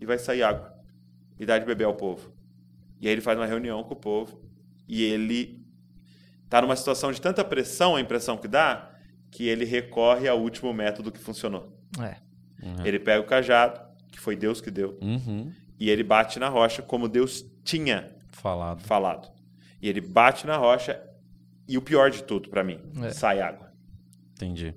E 0.00 0.06
vai 0.06 0.16
sair 0.16 0.42
água. 0.42 0.74
E 1.38 1.44
dá 1.44 1.58
de 1.58 1.66
beber 1.66 1.84
ao 1.84 1.94
povo. 1.94 2.32
E 3.02 3.06
aí 3.06 3.12
ele 3.12 3.20
faz 3.20 3.38
uma 3.38 3.44
reunião 3.44 3.84
com 3.84 3.92
o 3.92 3.98
povo. 3.98 4.40
E 4.88 5.04
ele 5.04 5.62
tá 6.48 6.62
numa 6.62 6.74
situação 6.74 7.12
de 7.12 7.20
tanta 7.20 7.44
pressão, 7.44 7.96
a 7.96 8.00
impressão 8.00 8.38
que 8.38 8.48
dá, 8.48 8.93
que 9.34 9.48
ele 9.48 9.64
recorre 9.64 10.28
ao 10.28 10.40
último 10.40 10.72
método 10.72 11.10
que 11.10 11.18
funcionou. 11.18 11.76
É. 12.00 12.14
Ele 12.84 13.00
pega 13.00 13.20
o 13.20 13.26
cajado, 13.26 13.80
que 14.12 14.20
foi 14.20 14.36
Deus 14.36 14.60
que 14.60 14.70
deu, 14.70 14.96
Uhum. 15.02 15.50
e 15.78 15.90
ele 15.90 16.04
bate 16.04 16.38
na 16.38 16.48
rocha 16.48 16.80
como 16.82 17.08
Deus 17.08 17.44
tinha 17.64 18.12
Falado. 18.30 18.80
falado. 18.82 19.28
E 19.82 19.88
ele 19.88 20.00
bate 20.00 20.46
na 20.46 20.56
rocha, 20.56 21.02
e 21.66 21.76
o 21.76 21.82
pior 21.82 22.12
de 22.12 22.22
tudo 22.22 22.48
para 22.48 22.62
mim, 22.62 22.78
É. 23.02 23.10
sai 23.10 23.40
água. 23.40 23.72
Entendi. 24.36 24.72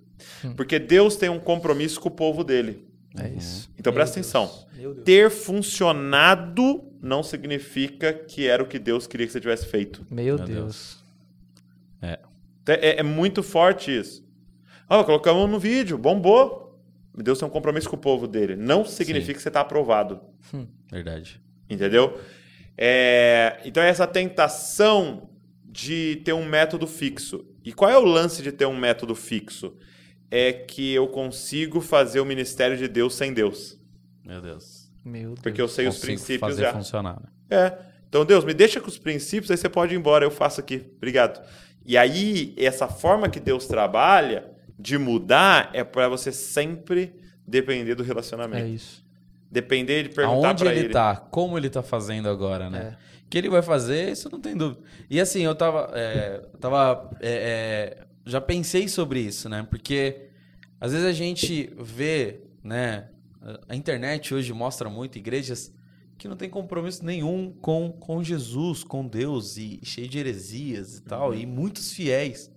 Porque 0.55 0.79
Deus 0.79 1.15
tem 1.15 1.29
um 1.29 1.39
compromisso 1.39 1.99
com 2.01 2.09
o 2.09 2.11
povo 2.11 2.43
dele. 2.43 2.83
É 3.15 3.29
isso. 3.29 3.69
Então 3.77 3.91
Meu 3.93 3.99
presta 3.99 4.15
Deus. 4.19 4.35
atenção. 4.35 4.67
Deus. 4.73 5.03
Ter 5.03 5.29
funcionado 5.29 6.83
não 6.99 7.21
significa 7.21 8.11
que 8.11 8.47
era 8.47 8.61
o 8.63 8.67
que 8.67 8.79
Deus 8.79 9.05
queria 9.05 9.27
que 9.27 9.31
você 9.33 9.39
tivesse 9.39 9.67
feito. 9.67 10.05
Meu 10.09 10.35
Meu 10.35 10.45
Deus. 10.45 10.97
É. 12.01 12.19
É, 12.67 12.99
é 12.99 13.03
muito 13.03 13.41
forte 13.43 13.95
isso. 13.95 14.26
Ó, 14.89 15.03
colocamos 15.03 15.49
no 15.49 15.59
vídeo, 15.59 15.97
bombou. 15.97 16.79
Deus 17.15 17.39
tem 17.39 17.47
um 17.47 17.51
compromisso 17.51 17.89
com 17.89 17.95
o 17.95 17.99
povo 17.99 18.27
dele. 18.27 18.55
Não 18.55 18.85
significa 18.85 19.33
Sim. 19.33 19.37
que 19.37 19.41
você 19.41 19.49
está 19.49 19.61
aprovado. 19.61 20.19
Verdade. 20.91 21.41
Entendeu? 21.69 22.19
É, 22.77 23.59
então 23.65 23.81
é 23.81 23.89
essa 23.89 24.05
tentação 24.05 25.29
de 25.65 26.21
ter 26.23 26.33
um 26.33 26.45
método 26.45 26.85
fixo. 26.85 27.45
E 27.63 27.73
qual 27.73 27.89
é 27.89 27.97
o 27.97 28.05
lance 28.05 28.41
de 28.43 28.51
ter 28.51 28.65
um 28.65 28.77
método 28.77 29.15
fixo? 29.15 29.75
é 30.29 30.51
que 30.51 30.93
eu 30.93 31.07
consigo 31.07 31.79
fazer 31.79 32.19
o 32.19 32.25
ministério 32.25 32.75
de 32.77 32.87
Deus 32.87 33.15
sem 33.15 33.33
Deus. 33.33 33.79
Meu 34.25 34.41
Deus. 34.41 34.91
Meu 35.03 35.29
Deus. 35.29 35.39
Porque 35.41 35.61
eu 35.61 35.67
sei 35.67 35.87
os 35.87 35.95
Consigo 35.95 36.07
princípios 36.07 36.39
fazer 36.51 36.61
já. 36.63 36.73
funcionar. 36.73 37.21
né? 37.21 37.29
É. 37.49 37.77
Então, 38.09 38.25
Deus, 38.25 38.43
me 38.43 38.53
deixa 38.53 38.79
com 38.81 38.87
os 38.87 38.97
princípios, 38.97 39.49
aí 39.51 39.57
você 39.57 39.69
pode 39.69 39.93
ir 39.93 39.97
embora, 39.97 40.25
eu 40.25 40.31
faço 40.31 40.59
aqui. 40.59 40.85
Obrigado. 40.97 41.41
E 41.85 41.97
aí, 41.97 42.53
essa 42.57 42.87
forma 42.87 43.29
que 43.29 43.39
Deus 43.39 43.67
trabalha 43.67 44.49
de 44.77 44.97
mudar 44.97 45.69
é 45.73 45.83
para 45.83 46.07
você 46.07 46.31
sempre 46.31 47.13
depender 47.45 47.95
do 47.95 48.03
relacionamento. 48.03 48.65
É 48.65 48.69
isso. 48.69 49.05
Depender 49.49 50.03
de 50.03 50.09
perguntar 50.09 50.49
Aonde 50.49 50.63
para 50.63 50.73
ele, 50.73 50.85
ele. 50.85 50.93
tá, 50.93 51.15
como 51.15 51.57
ele 51.57 51.69
tá 51.69 51.81
fazendo 51.81 52.27
agora, 52.27 52.69
né? 52.69 52.97
O 53.25 53.29
que 53.29 53.37
ele 53.37 53.49
vai 53.49 53.61
fazer, 53.61 54.11
isso 54.11 54.29
não 54.29 54.39
tem 54.39 54.55
dúvida. 54.55 54.81
E 55.09 55.19
assim, 55.19 55.41
eu 55.41 55.55
tava. 55.55 55.89
é, 55.93 56.41
tava 56.59 57.09
é, 57.21 57.97
é, 58.01 58.07
já 58.25 58.41
pensei 58.41 58.87
sobre 58.87 59.21
isso, 59.21 59.47
né? 59.47 59.65
Porque 59.69 60.27
às 60.79 60.91
vezes 60.91 61.07
a 61.07 61.13
gente 61.13 61.73
vê, 61.79 62.41
né? 62.63 63.09
A 63.69 63.75
internet 63.75 64.33
hoje 64.33 64.51
mostra 64.51 64.89
muito 64.89 65.17
igrejas 65.17 65.73
que 66.17 66.27
não 66.27 66.35
tem 66.35 66.49
compromisso 66.49 67.05
nenhum 67.05 67.53
com, 67.61 67.91
com 67.91 68.23
Jesus, 68.23 68.83
com 68.83 69.07
Deus, 69.07 69.57
e 69.57 69.79
cheio 69.83 70.07
de 70.07 70.17
heresias 70.17 70.97
e 70.97 71.03
tal, 71.03 71.33
e 71.33 71.45
muitos 71.45 71.93
fiéis. 71.93 72.51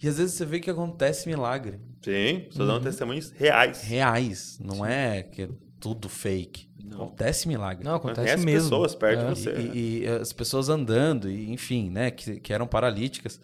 E 0.00 0.08
às 0.08 0.18
vezes 0.18 0.34
você 0.34 0.44
vê 0.44 0.60
que 0.60 0.70
acontece 0.70 1.28
milagre. 1.28 1.80
Sim, 2.02 2.46
estou 2.48 2.62
Uhum. 2.66 2.74
dando 2.74 2.82
testemunhos 2.84 3.30
reais. 3.32 3.82
Reais, 3.82 4.58
não 4.62 4.84
é 4.86 5.22
que 5.22 5.42
é 5.42 5.48
tudo 5.80 6.08
fake. 6.08 6.68
Acontece 6.92 7.46
milagre. 7.48 7.84
Não, 7.84 7.94
acontece 7.96 8.20
Conhece 8.28 8.44
mesmo. 8.44 8.70
pessoas 8.70 8.94
perto 8.94 9.20
É. 9.20 9.24
de 9.24 9.30
você. 9.40 9.52
né? 9.52 9.60
E, 9.74 9.78
e- 9.78 10.02
e 10.04 10.06
as 10.08 10.32
pessoas 10.32 10.68
andando, 10.68 11.28
e, 11.30 11.50
enfim, 11.52 11.90
né, 11.90 12.10
que, 12.10 12.40
que 12.40 12.52
eram 12.52 12.66
paralíticas, 12.66 13.38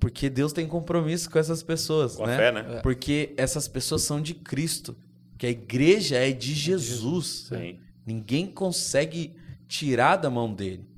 porque 0.00 0.28
Deus 0.28 0.52
tem 0.52 0.66
compromisso 0.66 1.30
com 1.30 1.38
essas 1.38 1.62
pessoas, 1.62 2.16
Com 2.16 2.24
a 2.24 2.26
né? 2.26 2.36
fé, 2.36 2.52
né? 2.52 2.80
Porque 2.82 3.32
essas 3.36 3.68
pessoas 3.68 4.02
são 4.02 4.20
de 4.20 4.34
Cristo, 4.34 4.96
que 5.36 5.46
a 5.46 5.50
igreja 5.50 6.16
é 6.16 6.32
de 6.32 6.52
Jesus. 6.54 7.46
Sim. 7.48 7.78
Ninguém 8.04 8.46
consegue 8.46 9.34
tirar 9.68 10.16
da 10.16 10.30
mão 10.30 10.52
dele. 10.52 10.88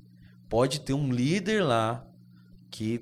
Pode 0.48 0.80
ter 0.80 0.94
um 0.94 1.12
líder 1.12 1.62
lá 1.62 2.06
que 2.70 3.00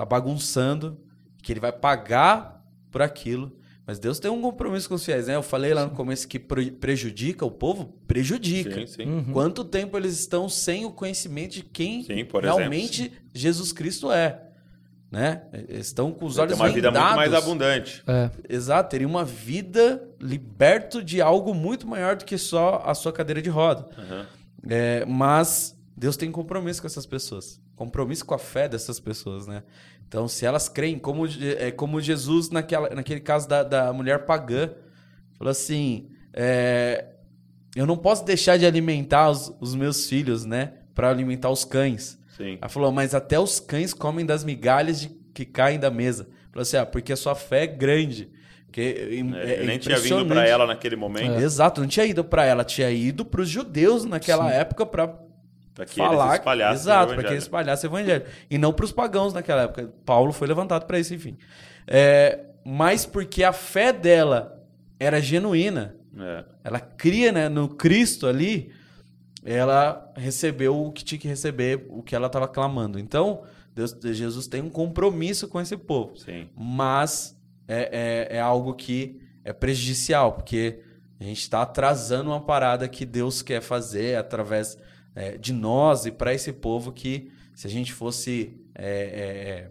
tá 0.00 0.04
bagunçando, 0.06 0.98
que 1.42 1.52
ele 1.52 1.60
vai 1.60 1.72
pagar 1.72 2.64
por 2.90 3.02
aquilo. 3.02 3.56
Mas 3.86 3.98
Deus 3.98 4.18
tem 4.20 4.30
um 4.30 4.40
compromisso 4.40 4.88
com 4.88 4.94
os 4.94 5.04
fiéis, 5.04 5.26
né? 5.26 5.34
Eu 5.34 5.42
falei 5.42 5.74
lá 5.74 5.84
no 5.84 5.90
começo 5.90 6.28
que 6.28 6.38
pre- 6.38 6.70
prejudica 6.70 7.44
o 7.44 7.50
povo, 7.50 7.86
prejudica. 8.06 8.80
Sim, 8.80 8.86
sim. 8.86 9.04
Uhum. 9.04 9.32
Quanto 9.32 9.64
tempo 9.64 9.96
eles 9.96 10.18
estão 10.18 10.48
sem 10.48 10.84
o 10.84 10.92
conhecimento 10.92 11.54
de 11.54 11.62
quem 11.64 12.04
Sim, 12.04 12.24
por 12.24 12.42
realmente 12.44 13.10
Jesus 13.34 13.72
Cristo 13.72 14.12
é, 14.12 14.42
né? 15.10 15.42
Eles 15.52 15.86
Estão 15.88 16.12
com 16.12 16.26
os 16.26 16.34
Tem 16.34 16.42
olhos 16.44 16.54
uma 16.56 16.68
vida 16.68 16.88
muito 16.90 17.00
vendados. 17.02 17.16
mais 17.16 17.34
abundante. 17.34 18.02
É. 18.06 18.30
Exato, 18.48 18.90
teria 18.90 19.08
uma 19.08 19.24
vida 19.24 20.08
liberto 20.20 21.02
de 21.02 21.20
algo 21.20 21.52
muito 21.52 21.86
maior 21.88 22.14
do 22.14 22.24
que 22.24 22.38
só 22.38 22.82
a 22.86 22.94
sua 22.94 23.12
cadeira 23.12 23.42
de 23.42 23.50
roda. 23.50 23.88
Uhum. 23.98 24.24
É, 24.68 25.04
mas 25.04 25.76
Deus 25.96 26.16
tem 26.16 26.30
compromisso 26.30 26.80
com 26.80 26.86
essas 26.86 27.06
pessoas. 27.06 27.60
Compromisso 27.80 28.26
com 28.26 28.34
a 28.34 28.38
fé 28.38 28.68
dessas 28.68 29.00
pessoas, 29.00 29.46
né? 29.46 29.62
Então, 30.06 30.28
se 30.28 30.44
elas 30.44 30.68
creem, 30.68 30.98
como, 30.98 31.26
é, 31.26 31.70
como 31.70 31.98
Jesus 31.98 32.50
naquela, 32.50 32.90
naquele 32.90 33.20
caso 33.20 33.48
da, 33.48 33.62
da 33.62 33.90
mulher 33.90 34.26
pagã, 34.26 34.68
falou 35.38 35.50
assim: 35.50 36.10
é, 36.34 37.06
eu 37.74 37.86
não 37.86 37.96
posso 37.96 38.22
deixar 38.22 38.58
de 38.58 38.66
alimentar 38.66 39.30
os, 39.30 39.50
os 39.58 39.74
meus 39.74 40.06
filhos, 40.10 40.44
né? 40.44 40.74
Para 40.94 41.08
alimentar 41.08 41.48
os 41.48 41.64
cães. 41.64 42.18
Sim. 42.36 42.58
Ela 42.60 42.68
falou, 42.68 42.92
mas 42.92 43.14
até 43.14 43.40
os 43.40 43.58
cães 43.58 43.94
comem 43.94 44.26
das 44.26 44.44
migalhas 44.44 45.00
de- 45.00 45.08
que 45.32 45.46
caem 45.46 45.78
da 45.78 45.90
mesa. 45.90 46.28
Falou 46.52 46.60
assim, 46.60 46.76
ah, 46.76 46.84
porque 46.84 47.14
a 47.14 47.16
sua 47.16 47.34
fé 47.34 47.62
é 47.62 47.66
grande. 47.66 48.28
Porque, 48.66 48.82
é, 48.82 49.14
É, 49.14 49.54
é 49.54 49.62
eu 49.62 49.66
nem 49.66 49.78
tinha 49.78 49.98
vindo 49.98 50.26
para 50.26 50.46
ela 50.46 50.66
naquele 50.66 50.96
momento. 50.96 51.40
Exato, 51.40 51.80
não 51.80 51.88
tinha 51.88 52.04
ido 52.04 52.22
para 52.22 52.44
ela, 52.44 52.62
tinha 52.62 52.90
ido 52.90 53.24
para 53.24 53.40
os 53.40 53.48
judeus 53.48 54.04
naquela 54.04 54.52
época 54.52 54.84
para 54.84 55.18
Para 55.80 55.86
que 55.86 55.96
falar. 55.96 56.24
eles 56.26 56.34
espalhassem 56.38 56.74
Exato, 56.82 57.14
para 57.14 57.22
que 57.24 57.32
eles 57.32 57.42
espalhassem 57.44 57.88
o 57.88 57.96
evangelho. 57.96 58.24
E 58.50 58.58
não 58.58 58.72
para 58.72 58.84
os 58.84 58.92
pagãos 58.92 59.32
naquela 59.32 59.62
época. 59.62 59.90
Paulo 60.04 60.32
foi 60.32 60.46
levantado 60.46 60.84
para 60.84 60.98
isso, 60.98 61.14
enfim. 61.14 61.38
É, 61.86 62.38
mas 62.64 63.06
porque 63.06 63.42
a 63.42 63.52
fé 63.52 63.92
dela 63.92 64.62
era 64.98 65.20
genuína, 65.20 65.96
É. 66.18 66.44
ela 66.62 66.78
cria 66.80 67.32
né, 67.32 67.48
no 67.48 67.68
Cristo 67.68 68.26
ali, 68.26 68.70
ela 69.44 70.12
recebeu 70.16 70.78
o 70.84 70.92
que 70.92 71.02
tinha 71.04 71.18
que 71.18 71.28
receber, 71.28 71.86
o 71.88 72.02
que 72.02 72.14
ela 72.14 72.26
estava 72.26 72.46
clamando. 72.46 72.98
Então, 72.98 73.42
Deus, 73.74 73.96
Jesus 74.02 74.46
tem 74.46 74.60
um 74.60 74.68
compromisso 74.68 75.48
com 75.48 75.58
esse 75.60 75.76
povo. 75.76 76.16
Sim. 76.18 76.48
Mas 76.54 77.34
é, 77.66 78.26
é, 78.30 78.36
é 78.36 78.40
algo 78.40 78.74
que 78.74 79.18
é 79.42 79.52
prejudicial, 79.54 80.32
porque 80.34 80.80
a 81.18 81.24
gente 81.24 81.40
está 81.40 81.62
atrasando 81.62 82.28
uma 82.30 82.40
parada 82.40 82.86
que 82.88 83.06
Deus 83.06 83.40
quer 83.40 83.62
fazer 83.62 84.16
através 84.18 84.76
é, 85.14 85.36
de 85.36 85.52
nós 85.52 86.06
e 86.06 86.10
para 86.12 86.32
esse 86.34 86.52
povo 86.52 86.92
que, 86.92 87.30
se 87.54 87.66
a 87.66 87.70
gente 87.70 87.92
fosse 87.92 88.56
é, 88.74 88.90
é, 89.66 89.70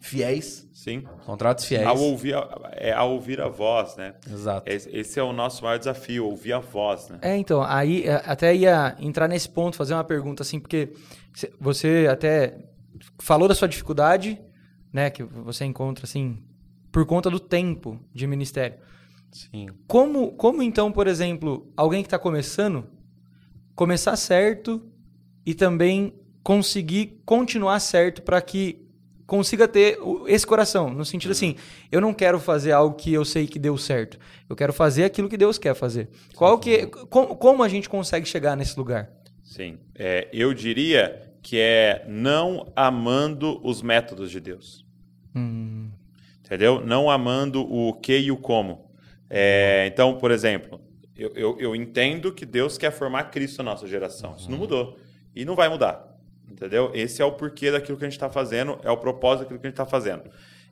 fiéis, 0.00 0.68
Sim. 0.72 1.02
contratos 1.24 1.64
fiéis. 1.64 1.86
Ao 1.86 1.98
ouvir 1.98 2.34
a, 2.34 2.70
é, 2.72 2.92
ao 2.92 3.12
ouvir 3.12 3.40
a 3.40 3.48
voz, 3.48 3.96
né? 3.96 4.14
Exato. 4.30 4.68
Esse 4.70 5.18
é 5.18 5.22
o 5.22 5.32
nosso 5.32 5.62
maior 5.64 5.78
desafio, 5.78 6.26
ouvir 6.26 6.52
a 6.52 6.60
voz, 6.60 7.08
né? 7.08 7.18
É, 7.22 7.36
então, 7.36 7.62
aí 7.62 8.04
é, 8.04 8.14
até 8.24 8.54
ia 8.54 8.96
entrar 9.00 9.28
nesse 9.28 9.48
ponto, 9.48 9.76
fazer 9.76 9.94
uma 9.94 10.04
pergunta 10.04 10.42
assim, 10.42 10.58
porque 10.60 10.92
cê- 11.34 11.52
você 11.60 12.06
até 12.10 12.58
falou 13.18 13.48
da 13.48 13.54
sua 13.54 13.68
dificuldade, 13.68 14.40
né, 14.92 15.10
que 15.10 15.22
você 15.22 15.64
encontra 15.64 16.04
assim, 16.04 16.42
por 16.90 17.04
conta 17.06 17.28
do 17.30 17.38
tempo 17.38 18.00
de 18.14 18.26
ministério. 18.26 18.78
Sim. 19.30 19.66
Como, 19.86 20.32
como 20.32 20.62
então, 20.62 20.90
por 20.90 21.06
exemplo, 21.06 21.70
alguém 21.76 22.02
que 22.02 22.06
está 22.06 22.18
começando, 22.18 22.86
começar 23.78 24.16
certo 24.16 24.84
e 25.46 25.54
também 25.54 26.12
conseguir 26.42 27.22
continuar 27.24 27.78
certo 27.78 28.22
para 28.22 28.42
que 28.42 28.84
consiga 29.24 29.68
ter 29.68 29.96
esse 30.26 30.44
coração, 30.44 30.92
no 30.92 31.04
sentido 31.04 31.30
assim, 31.30 31.54
eu 31.92 32.00
não 32.00 32.12
quero 32.12 32.40
fazer 32.40 32.72
algo 32.72 32.96
que 32.96 33.12
eu 33.12 33.24
sei 33.24 33.46
que 33.46 33.56
deu 33.56 33.78
certo, 33.78 34.18
eu 34.50 34.56
quero 34.56 34.72
fazer 34.72 35.04
aquilo 35.04 35.28
que 35.28 35.36
Deus 35.36 35.58
quer 35.58 35.76
fazer. 35.76 36.08
Qual 36.34 36.58
que, 36.58 36.86
como, 36.86 37.36
como 37.36 37.62
a 37.62 37.68
gente 37.68 37.88
consegue 37.88 38.26
chegar 38.26 38.56
nesse 38.56 38.76
lugar? 38.76 39.12
Sim. 39.44 39.78
É, 39.94 40.26
eu 40.32 40.52
diria 40.52 41.30
que 41.40 41.56
é 41.60 42.04
não 42.08 42.72
amando 42.74 43.64
os 43.64 43.80
métodos 43.80 44.28
de 44.28 44.40
Deus. 44.40 44.84
Hum, 45.36 45.88
Entendeu? 46.44 46.84
Não 46.84 47.08
amando 47.08 47.60
o 47.62 47.92
que 47.92 48.18
e 48.18 48.32
o 48.32 48.36
como. 48.36 48.90
É, 49.30 49.86
então, 49.86 50.18
por 50.18 50.32
exemplo, 50.32 50.80
eu, 51.18 51.32
eu, 51.34 51.56
eu 51.58 51.76
entendo 51.76 52.32
que 52.32 52.46
Deus 52.46 52.78
quer 52.78 52.92
formar 52.92 53.24
Cristo 53.24 53.58
na 53.58 53.72
nossa 53.72 53.88
geração. 53.88 54.36
Isso 54.38 54.48
não 54.48 54.56
mudou. 54.56 54.96
E 55.34 55.44
não 55.44 55.56
vai 55.56 55.68
mudar. 55.68 56.16
Entendeu? 56.50 56.92
Esse 56.94 57.20
é 57.20 57.24
o 57.24 57.32
porquê 57.32 57.70
daquilo 57.70 57.98
que 57.98 58.04
a 58.04 58.08
gente 58.08 58.16
está 58.16 58.30
fazendo, 58.30 58.78
é 58.82 58.90
o 58.90 58.96
propósito 58.96 59.40
daquilo 59.40 59.60
que 59.60 59.66
a 59.66 59.70
gente 59.70 59.74
está 59.74 59.84
fazendo. 59.84 60.22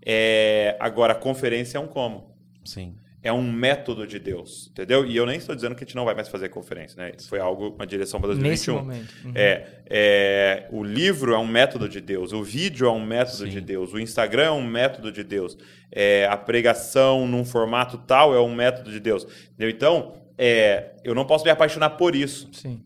É, 0.04 0.76
agora, 0.78 1.12
a 1.12 1.16
conferência 1.16 1.78
é 1.78 1.80
um 1.80 1.88
como. 1.88 2.34
Sim. 2.64 2.94
É 3.22 3.32
um 3.32 3.42
método 3.42 4.06
de 4.06 4.20
Deus, 4.20 4.68
entendeu? 4.70 5.04
E 5.04 5.16
eu 5.16 5.26
nem 5.26 5.36
estou 5.36 5.52
dizendo 5.52 5.74
que 5.74 5.82
a 5.82 5.86
gente 5.86 5.96
não 5.96 6.04
vai 6.04 6.14
mais 6.14 6.28
fazer 6.28 6.48
conferência, 6.48 6.96
né? 6.96 7.12
Isso 7.18 7.28
foi 7.28 7.40
algo, 7.40 7.70
uma 7.70 7.84
direção 7.84 8.20
para 8.20 8.28
nesse 8.36 8.66
2021. 8.66 8.74
momento. 8.76 9.14
Uhum. 9.24 9.32
É, 9.34 9.66
é, 9.86 10.68
o 10.70 10.84
livro 10.84 11.34
é 11.34 11.38
um 11.38 11.46
método 11.46 11.88
de 11.88 12.00
Deus, 12.00 12.32
o 12.32 12.44
vídeo 12.44 12.86
é 12.86 12.90
um 12.90 13.04
método 13.04 13.38
Sim. 13.38 13.48
de 13.48 13.60
Deus, 13.60 13.92
o 13.92 13.98
Instagram 13.98 14.44
é 14.44 14.50
um 14.52 14.64
método 14.64 15.10
de 15.10 15.24
Deus, 15.24 15.58
é, 15.90 16.28
a 16.30 16.36
pregação 16.36 17.26
num 17.26 17.44
formato 17.44 17.98
tal 17.98 18.32
é 18.32 18.40
um 18.40 18.54
método 18.54 18.92
de 18.92 19.00
Deus. 19.00 19.26
Entendeu? 19.54 19.70
Então, 19.70 20.25
é, 20.38 20.96
eu 21.04 21.14
não 21.14 21.24
posso 21.24 21.44
me 21.44 21.50
apaixonar 21.50 21.90
por 21.90 22.14
isso. 22.14 22.48
Sim. 22.52 22.82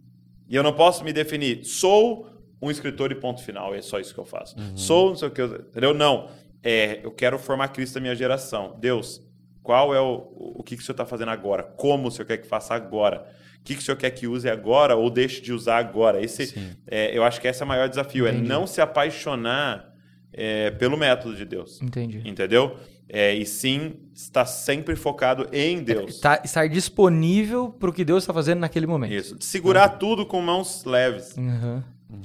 E 0.48 0.54
eu 0.56 0.62
não 0.62 0.72
posso 0.72 1.04
me 1.04 1.12
definir, 1.12 1.64
sou 1.64 2.28
um 2.60 2.70
escritor 2.70 3.10
e 3.12 3.14
ponto 3.14 3.42
final, 3.42 3.74
é 3.74 3.80
só 3.80 3.98
isso 4.00 4.12
que 4.12 4.20
eu 4.20 4.24
faço. 4.24 4.56
Sou 4.76 5.10
não 5.10 5.16
sei 5.16 5.28
o 5.28 5.30
que, 5.30 5.40
eu- 5.40 5.54
entendeu? 5.56 5.94
Não. 5.94 6.28
É, 6.62 7.00
eu 7.02 7.10
quero 7.10 7.38
formar 7.38 7.68
Cristo 7.68 7.94
da 7.94 8.00
minha 8.00 8.14
geração. 8.14 8.76
Deus, 8.78 9.22
qual 9.62 9.94
é 9.94 10.00
o, 10.00 10.26
o 10.58 10.62
que, 10.62 10.76
que 10.76 10.82
o 10.82 10.84
Senhor 10.84 10.94
está 10.94 11.06
fazendo 11.06 11.30
agora? 11.30 11.62
Como 11.62 12.08
o 12.08 12.10
Senhor 12.10 12.26
quer 12.26 12.36
que 12.38 12.46
faça 12.46 12.74
agora? 12.74 13.26
O 13.60 13.62
que, 13.64 13.74
que 13.74 13.80
o 13.80 13.84
Senhor 13.84 13.96
quer 13.96 14.10
que 14.10 14.26
use 14.26 14.48
agora 14.48 14.94
ou 14.96 15.08
deixe 15.08 15.40
de 15.40 15.52
usar 15.52 15.78
agora? 15.78 16.22
Esse, 16.22 16.76
é, 16.86 17.16
eu 17.16 17.22
acho 17.24 17.40
que 17.40 17.46
esse 17.48 17.62
é 17.62 17.64
o 17.64 17.68
maior 17.68 17.88
desafio, 17.88 18.26
é 18.26 18.30
Entendi. 18.30 18.48
não 18.48 18.66
se 18.66 18.80
apaixonar 18.80 19.94
é, 20.32 20.70
pelo 20.72 20.96
método 20.96 21.36
de 21.36 21.44
Deus. 21.44 21.80
Entendi. 21.80 22.22
Entendeu? 22.24 22.76
É, 23.12 23.34
e 23.34 23.44
sim 23.44 23.94
estar 24.14 24.46
sempre 24.46 24.94
focado 24.94 25.48
em 25.52 25.82
Deus. 25.82 26.20
Tá, 26.20 26.40
estar 26.44 26.68
disponível 26.68 27.70
para 27.70 27.90
o 27.90 27.92
que 27.92 28.04
Deus 28.04 28.22
está 28.22 28.32
fazendo 28.32 28.60
naquele 28.60 28.86
momento. 28.86 29.12
Isso. 29.12 29.36
Segurar 29.40 29.88
tudo 29.90 30.24
com 30.24 30.40
mãos 30.40 30.84
leves. 30.84 31.36
Uhum. 31.36 31.82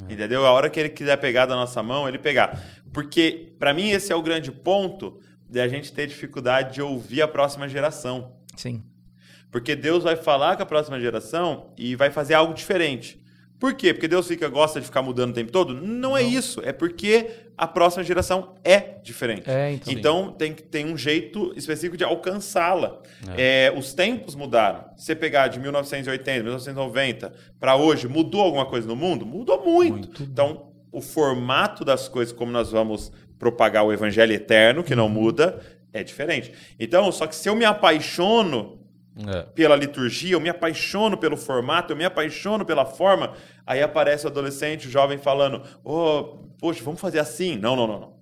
Entendeu? 0.10 0.46
A 0.46 0.52
hora 0.52 0.70
que 0.70 0.80
ele 0.80 0.90
quiser 0.90 1.18
pegar 1.18 1.48
da 1.48 1.56
nossa 1.56 1.82
mão, 1.82 2.08
ele 2.08 2.20
pegar. 2.20 2.64
Porque, 2.94 3.54
para 3.58 3.74
mim, 3.74 3.90
esse 3.90 4.12
é 4.12 4.16
o 4.16 4.22
grande 4.22 4.52
ponto 4.52 5.20
de 5.50 5.60
a 5.60 5.68
gente 5.68 5.92
ter 5.92 6.08
dificuldade 6.08 6.76
de 6.76 6.82
ouvir 6.82 7.22
a 7.22 7.28
próxima 7.28 7.68
geração. 7.68 8.34
Sim. 8.56 8.84
Porque 9.52 9.76
Deus 9.76 10.04
vai 10.04 10.16
falar 10.16 10.56
com 10.56 10.64
a 10.64 10.66
próxima 10.66 11.00
geração 11.00 11.72
e 11.78 11.96
vai 11.96 12.12
fazer 12.12 12.34
algo 12.34 12.54
diferente. 12.54 13.24
Por 13.66 13.74
quê? 13.74 13.96
Porque 13.96 14.08
Deus 14.08 14.28
fica, 14.28 14.48
gosta 14.48 14.80
de 14.80 14.86
ficar 14.86 15.02
mudando 15.02 15.32
o 15.32 15.34
tempo 15.34 15.52
todo? 15.52 15.74
Não, 15.74 16.16
é 16.16 16.22
isso. 16.22 16.62
É 16.64 16.72
porque 16.72 17.32
a 17.58 17.66
próxima 17.66 18.04
geração 18.04 18.54
é 18.64 19.00
diferente. 19.02 19.50
É, 19.50 19.72
então. 19.72 19.92
então 19.92 20.32
tem, 20.34 20.54
tem 20.54 20.86
um 20.86 20.96
jeito 20.96 21.52
específico 21.56 21.98
de 21.98 22.04
alcançá-la. 22.04 23.02
É, 23.36 23.74
os 23.76 23.92
tempos 23.92 24.36
mudaram. 24.36 24.86
Se 24.96 25.06
você 25.06 25.16
pegar 25.16 25.48
de 25.48 25.60
1980, 25.60 26.44
1990 26.44 27.34
para 27.60 27.76
hoje, 27.76 28.08
mudou 28.08 28.42
alguma 28.42 28.68
coisa 28.68 28.88
no 28.88 28.96
mundo? 28.96 29.26
Mudou 29.26 29.66
muito. 29.66 30.22
Então, 30.22 30.68
o 30.92 31.02
formato 31.02 31.84
das 31.84 32.08
coisas, 32.08 32.32
como 32.32 32.52
nós 32.52 32.72
vamos 32.72 33.12
propagar 33.40 33.84
o 33.84 33.92
evangelho 33.92 34.32
eterno, 34.32 34.84
que 34.84 34.94
não 34.94 35.10
muda, 35.10 35.60
é 35.92 36.04
diferente. 36.04 36.52
Então, 36.80 37.12
só 37.12 37.26
que 37.26 37.36
se 37.36 37.50
eu 37.50 37.56
me 37.56 37.66
apaixono 37.66 38.85
É. 39.18 39.44
pela 39.44 39.78
liturgia, 39.78 40.34
eu 40.34 40.42
me 40.42 40.50
apaixono 40.50 41.18
pelo 41.18 41.38
formato, 41.38 41.94
eu 41.94 41.98
me 41.98 42.04
apaixono 42.04 42.66
pela 42.66 42.86
forma, 42.86 43.34
aí 43.66 43.82
aparece 43.82 44.26
o 44.26 44.30
adolescente, 44.30 44.88
o 44.88 44.92
jovem 44.92 45.18
falando: 45.18 45.64
"Oh, 45.84 46.40
poxa, 46.60 46.84
vamos 46.84 47.00
fazer 47.00 47.20
assim". 47.20 47.58
Não, 47.58 47.76
não, 47.76 47.88
não, 47.88 48.00
não. 48.00 48.14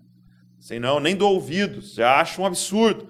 Assim 0.59 0.79
não, 0.79 0.99
nem 0.99 1.15
dou 1.15 1.33
ouvidos, 1.33 1.95
já 1.95 2.21
acho 2.21 2.41
um 2.41 2.45
absurdo, 2.45 3.07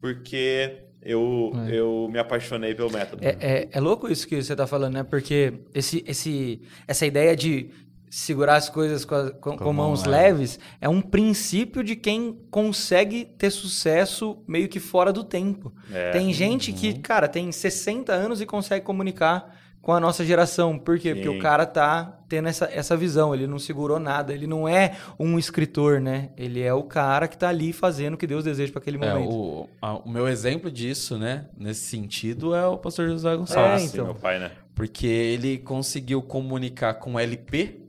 porque 0.00 0.86
eu, 1.02 1.52
eu 1.68 2.08
me 2.10 2.18
apaixonei 2.18 2.74
pelo 2.74 2.90
método. 2.90 3.24
É, 3.24 3.36
é, 3.40 3.68
é 3.70 3.80
louco 3.80 4.08
isso 4.10 4.26
que 4.26 4.42
você 4.42 4.52
está 4.54 4.66
falando, 4.66 4.94
né? 4.94 5.04
Porque 5.04 5.52
esse, 5.72 6.02
esse, 6.04 6.60
essa 6.88 7.06
ideia 7.06 7.36
de 7.36 7.70
segurar 8.10 8.56
as 8.56 8.68
coisas 8.68 9.04
com, 9.04 9.14
a- 9.14 9.30
com- 9.30 9.56
com 9.56 9.64
mão 9.72 9.88
mãos 9.88 10.04
leve. 10.04 10.28
leves 10.38 10.58
é 10.80 10.88
um 10.88 11.00
princípio 11.00 11.82
de 11.84 11.96
quem 11.96 12.38
consegue 12.50 13.24
ter 13.24 13.50
sucesso 13.50 14.38
meio 14.46 14.68
que 14.68 14.80
fora 14.80 15.12
do 15.12 15.24
tempo. 15.24 15.72
É. 15.92 16.10
Tem 16.10 16.32
gente 16.32 16.72
que, 16.72 16.94
cara, 16.98 17.28
tem 17.28 17.50
60 17.52 18.12
anos 18.12 18.40
e 18.40 18.46
consegue 18.46 18.84
comunicar 18.84 19.54
com 19.82 19.92
a 19.92 20.00
nossa 20.00 20.24
geração. 20.24 20.76
Por 20.78 20.98
quê? 20.98 21.14
Porque 21.14 21.28
Sim. 21.28 21.38
o 21.38 21.40
cara 21.40 21.64
tá 21.64 22.18
tendo 22.28 22.48
essa, 22.48 22.64
essa 22.72 22.96
visão, 22.96 23.32
ele 23.32 23.46
não 23.46 23.56
segurou 23.58 24.00
nada, 24.00 24.32
ele 24.34 24.44
não 24.46 24.66
é 24.68 24.96
um 25.16 25.38
escritor, 25.38 26.00
né? 26.00 26.30
Ele 26.36 26.60
é 26.60 26.74
o 26.74 26.82
cara 26.82 27.28
que 27.28 27.38
tá 27.38 27.48
ali 27.48 27.72
fazendo 27.72 28.14
o 28.14 28.16
que 28.16 28.26
Deus 28.26 28.42
deseja 28.42 28.72
para 28.72 28.80
aquele 28.80 28.96
É, 28.96 29.14
momento. 29.14 29.30
o, 29.32 29.68
a- 29.80 29.94
o 29.98 30.08
meu 30.08 30.26
exemplo 30.26 30.72
disso, 30.72 31.16
né, 31.16 31.46
nesse 31.56 31.82
sentido, 31.86 32.52
é 32.52 32.66
o 32.66 32.76
pastor 32.78 33.08
José 33.08 33.36
Gonçalves. 33.36 33.82
É, 33.82 33.86
Sim, 33.86 33.92
então. 33.92 34.04
meu 34.06 34.14
pai, 34.16 34.40
né? 34.40 34.50
Porque 34.74 35.06
ele 35.06 35.58
conseguiu 35.58 36.20
comunicar 36.20 36.94
com 36.94 37.16
LP, 37.18 37.85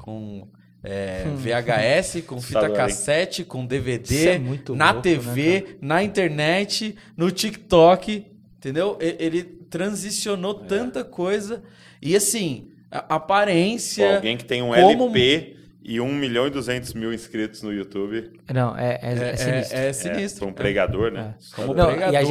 com 0.00 0.48
é, 0.82 1.24
VHS, 1.36 2.22
com 2.22 2.40
fita 2.40 2.66
hein? 2.66 2.74
cassete, 2.74 3.44
com 3.44 3.66
DVD, 3.66 4.28
é 4.28 4.38
muito 4.38 4.74
na 4.74 4.86
louco, 4.92 5.02
TV, 5.02 5.60
né, 5.60 5.76
na 5.80 6.02
internet, 6.02 6.96
no 7.16 7.30
TikTok, 7.30 8.26
entendeu? 8.56 8.96
E- 9.00 9.16
Ele 9.18 9.42
transicionou 9.42 10.62
É. 10.64 10.66
tanta 10.66 11.04
coisa. 11.04 11.62
E 12.00 12.16
assim, 12.16 12.68
a 12.90 13.02
Pô, 13.02 13.14
aparência. 13.14 14.16
alguém 14.16 14.36
que 14.36 14.44
tem 14.44 14.62
um 14.62 14.68
como- 14.74 15.10
LP 15.12 15.56
e 15.82 16.00
1 16.00 16.14
milhão 16.14 16.46
e 16.46 16.50
200 16.50 16.94
mil 16.94 17.12
inscritos 17.12 17.62
no 17.62 17.72
YouTube. 17.72 18.30
Não, 18.52 18.76
é, 18.76 18.98
é, 19.02 19.12
é 19.12 19.12
É, 19.32 19.36
sinistro. 19.36 19.76
é, 19.78 19.84
é 19.84 19.88
É, 19.88 19.92
sinistro. 19.92 20.40
pra 20.40 20.48
um 20.48 20.52
pregador, 20.52 21.10
né? 21.12 21.34
como 21.54 21.74
Não, 21.74 21.90
e 21.90 21.94
pregador. 21.96 22.16
a 22.18 22.22
E, 22.22 22.26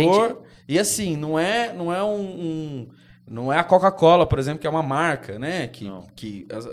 gente- 0.74 0.80
assim, 0.80 1.16
não 1.16 1.38
é, 1.38 1.72
não 1.74 1.94
é 1.94 2.04
um, 2.04 2.20
um- 2.20 2.88
não 3.28 3.54
é 3.54 3.60
a 3.60 3.64
Coca-Cola, 3.64 4.26
por 4.26 4.40
exemplo, 4.40 4.60
que 4.60 4.66
é 4.68 4.70
uma 4.70 4.82
marca, 4.84 5.38
né? 5.38 5.68
Que, 5.68 5.86
Não. 5.86 6.08
que 6.16 6.48
as- 6.52 6.68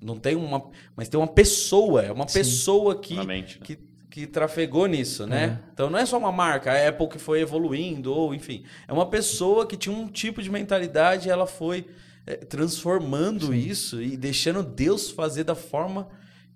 não 0.00 0.18
tem 0.18 0.36
uma, 0.36 0.70
mas 0.96 1.08
tem 1.08 1.18
uma 1.18 1.26
pessoa, 1.26 2.02
é 2.02 2.12
uma 2.12 2.26
pessoa 2.26 2.98
que 2.98 3.14
Na 3.14 3.24
mente, 3.24 3.58
né? 3.60 3.66
que, 3.66 3.78
que 4.10 4.26
trafegou 4.26 4.86
nisso, 4.86 5.26
né? 5.26 5.60
Então 5.72 5.90
não 5.90 5.98
é 5.98 6.06
só 6.06 6.18
uma 6.18 6.32
marca, 6.32 6.72
a 6.72 6.88
Apple 6.88 7.08
que 7.08 7.18
foi 7.18 7.40
evoluindo 7.40 8.12
ou 8.12 8.34
enfim, 8.34 8.64
é 8.88 8.92
uma 8.92 9.06
pessoa 9.06 9.66
que 9.66 9.76
tinha 9.76 9.94
um 9.94 10.08
tipo 10.08 10.42
de 10.42 10.50
mentalidade, 10.50 11.28
e 11.28 11.30
ela 11.30 11.46
foi 11.46 11.86
eh, 12.26 12.36
transformando 12.36 13.54
isso 13.54 14.00
e 14.02 14.16
deixando 14.16 14.62
Deus 14.62 15.10
fazer 15.10 15.44
da 15.44 15.54
forma 15.54 16.08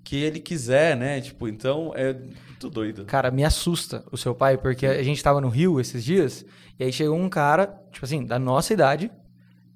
que 0.03 0.17
ele 0.17 0.39
quiser, 0.39 0.97
né? 0.97 1.21
Tipo, 1.21 1.49
então 1.49 1.93
é 1.95 2.13
muito 2.13 2.69
doido. 2.69 3.05
Cara, 3.07 3.31
me 3.31 3.45
assusta 3.45 4.05
o 4.13 4.17
seu 4.17 4.35
pai, 4.35 4.59
porque 4.59 4.87
a 4.87 5.03
gente 5.03 5.23
tava 5.23 5.41
no 5.41 5.49
Rio 5.49 5.81
esses 5.81 6.05
dias, 6.05 6.45
e 6.79 6.85
aí 6.85 6.93
chegou 6.93 7.17
um 7.17 7.29
cara, 7.29 7.67
tipo 7.91 8.05
assim, 8.05 8.25
da 8.25 8.39
nossa 8.39 8.73
idade, 8.73 9.11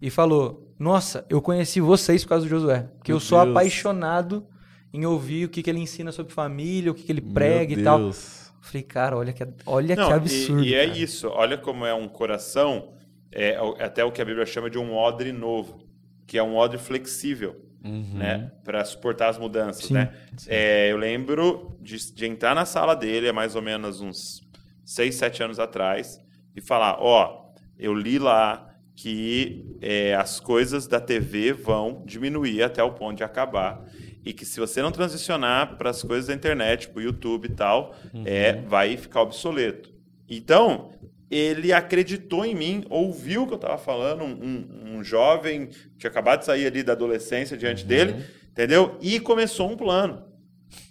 e 0.01 0.11
falou: 0.11 0.68
Nossa, 0.79 1.27
eu 1.29 1.43
conheci 1.43 1.81
vocês 1.81 2.23
por 2.23 2.31
causa 2.31 2.45
do 2.47 2.49
Josué. 2.49 2.89
Porque 2.97 3.11
Meu 3.11 3.17
eu 3.17 3.21
sou 3.21 3.39
Deus. 3.41 3.51
apaixonado 3.51 4.47
em 4.93 5.05
ouvir 5.05 5.47
o 5.47 5.49
que, 5.49 5.63
que 5.63 5.69
ele 5.71 5.81
ensina 5.81 6.13
sobre 6.13 6.33
família, 6.33 6.91
o 6.91 6.95
que, 6.95 7.03
que 7.03 7.13
ele 7.13 7.21
prega 7.21 7.73
e 7.75 7.83
tal. 7.83 7.99
Deus. 7.99 8.53
Falei, 8.61 8.83
cara, 8.83 9.17
olha 9.17 9.33
que, 9.33 9.47
olha 9.67 9.97
Não, 9.97 10.07
que 10.07 10.11
e- 10.13 10.15
absurdo. 10.17 10.65
E, 10.65 10.75
é 10.75 10.87
cara. 10.87 10.99
isso. 10.99 11.29
Olha 11.29 11.57
como 11.59 11.85
é 11.87 11.95
um 11.95 12.07
coração, 12.09 12.93
é 13.33 13.61
o- 13.61 13.77
até 13.83 14.05
o 14.05 14.13
que 14.13 14.21
a 14.23 14.25
Bíblia 14.25 14.45
chama 14.47 14.69
de 14.71 14.79
um 14.79 14.95
odre 14.95 15.33
novo, 15.33 15.79
que 16.27 16.37
é 16.39 16.43
um 16.43 16.55
odre 16.57 16.79
flexível, 16.79 17.57
né? 17.83 18.51
Para 18.65 18.85
suportar 18.85 19.29
as 19.31 19.39
mudanças, 19.39 19.85
Sim. 19.87 19.95
né? 19.95 20.13
É, 20.47 20.91
eu 20.93 20.97
lembro 20.99 21.77
de, 21.81 22.13
de 22.13 22.27
entrar 22.27 22.55
na 22.55 22.65
sala 22.67 22.95
dele 22.95 23.29
há 23.29 23.33
mais 23.33 23.57
ou 23.57 23.63
menos 23.63 24.01
uns 24.01 24.43
6, 24.85 25.15
7 25.15 25.43
anos 25.43 25.59
atrás 25.59 26.21
e 26.55 26.61
falar: 26.61 26.99
Ó, 27.01 27.47
eu 27.79 27.95
li 27.95 28.19
lá 28.19 28.68
que 29.01 29.65
é, 29.81 30.17
as 30.17 30.41
coisas 30.41 30.89
da 30.89 30.99
TV 31.01 31.53
vão 31.53 32.03
diminuir 32.05 32.65
até 32.65 32.83
o 32.83 32.91
ponto 32.91 33.19
de 33.19 33.23
acabar. 33.23 33.85
E 34.25 34.33
que 34.33 34.45
se 34.45 34.59
você 34.59 34.83
não 34.83 34.91
transicionar 34.91 35.77
para 35.77 35.91
as 35.91 36.03
coisas 36.03 36.27
da 36.27 36.35
internet, 36.35 36.89
para 36.89 36.99
o 36.99 37.03
YouTube 37.03 37.45
e 37.47 37.51
tal, 37.51 37.95
é, 38.25 38.55
vai 38.55 38.97
ficar 38.97 39.23
obsoleto. 39.23 39.95
Então, 40.29 40.91
ele 41.31 41.73
acreditou 41.73 42.45
em 42.45 42.57
mim, 42.57 42.85
ouviu 42.91 43.45
o 43.45 43.47
que 43.47 43.53
eu 43.53 43.57
estava 43.57 43.79
falando, 43.79 44.25
um, 44.25 44.97
um- 44.97 45.05
jovem 45.05 45.67
que 45.69 45.91
tinha 45.97 46.11
acabado 46.11 46.41
de 46.41 46.47
sair 46.47 46.67
ali 46.67 46.83
da 46.83 46.93
adolescência 46.93 47.57
diante 47.57 47.85
dele, 47.87 48.17
entendeu? 48.51 48.99
E 49.01 49.21
começou 49.21 49.71
um 49.71 49.77
plano. 49.77 50.25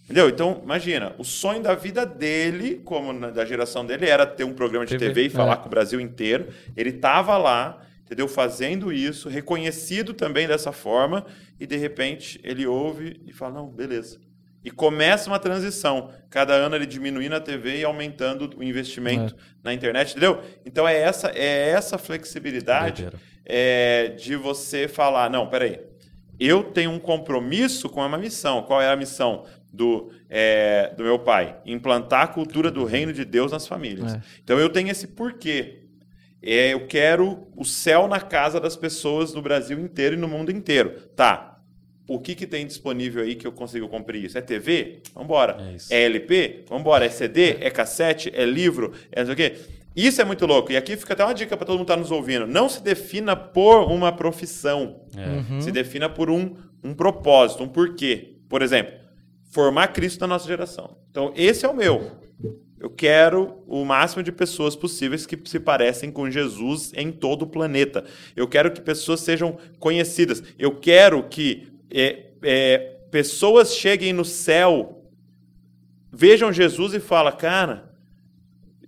Entendeu? 0.05 0.30
Então, 0.30 0.62
imagina, 0.64 1.14
o 1.18 1.26
sonho 1.26 1.62
da 1.62 1.76
vida 1.76 2.05
dele, 2.05 2.82
como 2.86 3.12
na- 3.12 3.32
da 3.32 3.43
geração 3.43 3.86
dele, 3.86 4.05
era 4.08 4.26
ter 4.26 4.45
um 4.45 4.53
programa 4.53 4.86
de 4.86 4.97
TV, 4.97 5.08
TV, 5.14 5.26
e 5.26 5.30
falar 5.30 5.55
é. 5.55 5.58
com 5.58 5.66
o 5.66 5.70
Brasil 5.70 5.99
inteiro. 5.99 6.47
Ele 6.78 6.91
estava 6.91 7.38
lá, 7.38 7.84
entendeu? 8.08 8.28
Fazendo 8.28 8.91
isso, 8.91 9.28
reconhecido 9.28 10.14
também 10.14 10.47
dessa 10.47 10.72
forma, 10.72 11.26
e 11.60 11.68
de 11.68 11.76
repente 11.76 12.39
ele 12.41 12.66
ouve 12.66 13.22
e 13.28 13.34
fala: 13.34 13.55
não, 13.55 13.68
beleza. 13.68 14.20
E 14.64 14.72
começa 14.72 15.30
uma 15.30 15.39
transição. 15.39 16.10
Cada 16.30 16.53
ano 16.53 16.76
ele 16.76 16.86
diminuindo 16.86 17.36
a 17.36 17.39
TV 17.39 17.80
e 17.80 17.84
aumentando 17.84 18.49
o 18.58 18.64
investimento 18.64 19.36
na 19.64 19.74
internet, 19.74 20.12
entendeu? 20.12 20.41
Então 20.66 20.88
é 20.88 20.97
essa, 20.97 21.30
é 21.30 21.70
essa 21.70 21.97
flexibilidade 21.97 23.08
é, 23.45 24.10
de 24.18 24.36
você 24.36 24.88
falar: 24.88 25.30
não, 25.30 25.47
peraí, 25.47 25.80
eu 26.39 26.64
tenho 26.64 26.91
um 26.91 26.99
compromisso 26.99 27.89
com 27.89 28.05
uma 28.05 28.18
missão. 28.18 28.64
Qual 28.64 28.82
é 28.82 28.89
a 28.89 28.95
missão 28.95 29.45
do, 29.72 30.12
é, 30.30 30.93
do 30.95 31.03
meu 31.03 31.20
pai? 31.20 31.58
Implantar 31.66 32.24
a 32.24 32.28
cultura 32.28 32.72
do 32.72 32.86
reino 32.86 33.12
de 33.12 33.26
Deus 33.26 33.51
nas 33.51 33.68
famílias. 33.68 34.16
É. 34.16 34.22
Então 34.43 34.58
eu 34.58 34.70
tenho 34.70 34.89
esse 34.89 35.08
porquê. 35.08 35.87
É, 36.50 36.74
eu 36.74 36.88
quero 36.88 37.45
o 37.58 37.66
céu 37.66 38.08
na 38.08 38.22
casa 38.22 38.58
das 38.58 38.78
pessoas 38.78 39.34
no 39.34 39.41
Brasil 39.41 39.78
inteiro 39.78 40.16
e 40.16 40.18
no 40.18 40.30
mundo 40.30 40.50
inteiro. 40.50 40.91
Tá. 41.14 41.60
O 42.08 42.22
que, 42.22 42.34
que 42.36 42.48
tem 42.48 42.66
disponível 42.66 43.22
aí 43.22 43.36
que 43.36 43.45
eu 43.45 43.52
consigo 43.52 43.89
cumprir 43.89 44.24
isso? 44.24 44.38
É 44.38 44.41
TV? 44.41 45.02
Vambora. 45.14 45.58
É. 45.89 46.04
É 46.04 46.06
LP? 46.06 46.64
Vambora. 46.70 47.06
É 47.06 47.10
CD? 47.10 47.58
É 47.60 47.70
cassete? 47.70 48.32
É 48.34 48.45
livro? 48.45 48.93
É 49.12 49.20
não 49.20 49.26
sei 49.26 49.34
o 49.34 49.36
quê? 49.36 49.58
Isso 49.93 50.22
é 50.22 50.24
muito 50.24 50.45
louco. 50.45 50.72
E 50.72 50.78
aqui 50.78 50.95
fica 50.95 51.12
até 51.12 51.26
uma 51.26 51.34
dica 51.34 51.58
para 51.58 51.66
todo 51.66 51.80
mundo 51.80 51.86
que 51.86 51.91
está 51.91 52.00
nos 52.00 52.12
ouvindo. 52.12 52.48
Não 52.48 52.70
se 52.70 52.82
defina 52.82 53.36
por 53.36 53.82
uma 53.91 54.14
profissão. 54.14 55.02
É. 55.18 55.60
Se 55.60 55.70
defina 55.70 56.08
por 56.08 56.30
um, 56.30 56.56
um 56.82 56.93
propósito, 56.93 57.62
um 57.62 57.68
porquê. 57.68 58.38
Por 58.48 58.62
exemplo, 58.62 58.93
formar 59.52 59.89
Cristo 59.89 60.22
na 60.22 60.28
nossa 60.28 60.48
geração. 60.48 60.98
Então, 61.12 61.34
esse 61.36 61.66
é 61.66 61.68
o 61.68 61.76
meu. 61.76 62.10
Eu 62.80 62.89
quero 62.89 63.63
o 63.65 63.84
máximo 63.84 64.21
de 64.21 64.32
pessoas 64.32 64.75
possíveis 64.75 65.25
que 65.25 65.38
se 65.45 65.59
parecem 65.59 66.11
com 66.11 66.30
Jesus 66.30 66.91
em 66.95 67.11
todo 67.11 67.43
o 67.43 67.47
planeta. 67.47 68.05
Eu 68.36 68.47
quero 68.47 68.71
que 68.71 68.80
pessoas 68.80 69.21
sejam 69.21 69.57
conhecidas. 69.80 70.43
Eu 70.59 70.75
quero 70.75 71.23
que 71.23 71.67
é, 71.89 72.28
é, 72.43 72.78
pessoas 73.09 73.75
cheguem 73.75 74.13
no 74.13 74.23
céu, 74.23 75.03
vejam 76.11 76.53
Jesus 76.53 76.93
e 76.93 76.99
falem, 76.99 77.36
cara, 77.36 77.91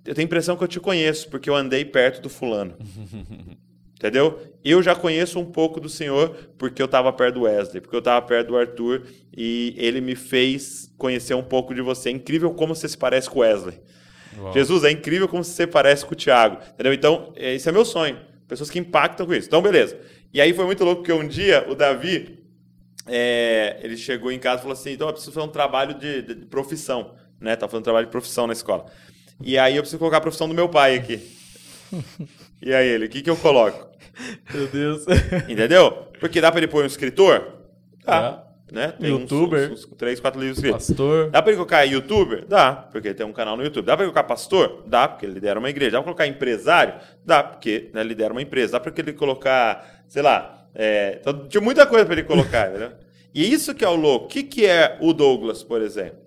eu 0.05 0.13
tenho 0.13 0.25
a 0.25 0.29
impressão 0.29 0.55
que 0.55 0.63
eu 0.63 0.67
te 0.67 0.79
conheço, 0.79 1.29
porque 1.29 1.49
eu 1.49 1.55
andei 1.55 1.83
perto 1.83 2.21
do 2.21 2.29
fulano. 2.29 2.75
Entendeu? 4.00 4.39
Eu 4.64 4.82
já 4.82 4.95
conheço 4.95 5.38
um 5.39 5.45
pouco 5.45 5.78
do 5.78 5.89
Senhor 5.89 6.30
porque 6.58 6.82
eu 6.82 6.86
estava 6.86 7.12
perto 7.12 7.34
do 7.36 7.41
Wesley, 7.41 7.82
porque 7.82 7.93
eu 7.95 8.00
estava 8.00 8.26
perto 8.26 8.47
do 8.47 8.58
Arthur 8.58 9.04
e 9.36 9.76
ele 9.78 10.00
me 10.00 10.16
fez 10.16 10.89
conhecer 10.97 11.34
um 11.34 11.43
pouco 11.43 11.74
de 11.76 11.82
você. 11.82 12.08
É 12.08 12.12
incrível 12.14 12.52
como 12.54 12.74
você 12.74 12.88
se 12.88 12.97
parece 12.97 13.30
com 13.30 13.39
o 13.39 13.41
Wesley. 13.41 13.78
Uau. 14.38 14.54
Jesus, 14.54 14.86
é 14.86 14.91
incrível 14.91 15.28
como 15.28 15.43
você 15.43 15.52
se 15.52 15.68
parece 15.68 16.06
com 16.06 16.14
o 16.14 16.16
Tiago. 16.16 16.60
Entendeu? 16.74 16.93
Então, 16.93 17.34
é, 17.36 17.56
esse 17.56 17.68
é 17.68 17.74
meu 17.74 17.84
sonho. 17.84 18.18
Pessoas 18.47 18.70
que 18.70 18.80
impactam 18.80 19.26
com 19.26 19.34
isso. 19.34 19.47
Então, 19.47 19.62
beleza. 19.62 19.97
E 20.34 20.39
aí 20.39 20.54
foi 20.54 20.64
muito 20.66 20.86
louco 20.86 21.02
porque 21.02 21.12
um 21.12 21.28
dia 21.28 21.66
o 21.70 21.76
Davi, 21.76 22.39
é, 23.06 23.80
ele 23.84 23.97
chegou 23.97 24.32
em 24.32 24.39
casa 24.39 24.60
e 24.60 24.62
falou 24.62 24.74
assim: 24.74 24.91
então 24.91 25.08
eu 25.08 25.14
preciso 25.14 25.34
fazer 25.34 25.45
um 25.45 25.52
trabalho 25.52 25.93
de, 25.95 26.22
de- 26.22 26.36
de 26.36 26.45
profissão. 26.45 27.16
Né? 27.41 27.54
Tá 27.58 27.68
fazendo 27.68 27.84
trabalho 27.84 28.06
de 28.06 28.12
profissão 28.12 28.47
na 28.47 28.54
escola. 28.54 28.86
E 29.43 29.58
aí 29.58 29.76
eu 29.76 29.82
preciso 29.82 30.00
colocar 30.00 30.18
a 30.18 30.22
profissão 30.22 30.47
do 30.47 30.54
meu 30.54 30.70
pai 30.70 30.95
aqui. 30.95 31.20
E 32.62 32.74
aí 32.74 32.89
ele, 32.89 33.06
o 33.06 33.10
que, 33.10 33.22
que 33.22 33.30
eu 33.30 33.38
coloco? 33.38 33.88
Meu 34.54 34.68
Deus. 34.68 35.06
Entendeu? 35.47 36.08
Porque 36.20 36.41
dá 36.41 36.52
pra 36.52 36.60
ele 36.60 36.68
pôr 36.68 36.84
um 36.84 36.88
escritor? 36.88 37.47
Dá. 38.06 38.22
Dá. 38.22 38.45
Né? 38.72 38.91
Tem 39.00 39.12
uns- 39.14 39.22
Youtuber. 39.22 39.72
Uns, 39.72 39.84
uns 39.86 39.95
três, 39.97 40.20
quatro 40.20 40.39
livros 40.39 40.58
escritos. 40.60 40.88
Pastor. 40.88 41.32
Dá 41.32 41.41
pra 41.41 41.52
ele 41.52 41.58
colocar 41.58 41.84
youtuber? 41.84 42.45
Dá, 42.47 42.72
porque 42.74 43.08
ele 43.08 43.16
tem 43.16 43.26
um 43.26 43.34
canal 43.34 43.58
no 43.58 43.64
YouTube. 43.64 43.86
Dá 43.86 43.95
pra 43.97 44.06
ele 44.06 44.12
colocar 44.14 44.28
pastor? 44.28 44.84
Dá, 44.86 45.08
porque 45.08 45.26
ele 45.26 45.34
lidera 45.34 45.58
uma 45.58 45.70
igreja. 45.72 45.91
Dá 45.91 45.97
pra 45.97 46.04
colocar 46.04 46.28
empresário? 46.28 46.93
Dá, 47.26 47.43
porque 47.43 47.89
né, 47.93 48.04
lidera 48.04 48.32
uma 48.32 48.41
empresa. 48.43 48.74
Dá 48.74 48.80
pra 48.80 48.93
ele 48.95 49.14
colocar, 49.14 50.04
sei 50.08 50.22
lá, 50.22 50.68
é, 50.76 51.18
então, 51.20 51.47
tinha 51.47 51.62
muita 51.62 51.88
coisa 51.88 52.06
pra 52.06 52.14
ele 52.14 52.24
colocar, 52.24 52.70
entendeu? 52.70 52.91
E 53.34 53.52
isso 53.52 53.74
que 53.74 53.84
é 53.84 53.89
o 53.89 53.95
louco. 53.95 54.26
O 54.26 54.28
que, 54.30 54.43
que 54.43 54.66
é 54.68 54.97
o 55.02 55.14
Douglas, 55.14 55.64
por 55.64 55.82
exemplo? 55.82 56.20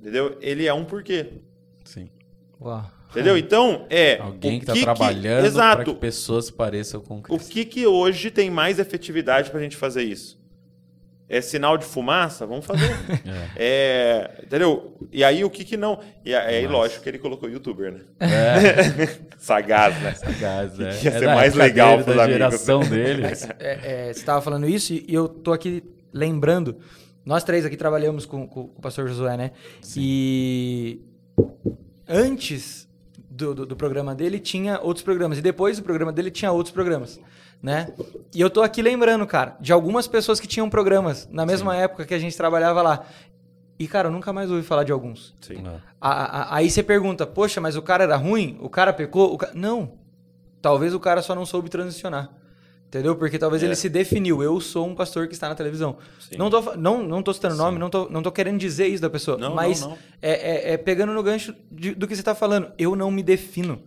Entendeu? 0.00 0.38
Ele 0.40 0.66
é 0.66 0.72
um 0.72 0.84
porquê. 0.86 1.26
Sim. 1.84 2.08
Uau. 2.60 2.90
Entendeu? 3.10 3.36
Então, 3.38 3.86
é. 3.88 4.18
Alguém 4.18 4.56
o 4.58 4.60
que 4.60 4.66
tá 4.66 4.74
trabalhando 4.74 5.38
para 5.38 5.46
Exato. 5.46 5.94
que 5.94 6.00
pessoas 6.00 6.50
pareçam 6.50 7.00
com 7.00 7.18
O 7.18 7.22
Cristo. 7.22 7.50
que, 7.50 7.64
que 7.64 7.86
hoje 7.86 8.30
tem 8.30 8.50
mais 8.50 8.78
efetividade 8.78 9.50
pra 9.50 9.60
gente 9.60 9.76
fazer 9.76 10.02
isso? 10.02 10.36
É 11.28 11.40
sinal 11.40 11.76
de 11.76 11.84
fumaça? 11.84 12.46
Vamos 12.46 12.64
fazer. 12.66 12.84
É. 13.56 14.30
É, 14.38 14.44
entendeu? 14.44 14.96
E 15.10 15.24
aí 15.24 15.42
o 15.44 15.50
que 15.50 15.64
que 15.64 15.76
não? 15.76 15.98
E 16.24 16.32
aí, 16.34 16.62
Mas- 16.64 16.70
lógico 16.70 17.02
que 17.02 17.08
ele 17.08 17.18
colocou 17.18 17.48
youtuber, 17.48 17.90
né? 17.92 18.00
É, 18.20 19.08
Sagaz, 19.38 20.00
né? 20.00 20.14
sagaz, 20.14 20.78
né? 20.78 20.90
Ia 21.02 21.10
É 21.10 21.18
ser 21.18 21.26
mais 21.26 21.54
legal 21.54 21.96
da 22.04 22.12
amigos. 22.12 22.26
geração 22.32 22.80
dele. 22.80 23.24
É, 23.58 24.08
é, 24.08 24.12
você 24.12 24.20
estava 24.20 24.40
falando 24.42 24.68
isso 24.68 24.92
e 24.92 25.04
eu 25.08 25.26
tô 25.28 25.52
aqui 25.52 25.82
lembrando. 26.12 26.76
Nós 27.24 27.42
três 27.42 27.64
aqui 27.64 27.76
trabalhamos 27.76 28.24
com, 28.26 28.46
com- 28.46 28.68
com 28.68 28.78
o 28.78 28.80
pastor 28.80 29.08
Josué, 29.08 29.36
né? 29.36 29.50
E 29.96 31.00
antes 32.08 32.85
do, 33.36 33.54
do, 33.54 33.66
do 33.66 33.76
programa 33.76 34.14
dele 34.14 34.38
tinha 34.40 34.80
outros 34.80 35.04
programas. 35.04 35.38
E 35.38 35.42
depois 35.42 35.76
do 35.78 35.82
programa 35.84 36.12
dele 36.12 36.30
tinha 36.30 36.50
outros 36.50 36.72
programas, 36.72 37.20
né? 37.62 37.88
E 38.34 38.40
eu 38.40 38.48
tô 38.48 38.62
aqui 38.62 38.80
lembrando, 38.82 39.26
cara, 39.26 39.56
de 39.60 39.72
algumas 39.72 40.06
pessoas 40.08 40.40
que 40.40 40.46
tinham 40.46 40.68
programas 40.70 41.28
na 41.30 41.44
mesma 41.44 41.76
época 41.76 42.04
que 42.04 42.14
a 42.14 42.18
gente 42.18 42.36
trabalhava 42.36 42.80
lá. 42.82 43.04
E, 43.78 43.86
cara, 43.86 44.08
eu 44.08 44.12
nunca 44.12 44.32
mais 44.32 44.50
ouvi 44.50 44.62
falar 44.62 44.84
de 44.84 44.92
alguns. 44.92 45.34
Sim. 45.40 45.60
Não. 45.62 45.80
A- 46.00 46.10
a- 46.52 46.56
aí 46.56 46.70
você 46.70 46.82
pergunta, 46.82 47.26
poxa, 47.26 47.60
mas 47.60 47.76
o 47.76 47.82
cara 47.82 48.04
era 48.04 48.16
ruim? 48.16 48.56
O 48.60 48.70
cara 48.70 48.90
pecou? 48.92 49.34
O 49.34 49.36
ca- 49.36 49.50
Não. 49.54 49.98
Talvez 50.62 50.94
o 50.94 50.98
cara 51.00 51.20
só 51.20 51.34
não 51.34 51.44
soube 51.44 51.68
transicionar. 51.68 52.30
Entendeu? 52.88 53.16
Porque 53.16 53.38
talvez 53.38 53.62
É. 53.62 53.66
ele 53.66 53.74
se 53.74 53.88
definiu. 53.88 54.42
Eu 54.42 54.60
sou 54.60 54.86
um 54.86 54.94
pastor 54.94 55.26
que 55.26 55.34
está 55.34 55.48
na 55.48 55.54
televisão. 55.54 55.96
Sim. 56.20 56.36
Não 56.38 56.48
tô, 56.48 56.76
não, 56.76 57.02
não 57.02 57.22
tô 57.22 57.32
citando 57.34 57.56
nome, 57.56 57.78
não 57.78 57.90
tô, 57.90 58.08
não 58.08 58.22
tô 58.22 58.30
querendo 58.30 58.58
dizer 58.58 58.86
isso 58.86 59.02
da 59.02 59.10
pessoa. 59.10 59.36
Não, 59.36 59.54
mas 59.54 59.80
não, 59.80 59.90
não. 59.90 59.98
É, 60.22 60.70
é- 60.70 60.72
é 60.74 60.76
pegando 60.76 61.12
no 61.12 61.22
gancho 61.22 61.54
de- 61.70 61.94
do 61.94 62.06
que 62.06 62.14
você 62.14 62.20
está 62.20 62.34
falando. 62.34 62.70
Eu 62.78 62.94
não 62.94 63.10
me 63.10 63.22
defino 63.24 63.82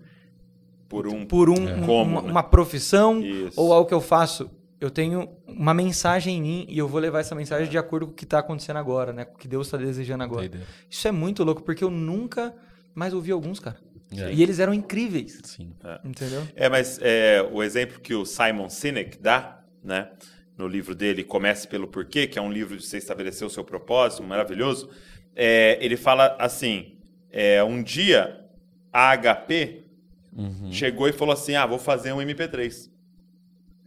Por 0.90 1.08
um. 1.08 1.26
por 1.26 1.50
um, 1.50 1.68
É. 1.68 1.76
um- 1.76 1.86
Como, 1.86 2.12
uma, 2.12 2.22
né? 2.22 2.30
uma 2.32 2.44
profissão 2.44 3.22
Isso. 3.22 3.60
ou 3.60 3.72
algo 3.72 3.88
que 3.88 3.94
eu 3.94 4.02
faço. 4.02 4.50
Eu 4.82 4.90
tenho 4.90 5.28
uma 5.48 5.74
mensagem 5.74 6.38
em 6.38 6.42
mim 6.42 6.66
e 6.70 6.78
eu 6.78 6.88
vou 6.88 7.00
levar 7.02 7.20
essa 7.20 7.36
mensagem 7.36 7.70
de 7.70 7.78
acordo 7.78 8.06
com 8.08 8.12
o 8.14 8.16
que 8.16 8.24
está 8.24 8.40
acontecendo 8.40 8.78
agora, 8.78 9.12
né? 9.14 9.26
Com 9.26 9.36
o 9.36 9.38
que 9.38 9.48
Deus 9.48 9.68
está 9.68 9.78
desejando 9.78 10.24
agora. 10.24 10.42
Doideira. 10.42 10.66
Isso 10.90 11.08
é 11.08 11.12
muito 11.12 11.44
louco, 11.44 11.62
porque 11.64 11.84
eu 11.84 11.90
nunca 11.90 12.54
mais 12.96 13.14
ouvi 13.14 13.32
alguns, 13.32 13.60
cara. 13.60 13.78
É. 14.16 14.34
E 14.34 14.42
eles 14.42 14.60
eram 14.60 14.74
incríveis. 14.74 15.40
Sim. 15.44 15.72
Entendeu? 16.04 16.48
É, 16.56 16.68
mas 16.68 17.00
é, 17.02 17.48
o 17.52 17.62
exemplo 17.62 18.00
que 18.00 18.14
o 18.16 18.26
Simon 18.26 18.70
Sinek 18.70 19.18
dá, 19.20 19.62
né? 19.84 20.10
No 20.58 20.68
livro 20.68 20.94
dele, 20.96 21.24
Comece 21.24 21.68
pelo 21.68 21.88
Porquê, 21.88 22.28
que 22.28 22.38
é 22.38 22.42
um 22.42 22.52
livro 22.52 22.76
de 22.76 22.86
você 22.86 22.98
estabelecer 22.98 23.46
o 23.48 23.50
seu 23.50 23.64
propósito, 23.64 24.24
maravilhoso. 24.24 24.90
é, 25.36 25.78
ele 25.80 25.96
fala 25.96 26.36
assim: 26.40 26.98
é, 27.32 27.64
um 27.64 27.82
dia 27.84 28.46
a 28.92 29.16
HP 29.16 29.84
Uhum. 30.32 30.72
chegou 30.72 31.08
e 31.08 31.12
falou 31.12 31.34
assim: 31.34 31.56
ah, 31.56 31.66
vou 31.66 31.80
fazer 31.80 32.12
um 32.14 32.18
MP3. 32.18 32.90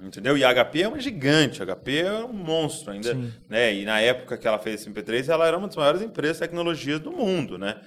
Entendeu? 0.01 0.37
E 0.37 0.45
a 0.45 0.53
HP 0.53 0.83
é 0.83 0.89
uma 0.89 0.99
gigante, 1.01 1.63
a 1.63 1.67
HP 1.67 1.99
é 1.99 2.13
um 2.25 2.33
monstro 2.33 2.91
ainda, 2.93 3.15
Sim. 3.15 3.33
né? 3.49 3.73
E 3.73 3.85
na 3.85 4.01
época 4.01 4.37
que 4.37 4.47
ela 4.49 4.59
fez 4.59 4.81
esse 4.81 4.91
MP3, 4.91 5.29
ela 5.29 5.47
era 5.47 5.57
uma 5.57 5.69
das 5.69 5.77
maiores 5.77 6.03
empresas 6.03 6.37
de 6.39 6.41
tecnologias 6.41 6.99
do 6.99 7.13
mundo, 7.13 7.57
né? 7.57 7.81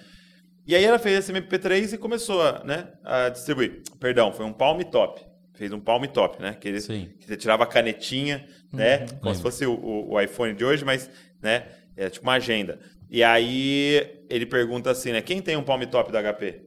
E 0.67 0.75
aí 0.75 0.83
ela 0.83 0.97
fez 0.99 1.19
esse 1.19 1.31
MP3 1.33 1.93
e 1.93 1.97
começou 1.97 2.41
a, 2.41 2.63
né, 2.63 2.87
a 3.03 3.29
distribuir. 3.29 3.81
Perdão, 3.99 4.33
foi 4.33 4.45
um 4.45 4.53
Palm 4.53 4.81
Top. 4.81 5.21
Fez 5.53 5.71
um 5.71 5.79
Palm 5.79 6.03
Top, 6.05 6.41
né? 6.41 6.57
Que, 6.59 6.67
ele, 6.67 6.81
que 7.19 7.25
você 7.27 7.37
tirava 7.37 7.63
a 7.63 7.67
canetinha, 7.67 8.45
né? 8.73 9.05
Como 9.21 9.33
se 9.35 9.41
fosse 9.41 9.65
o, 9.65 9.73
o- 10.11 10.19
iPhone 10.21 10.53
de 10.53 10.65
hoje, 10.65 10.83
mas, 10.83 11.09
né? 11.41 11.67
É 11.95 12.09
tipo 12.09 12.25
uma 12.25 12.33
agenda. 12.33 12.79
E 13.09 13.23
aí 13.23 14.23
ele 14.29 14.45
pergunta 14.45 14.89
assim, 14.91 15.11
né? 15.11 15.21
Quem 15.21 15.41
tem 15.41 15.55
um 15.55 15.63
Palm 15.63 15.81
Top 15.83 16.11
da 16.11 16.21
HP? 16.33 16.61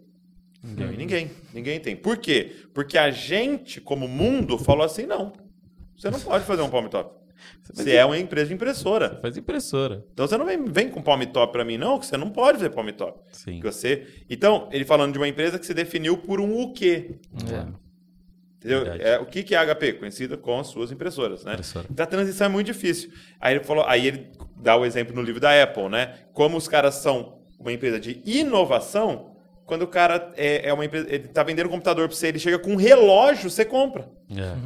E 0.93 0.97
ninguém. 0.97 1.31
Ninguém 1.53 1.79
tem. 1.81 1.95
Por 1.97 2.17
quê? 2.17 2.53
Porque 2.73 2.97
a 2.97 3.11
gente, 3.11 3.81
como 3.81 4.07
mundo, 4.09 4.57
falou 4.59 4.85
assim: 4.85 5.07
não. 5.07 5.33
Você 5.97 6.11
não 6.11 6.21
pode 6.21 6.45
fazer 6.45 6.63
um 6.63 6.71
Palm 6.71 6.87
Top. 6.87 7.18
Você 7.73 7.95
é 7.95 8.05
uma 8.05 8.19
empresa 8.19 8.49
de 8.49 8.55
impressora. 8.55 9.19
Faz 9.21 9.37
impressora. 9.37 10.05
Então 10.13 10.27
você 10.27 10.37
não 10.37 10.47
vem, 10.47 10.65
vem 10.65 10.89
com 10.89 11.03
Palm 11.03 11.23
Top 11.25 11.53
pra 11.53 11.65
mim, 11.65 11.77
não, 11.77 11.99
que 11.99 12.07
você 12.07 12.17
não 12.17 12.31
pode 12.31 12.59
fazer 12.59 12.71
Palm 12.71 12.89
Top. 12.91 13.21
Sim. 13.33 13.61
Que 13.61 13.67
você... 13.67 14.07
Então, 14.29 14.69
ele 14.73 14.85
falando 14.85 15.13
de 15.13 15.19
uma 15.19 15.29
empresa 15.29 15.59
que 15.59 15.67
se 15.67 15.75
definiu 15.75 16.17
por 16.17 16.41
um 16.41 16.61
o 16.61 16.73
quê. 16.73 17.19
É. 17.53 17.89
Entendeu? 18.59 18.85
Verdade. 18.85 19.03
É, 19.03 19.19
o 19.19 19.27
que, 19.27 19.43
que 19.43 19.55
é 19.55 19.59
a 19.59 19.75
HP? 19.75 19.95
Conhecida 19.95 20.37
com 20.37 20.59
as 20.59 20.67
suas 20.67 20.91
impressoras, 20.91 21.45
né? 21.45 21.53
Impressora. 21.53 21.87
Então 21.91 22.05
a 22.05 22.07
transição 22.07 22.47
é 22.47 22.51
muito 22.51 22.67
difícil. 22.67 23.11
Aí 23.41 23.55
ele 23.55 23.65
falou, 23.65 23.85
aí 23.87 24.07
ele 24.07 24.31
dá 24.57 24.77
o 24.77 24.85
exemplo 24.85 25.15
no 25.15 25.23
livro 25.23 25.41
da 25.41 25.63
Apple, 25.63 25.89
né? 25.89 26.15
Como 26.33 26.57
os 26.57 26.67
caras 26.67 26.97
são 26.97 27.39
uma 27.59 27.73
empresa 27.73 28.01
de 28.01 28.21
inovação, 28.25 29.37
quando 29.65 29.83
o 29.83 29.87
cara 29.87 30.33
é, 30.37 30.69
é 30.69 30.73
uma 30.73 30.85
empresa, 30.85 31.07
ele 31.09 31.29
tá 31.29 31.43
vendendo 31.43 31.67
um 31.67 31.71
computador 31.71 32.09
para 32.09 32.17
você, 32.17 32.29
ele 32.29 32.39
chega 32.39 32.59
com 32.59 32.73
um 32.73 32.77
relógio, 32.77 33.51
você 33.51 33.65
compra. 33.65 34.09
É. 34.31 34.57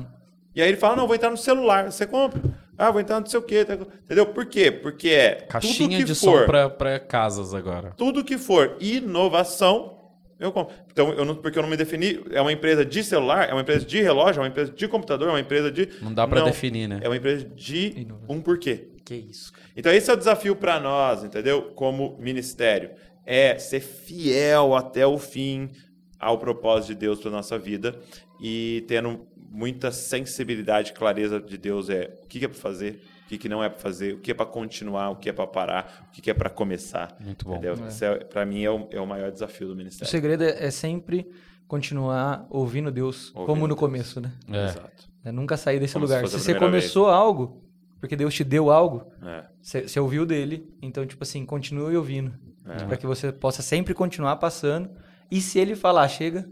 E 0.54 0.62
aí 0.62 0.68
ele 0.68 0.76
fala, 0.76 0.96
não, 0.96 1.06
vou 1.06 1.16
entrar 1.16 1.30
no 1.30 1.36
celular, 1.36 1.90
você 1.90 2.06
compra. 2.06 2.40
Ah, 2.78 2.90
vou 2.90 3.00
entrar 3.00 3.16
no 3.16 3.20
não 3.22 3.26
sei 3.28 3.38
o 3.38 3.42
quê. 3.42 3.64
tá- 3.64 3.74
Entendeu? 3.74 4.26
Por 4.26 4.46
quê? 4.46 4.70
Porque 4.70 5.08
é 5.10 5.34
Caixinha 5.48 5.88
tudo 5.88 5.96
que 5.98 6.04
de 6.04 6.14
for, 6.14 6.40
som 6.40 6.46
pra 6.76 6.98
casas 6.98 7.54
agora. 7.54 7.92
tudo 7.96 8.24
que 8.24 8.38
for 8.38 8.76
inovação, 8.80 9.98
eu 10.38 10.50
compro. 10.50 10.74
Então, 10.90 11.12
eu 11.12 11.24
não, 11.24 11.34
porque 11.36 11.58
eu 11.58 11.62
não 11.62 11.68
me 11.70 11.76
defini, 11.76 12.20
é 12.30 12.40
uma 12.40 12.52
empresa 12.52 12.84
de 12.84 13.04
celular, 13.04 13.48
é 13.48 13.52
uma 13.52 13.60
empresa 13.62 13.84
de 13.84 14.00
relógio, 14.02 14.40
é 14.40 14.42
uma 14.42 14.48
empresa 14.48 14.72
de 14.72 14.88
computador, 14.88 15.28
é 15.28 15.32
uma 15.32 15.40
empresa 15.40 15.70
de... 15.70 15.88
Não 16.00 16.12
dá 16.12 16.26
pra 16.26 16.40
definir, 16.42 16.88
né? 16.88 17.00
É 17.02 17.08
uma 17.08 17.16
empresa 17.16 17.44
de 17.44 18.00
Inovação. 18.00 18.36
um 18.36 18.40
porquê. 18.40 18.88
Que 19.04 19.14
isso, 19.14 19.52
cara. 19.52 19.64
Então, 19.76 19.92
esse 19.92 20.10
é 20.10 20.14
o 20.14 20.16
desafio 20.16 20.54
para 20.56 20.78
nós, 20.80 21.24
entendeu? 21.24 21.72
Como 21.74 22.16
ministério. 22.18 22.90
É 23.26 23.58
ser 23.58 23.80
fiel 23.80 24.74
até 24.74 25.06
o 25.06 25.18
fim 25.18 25.70
ao 26.18 26.38
propósito 26.38 26.88
de 26.88 26.94
Deus 27.00 27.20
para 27.20 27.30
nossa 27.30 27.58
vida 27.58 27.96
e 28.40 28.84
tendo 28.86 29.26
muita 29.52 29.92
sensibilidade 29.92 30.90
e 30.90 30.94
clareza 30.94 31.38
de 31.40 31.58
Deus 31.58 31.90
é 31.90 32.12
o 32.22 32.26
que 32.26 32.44
é 32.44 32.48
para 32.48 32.58
fazer, 32.58 33.02
o 33.26 33.28
que 33.28 33.38
que 33.38 33.48
não 33.48 33.62
é 33.62 33.68
para 33.68 33.78
fazer, 33.78 34.14
o 34.14 34.18
que 34.18 34.30
é 34.30 34.34
para 34.34 34.46
continuar, 34.46 35.10
o 35.10 35.16
que 35.16 35.28
é 35.28 35.32
para 35.32 35.46
parar, 35.46 36.06
o 36.08 36.12
que 36.12 36.22
que 36.22 36.30
é 36.30 36.34
para 36.34 36.48
começar. 36.50 37.14
Muito 37.20 37.44
bom. 37.44 37.60
É, 37.62 38.24
para 38.24 38.46
mim 38.46 38.62
é 38.64 38.70
o, 38.70 38.88
é 38.90 39.00
o 39.00 39.06
maior 39.06 39.30
desafio 39.30 39.66
do 39.68 39.74
O 39.74 39.76
ministério. 39.76 40.10
segredo 40.10 40.42
é 40.42 40.66
é 40.66 40.70
sempre 40.70 41.26
continuar 41.68 42.46
ouvindo 42.50 42.90
Deus, 42.90 43.28
Ouvindo 43.34 43.46
como 43.46 43.60
no 43.62 43.68
Deus. 43.68 43.78
começo, 43.80 44.20
né? 44.20 44.32
É. 44.50 44.64
Exato. 44.66 45.08
É 45.24 45.32
nunca 45.32 45.56
sair 45.56 45.78
desse 45.80 45.94
Como 45.94 46.06
se 46.06 46.12
lugar. 46.14 46.28
Se, 46.28 46.36
a 46.36 46.38
você 46.38 46.54
começou 46.54 47.08
algo, 47.08 47.62
porque 48.00 48.16
Deus 48.16 48.34
te 48.34 48.44
deu 48.44 48.70
algo, 48.70 49.06
É. 49.22 49.44
você, 49.60 49.82
você 49.88 50.00
ouviu 50.00 50.26
dele, 50.26 50.68
então, 50.82 51.06
tipo 51.06 51.22
assim, 51.22 51.46
continue 51.46 51.96
ouvindo. 51.96 52.32
É. 52.66 52.84
Para 52.84 52.96
que 52.96 53.06
você 53.06 53.32
possa 53.32 53.62
sempre 53.62 53.94
continuar 53.94 54.36
passando. 54.36 54.90
E 55.30 55.40
se 55.40 55.58
ele 55.58 55.74
falar, 55.74 56.06
chega, 56.08 56.46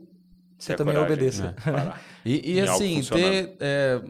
você 0.64 0.74
também 0.74 0.94
coragem, 0.94 1.14
obedeça. 1.14 1.42
né? 1.66 1.94
E, 2.24 2.52
e 2.54 2.60
assim, 2.60 3.02
ter. 3.02 3.56
é, 3.60 4.02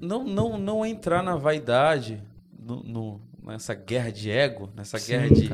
não, 0.00 0.24
não, 0.24 0.58
não 0.58 0.84
entrar 0.86 1.22
na 1.22 1.36
vaidade, 1.36 2.22
no, 2.58 2.82
no- 2.82 3.20
nessa 3.42 3.74
guerra 3.74 4.12
de 4.12 4.30
ego, 4.30 4.70
nessa 4.76 4.98
Sim, 4.98 5.12
guerra 5.12 5.30
de, 5.30 5.50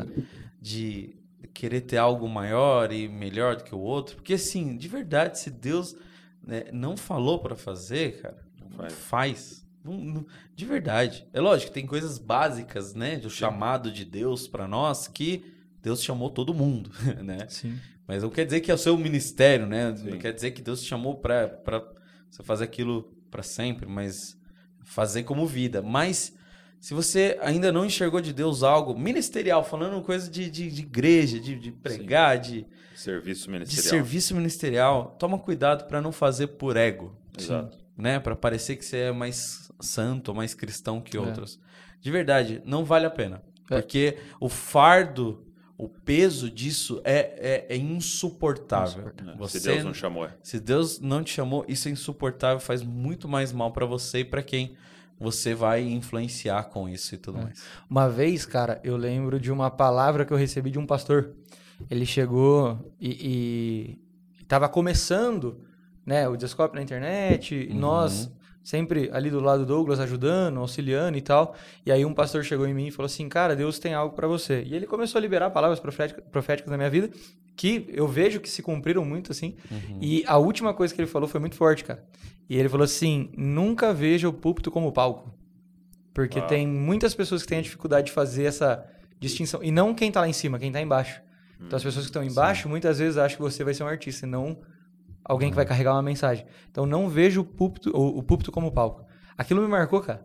de 0.60 1.16
querer 1.54 1.82
ter 1.82 1.96
algo 1.96 2.28
maior 2.28 2.92
e 2.92 3.08
melhor 3.08 3.56
do 3.56 3.64
que 3.64 3.74
o 3.74 3.78
outro. 3.78 4.16
Porque, 4.16 4.34
assim, 4.34 4.76
de 4.76 4.88
verdade, 4.88 5.38
se 5.38 5.50
Deus 5.50 5.96
né, 6.42 6.64
não 6.72 6.96
falou 6.96 7.38
pra 7.38 7.54
fazer, 7.54 8.20
cara, 8.20 8.44
não 8.60 8.68
faz. 8.70 8.92
faz. 8.94 9.66
Não- 9.84 9.94
não- 9.98 10.26
de 10.54 10.64
verdade. 10.64 11.26
É 11.32 11.40
lógico, 11.40 11.72
tem 11.72 11.86
coisas 11.86 12.18
básicas, 12.18 12.94
né, 12.94 13.16
do 13.16 13.30
chamado 13.30 13.92
de 13.92 14.04
Deus 14.04 14.48
pra 14.48 14.66
nós 14.66 15.06
que 15.06 15.53
Deus 15.84 16.02
chamou 16.02 16.30
todo 16.30 16.52
mundo, 16.54 16.90
né? 17.22 17.46
Sim. 17.48 17.78
Mas 18.08 18.22
não 18.22 18.30
quer 18.30 18.44
dizer 18.44 18.60
que 18.60 18.70
é 18.70 18.74
o 18.74 18.78
seu 18.78 18.96
ministério, 18.98 19.66
né? 19.66 19.94
Sim. 19.96 20.10
Não 20.10 20.18
quer 20.18 20.32
dizer 20.32 20.50
que 20.52 20.60
Deus 20.62 20.80
te 20.82 20.88
chamou 20.88 21.16
pra, 21.16 21.46
pra 21.46 21.86
você 22.30 22.42
fazer 22.42 22.64
aquilo 22.64 23.14
pra 23.30 23.42
sempre, 23.42 23.86
mas 23.88 24.36
fazer 24.82 25.22
como 25.22 25.46
vida. 25.46 25.80
Mas 25.82 26.34
se 26.80 26.92
você 26.94 27.38
ainda 27.40 27.70
não 27.70 27.84
enxergou 27.86 28.20
de 28.20 28.32
Deus 28.32 28.62
algo 28.62 28.98
ministerial, 28.98 29.62
falando 29.64 30.02
coisa 30.02 30.30
de, 30.30 30.50
de, 30.50 30.70
de 30.70 30.80
igreja, 30.82 31.38
de, 31.38 31.54
de 31.58 31.70
pregar, 31.70 32.38
de, 32.38 32.66
Serviço 32.96 33.44
de 33.44 33.50
ministerial. 33.50 33.90
serviço 33.90 34.34
ministerial, 34.34 35.16
toma 35.18 35.38
cuidado 35.38 35.86
pra 35.86 36.00
não 36.00 36.12
fazer 36.12 36.46
por 36.48 36.76
ego, 36.76 37.14
Exato. 37.38 37.76
né? 37.96 38.18
Para 38.20 38.36
parecer 38.36 38.76
que 38.76 38.84
você 38.84 38.98
é 38.98 39.12
mais 39.12 39.70
santo 39.80 40.28
ou 40.28 40.34
mais 40.34 40.54
cristão 40.54 41.00
que 41.00 41.16
É. 41.16 41.20
outros. 41.20 41.58
De 42.00 42.10
verdade, 42.10 42.62
não 42.64 42.84
vale 42.84 43.06
a 43.06 43.10
pena. 43.10 43.42
É. 43.70 43.80
Porque 43.80 44.18
o 44.38 44.48
fardo, 44.48 45.42
o 45.76 45.88
peso 45.88 46.50
disso 46.50 47.00
é, 47.04 47.66
é, 47.68 47.74
é 47.74 47.76
insuportável. 47.76 49.02
Insuportável. 49.02 49.36
Você, 49.38 49.58
Se 49.60 49.66
Deus 49.68 49.84
não 49.84 49.94
chamou. 49.94 50.24
é. 50.26 50.34
se 50.42 50.60
Deus 50.60 51.00
não 51.00 51.22
te 51.22 51.32
chamou, 51.32 51.64
isso 51.68 51.88
é 51.88 51.90
insuportável, 51.90 52.60
faz 52.60 52.82
muito 52.82 53.28
mais 53.28 53.52
mal 53.52 53.72
pra 53.72 53.84
você 53.86 54.20
e 54.20 54.24
pra 54.24 54.42
quem 54.42 54.76
você 55.18 55.54
vai 55.54 55.82
influenciar 55.82 56.64
com 56.64 56.88
isso 56.88 57.14
e 57.14 57.18
tudo 57.18 57.38
mais. 57.38 57.62
Uma 57.88 58.08
vez, 58.08 58.44
cara, 58.44 58.80
eu 58.84 58.96
lembro 58.96 59.38
de 59.40 59.50
uma 59.52 59.70
palavra 59.70 60.24
que 60.24 60.32
eu 60.32 60.36
recebi 60.36 60.70
de 60.70 60.78
um 60.78 60.86
pastor. 60.86 61.30
Ele 61.90 62.04
chegou 62.06 62.92
e 63.00 63.98
estava 64.40 64.68
começando 64.68 65.60
né, 66.06 66.28
o 66.28 66.36
Descope 66.36 66.74
na 66.76 66.82
internet, 66.82 67.68
Uhum. 67.70 67.78
nós 67.78 68.30
sempre 68.64 69.10
ali 69.12 69.30
do 69.30 69.38
lado 69.38 69.60
do 69.60 69.66
Douglas 69.66 70.00
ajudando, 70.00 70.58
auxiliando 70.58 71.18
e 71.18 71.20
tal. 71.20 71.54
E 71.84 71.92
aí 71.92 72.04
um 72.04 72.14
pastor 72.14 72.42
chegou 72.42 72.66
em 72.66 72.72
mim 72.74 72.86
e 72.86 72.90
falou 72.90 73.06
assim: 73.06 73.28
"Cara, 73.28 73.54
Deus 73.54 73.78
tem 73.78 73.92
algo 73.94 74.16
para 74.16 74.26
você". 74.26 74.62
E 74.66 74.74
ele 74.74 74.86
começou 74.86 75.18
a 75.18 75.22
liberar 75.22 75.50
palavras 75.50 75.78
profética- 75.78 76.22
proféticas 76.22 76.70
na 76.70 76.76
minha 76.78 76.90
vida 76.90 77.10
que 77.54 77.86
eu 77.90 78.08
vejo 78.08 78.40
que 78.40 78.48
se 78.48 78.62
cumpriram 78.62 79.04
muito 79.04 79.30
assim. 79.30 79.54
Uhum. 79.70 79.98
E 80.00 80.24
a 80.26 80.38
última 80.38 80.72
coisa 80.74 80.92
que 80.92 81.00
ele 81.00 81.06
falou 81.06 81.28
foi 81.28 81.38
muito 81.38 81.54
forte, 81.54 81.84
cara. 81.84 82.02
E 82.48 82.56
ele 82.56 82.68
falou 82.68 82.84
assim: 82.84 83.30
"Nunca 83.36 83.92
veja 83.92 84.28
o 84.28 84.32
púlpito 84.32 84.70
como 84.70 84.90
palco". 84.90 85.32
Porque 86.14 86.38
Uau. 86.38 86.48
tem 86.48 86.66
muitas 86.66 87.14
pessoas 87.14 87.42
que 87.42 87.48
têm 87.48 87.58
a 87.58 87.62
dificuldade 87.62 88.06
de 88.06 88.12
fazer 88.12 88.44
essa 88.44 88.84
distinção. 89.20 89.62
E 89.62 89.70
não 89.70 89.94
quem 89.94 90.10
tá 90.10 90.20
lá 90.20 90.28
em 90.28 90.32
cima, 90.32 90.58
quem 90.58 90.72
tá 90.72 90.80
embaixo. 90.80 91.20
Então 91.60 91.76
as 91.76 91.82
pessoas 91.82 92.04
que 92.04 92.10
estão 92.10 92.22
embaixo 92.22 92.68
muitas 92.68 92.98
vezes 92.98 93.16
acham 93.16 93.36
que 93.36 93.42
você 93.42 93.64
vai 93.64 93.72
ser 93.74 93.84
um 93.84 93.86
artista, 93.88 94.26
e 94.26 94.28
não 94.28 94.58
alguém 95.24 95.50
que 95.50 95.56
vai 95.56 95.64
carregar 95.64 95.92
uma 95.92 96.02
mensagem. 96.02 96.44
Então 96.70 96.84
não 96.86 97.08
vejo 97.08 97.40
o 97.40 97.44
púlpito, 97.44 97.90
o, 97.96 98.18
o 98.18 98.22
púlpito 98.22 98.52
como 98.52 98.70
palco. 98.70 99.04
Aquilo 99.36 99.62
me 99.62 99.68
marcou, 99.68 100.00
cara. 100.00 100.24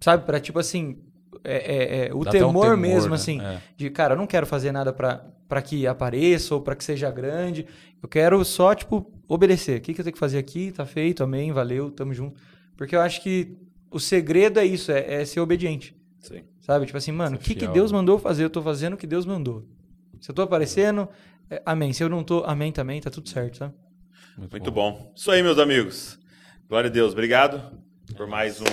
Sabe, 0.00 0.24
pra 0.26 0.40
tipo 0.40 0.58
assim. 0.58 0.98
é- 1.44 1.56
é- 2.04 2.06
é, 2.08 2.14
o 2.14 2.22
até 2.22 2.38
um 2.44 2.48
temor, 2.48 2.64
temor, 2.64 2.76
mesmo, 2.76 3.10
né? 3.10 3.14
assim. 3.14 3.40
É. 3.40 3.60
De, 3.76 3.90
cara, 3.90 4.14
eu 4.14 4.18
não 4.18 4.26
quero 4.26 4.46
fazer 4.46 4.72
nada 4.72 4.92
pra 4.92 5.62
que 5.62 5.86
apareça 5.86 6.54
ou 6.54 6.60
pra 6.60 6.74
que 6.76 6.84
seja 6.84 7.10
grande. 7.10 7.66
Eu 8.02 8.08
quero 8.08 8.44
só, 8.44 8.74
tipo, 8.74 9.10
obedecer. 9.28 9.78
O 9.78 9.80
que, 9.80 9.94
que 9.94 10.00
eu 10.00 10.04
tenho 10.04 10.14
que 10.14 10.18
fazer 10.20 10.38
aqui? 10.38 10.72
Tá 10.72 10.84
feito, 10.84 11.22
amém, 11.22 11.52
valeu, 11.52 11.90
tamo 11.90 12.12
junto. 12.12 12.40
Porque 12.76 12.94
eu 12.96 13.00
acho 13.00 13.22
que 13.22 13.56
o 13.90 13.98
segredo 14.00 14.58
é 14.58 14.64
isso, 14.64 14.90
é, 14.92 15.22
é 15.22 15.24
ser 15.24 15.40
obediente. 15.40 15.96
Sim. 16.20 16.42
Sabe? 16.60 16.86
Tipo 16.86 16.98
assim, 16.98 17.12
mano, 17.12 17.36
o 17.36 17.38
que, 17.38 17.54
que. 17.54 17.66
Deus 17.66 17.90
mandou 17.92 18.18
fazer? 18.18 18.44
Eu 18.44 18.50
tô 18.50 18.62
fazendo 18.62 18.94
o 18.94 18.96
que 18.96 19.06
Deus 19.06 19.26
mandou. 19.26 19.64
Se 20.20 20.30
eu 20.30 20.34
tô 20.34 20.42
aparecendo, 20.42 21.08
é, 21.50 21.60
amém. 21.66 21.92
Se 21.92 22.02
eu 22.04 22.08
não 22.08 22.22
tô, 22.22 22.44
amém 22.44 22.70
também, 22.70 23.00
tá 23.00 23.10
tudo 23.10 23.28
certo, 23.28 23.56
sabe? 23.58 23.74
Muito 24.36 24.70
bom. 24.70 25.12
Isso 25.14 25.30
aí, 25.30 25.42
meus 25.42 25.58
amigos. 25.58 26.18
Glória 26.68 26.88
a 26.88 26.92
Deus. 26.92 27.12
Obrigado 27.12 27.78
por 28.16 28.26
mais 28.26 28.60
um 28.60 28.64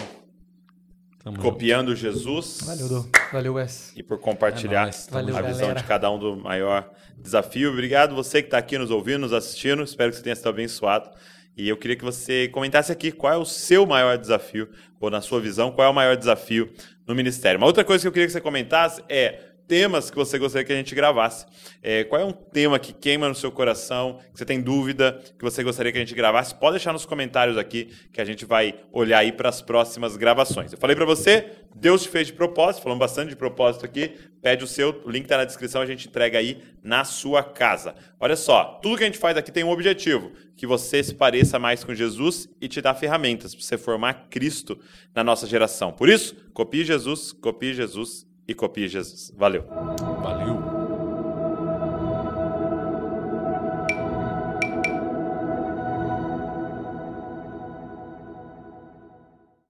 Tamo 1.24 1.38
Copiando 1.39 1.95
Jesus. 1.95 2.60
Valeu, 2.66 2.88
Dô. 2.88 3.05
Valeu, 3.32 3.53
Wes. 3.55 3.91
E 3.95 4.01
por 4.01 4.20
compartilhar 4.20 4.88
É 4.88 4.91
Valeu, 5.12 5.36
a 5.36 5.39
junto. 5.39 5.47
visão 5.47 5.62
galera. 5.68 5.82
de 5.82 5.88
cada 5.88 6.10
um 6.10 6.18
do 6.18 6.38
maior 6.38 6.89
desafio. 7.18 7.72
Obrigado 7.72 8.16
você 8.16 8.41
que 8.41 8.47
está 8.47 8.57
aqui 8.57 8.78
nos 8.78 8.89
ouvindo, 8.89 9.20
nos 9.20 9.34
assistindo. 9.34 9.84
Espero 9.84 10.12
que 10.12 10.18
você 10.18 10.24
tenha 10.24 10.36
sido 10.36 10.49
abençoado. 10.49 11.10
E 11.57 11.68
eu 11.68 11.76
queria 11.76 11.97
que 11.97 12.05
você 12.05 12.47
comentasse 12.47 12.89
aqui 12.89 13.12
qual 13.12 13.34
é 13.34 13.38
o 13.38 13.43
seu 13.43 13.86
maior 13.86 14.18
desafio, 14.18 14.70
ou 14.97 15.10
na 15.10 15.20
sua 15.20 15.41
visão, 15.41 15.72
qual 15.74 15.88
é 15.88 15.91
o 15.91 15.93
maior 15.93 16.16
desafio 16.16 16.72
no 17.05 17.14
ministério. 17.14 17.57
Uma 17.57 17.68
outra 17.68 17.84
coisa 17.84 18.01
que 18.01 18.07
eu 18.07 18.12
queria 18.14 18.28
que 18.28 18.32
você 18.32 18.39
comentasse 18.39 19.03
é 19.10 19.49
temas 19.70 20.09
que 20.09 20.17
você 20.17 20.39
gostaria 20.39 20.65
que 20.65 20.74
a 20.74 20.76
gente 20.76 20.95
gravasse. 20.95 21.45
É, 21.84 22.03
qual 22.03 22.20
é 22.20 22.26
um 22.26 22.32
tema 22.32 22.80
que 22.80 22.91
queima 22.91 23.30
no 23.30 23.36
seu 23.36 23.51
coração, 23.51 24.20
que 24.34 24.39
você 24.39 24.43
tem 24.43 24.59
dúvida, 24.59 25.22
que 25.38 25.43
você 25.45 25.63
gostaria 25.63 25.91
que 25.91 25.97
a 25.99 26.01
gente 26.01 26.15
gravasse? 26.15 26.55
Pode 26.55 26.78
deixar 26.78 26.91
nos 26.91 27.05
comentários 27.05 27.55
aqui, 27.55 27.93
que 28.11 28.20
a 28.20 28.26
gente 28.26 28.45
vai 28.45 28.74
olhar 28.91 29.20
aí 29.20 29.32
para 29.32 29.47
as 29.47 29.61
próximas 29.61 30.17
gravações. 30.17 30.74
Eu 30.74 30.80
falei 30.80 30.95
para 30.95 31.05
você, 31.05 31.51
Deus 31.76 32.01
te 32.01 32.09
fez 32.09 32.26
de 32.26 32.34
propósito, 32.34 32.82
falamos 32.82 32.99
bastante 32.99 33.30
de 33.30 33.36
propósito 33.36 33.86
aqui. 33.86 34.15
Pede 34.41 34.63
o 34.63 34.67
seu, 34.67 35.03
o 35.05 35.11
link 35.11 35.26
está 35.26 35.38
na 35.38 35.45
descrição, 35.45 35.82
a 35.82 35.86
gente 35.86 36.07
entrega 36.07 36.39
aí 36.39 36.63
na 36.84 37.03
sua 37.03 37.43
casa. 37.43 37.93
Olha 38.20 38.36
só, 38.36 38.80
tudo 38.82 38.97
que 38.97 39.03
a 39.03 39.05
gente 39.05 39.20
faz 39.20 39.38
aqui 39.38 39.51
tem 39.51 39.63
um 39.63 39.70
objetivo, 39.70 40.32
que 40.55 40.65
você 40.65 41.03
se 41.03 41.13
pareça 41.13 41.59
mais 41.59 41.84
com 41.84 41.93
Jesus 41.93 42.49
e 42.59 42.67
te 42.67 42.82
dá 42.82 42.95
ferramentas 42.95 43.53
para 43.53 43.63
você 43.63 43.78
formar 43.78 44.30
Cristo 44.32 44.80
na 45.13 45.24
nossa 45.24 45.45
geração. 45.45 45.91
Por 45.91 46.09
isso, 46.09 46.36
copie 46.53 46.84
Jesus, 46.84 47.32
copie 47.32 47.74
Jesus 47.74 48.28
e 48.50 48.56
copie 48.56 48.88
Jesus. 48.88 49.32
Valeu. 49.38 49.64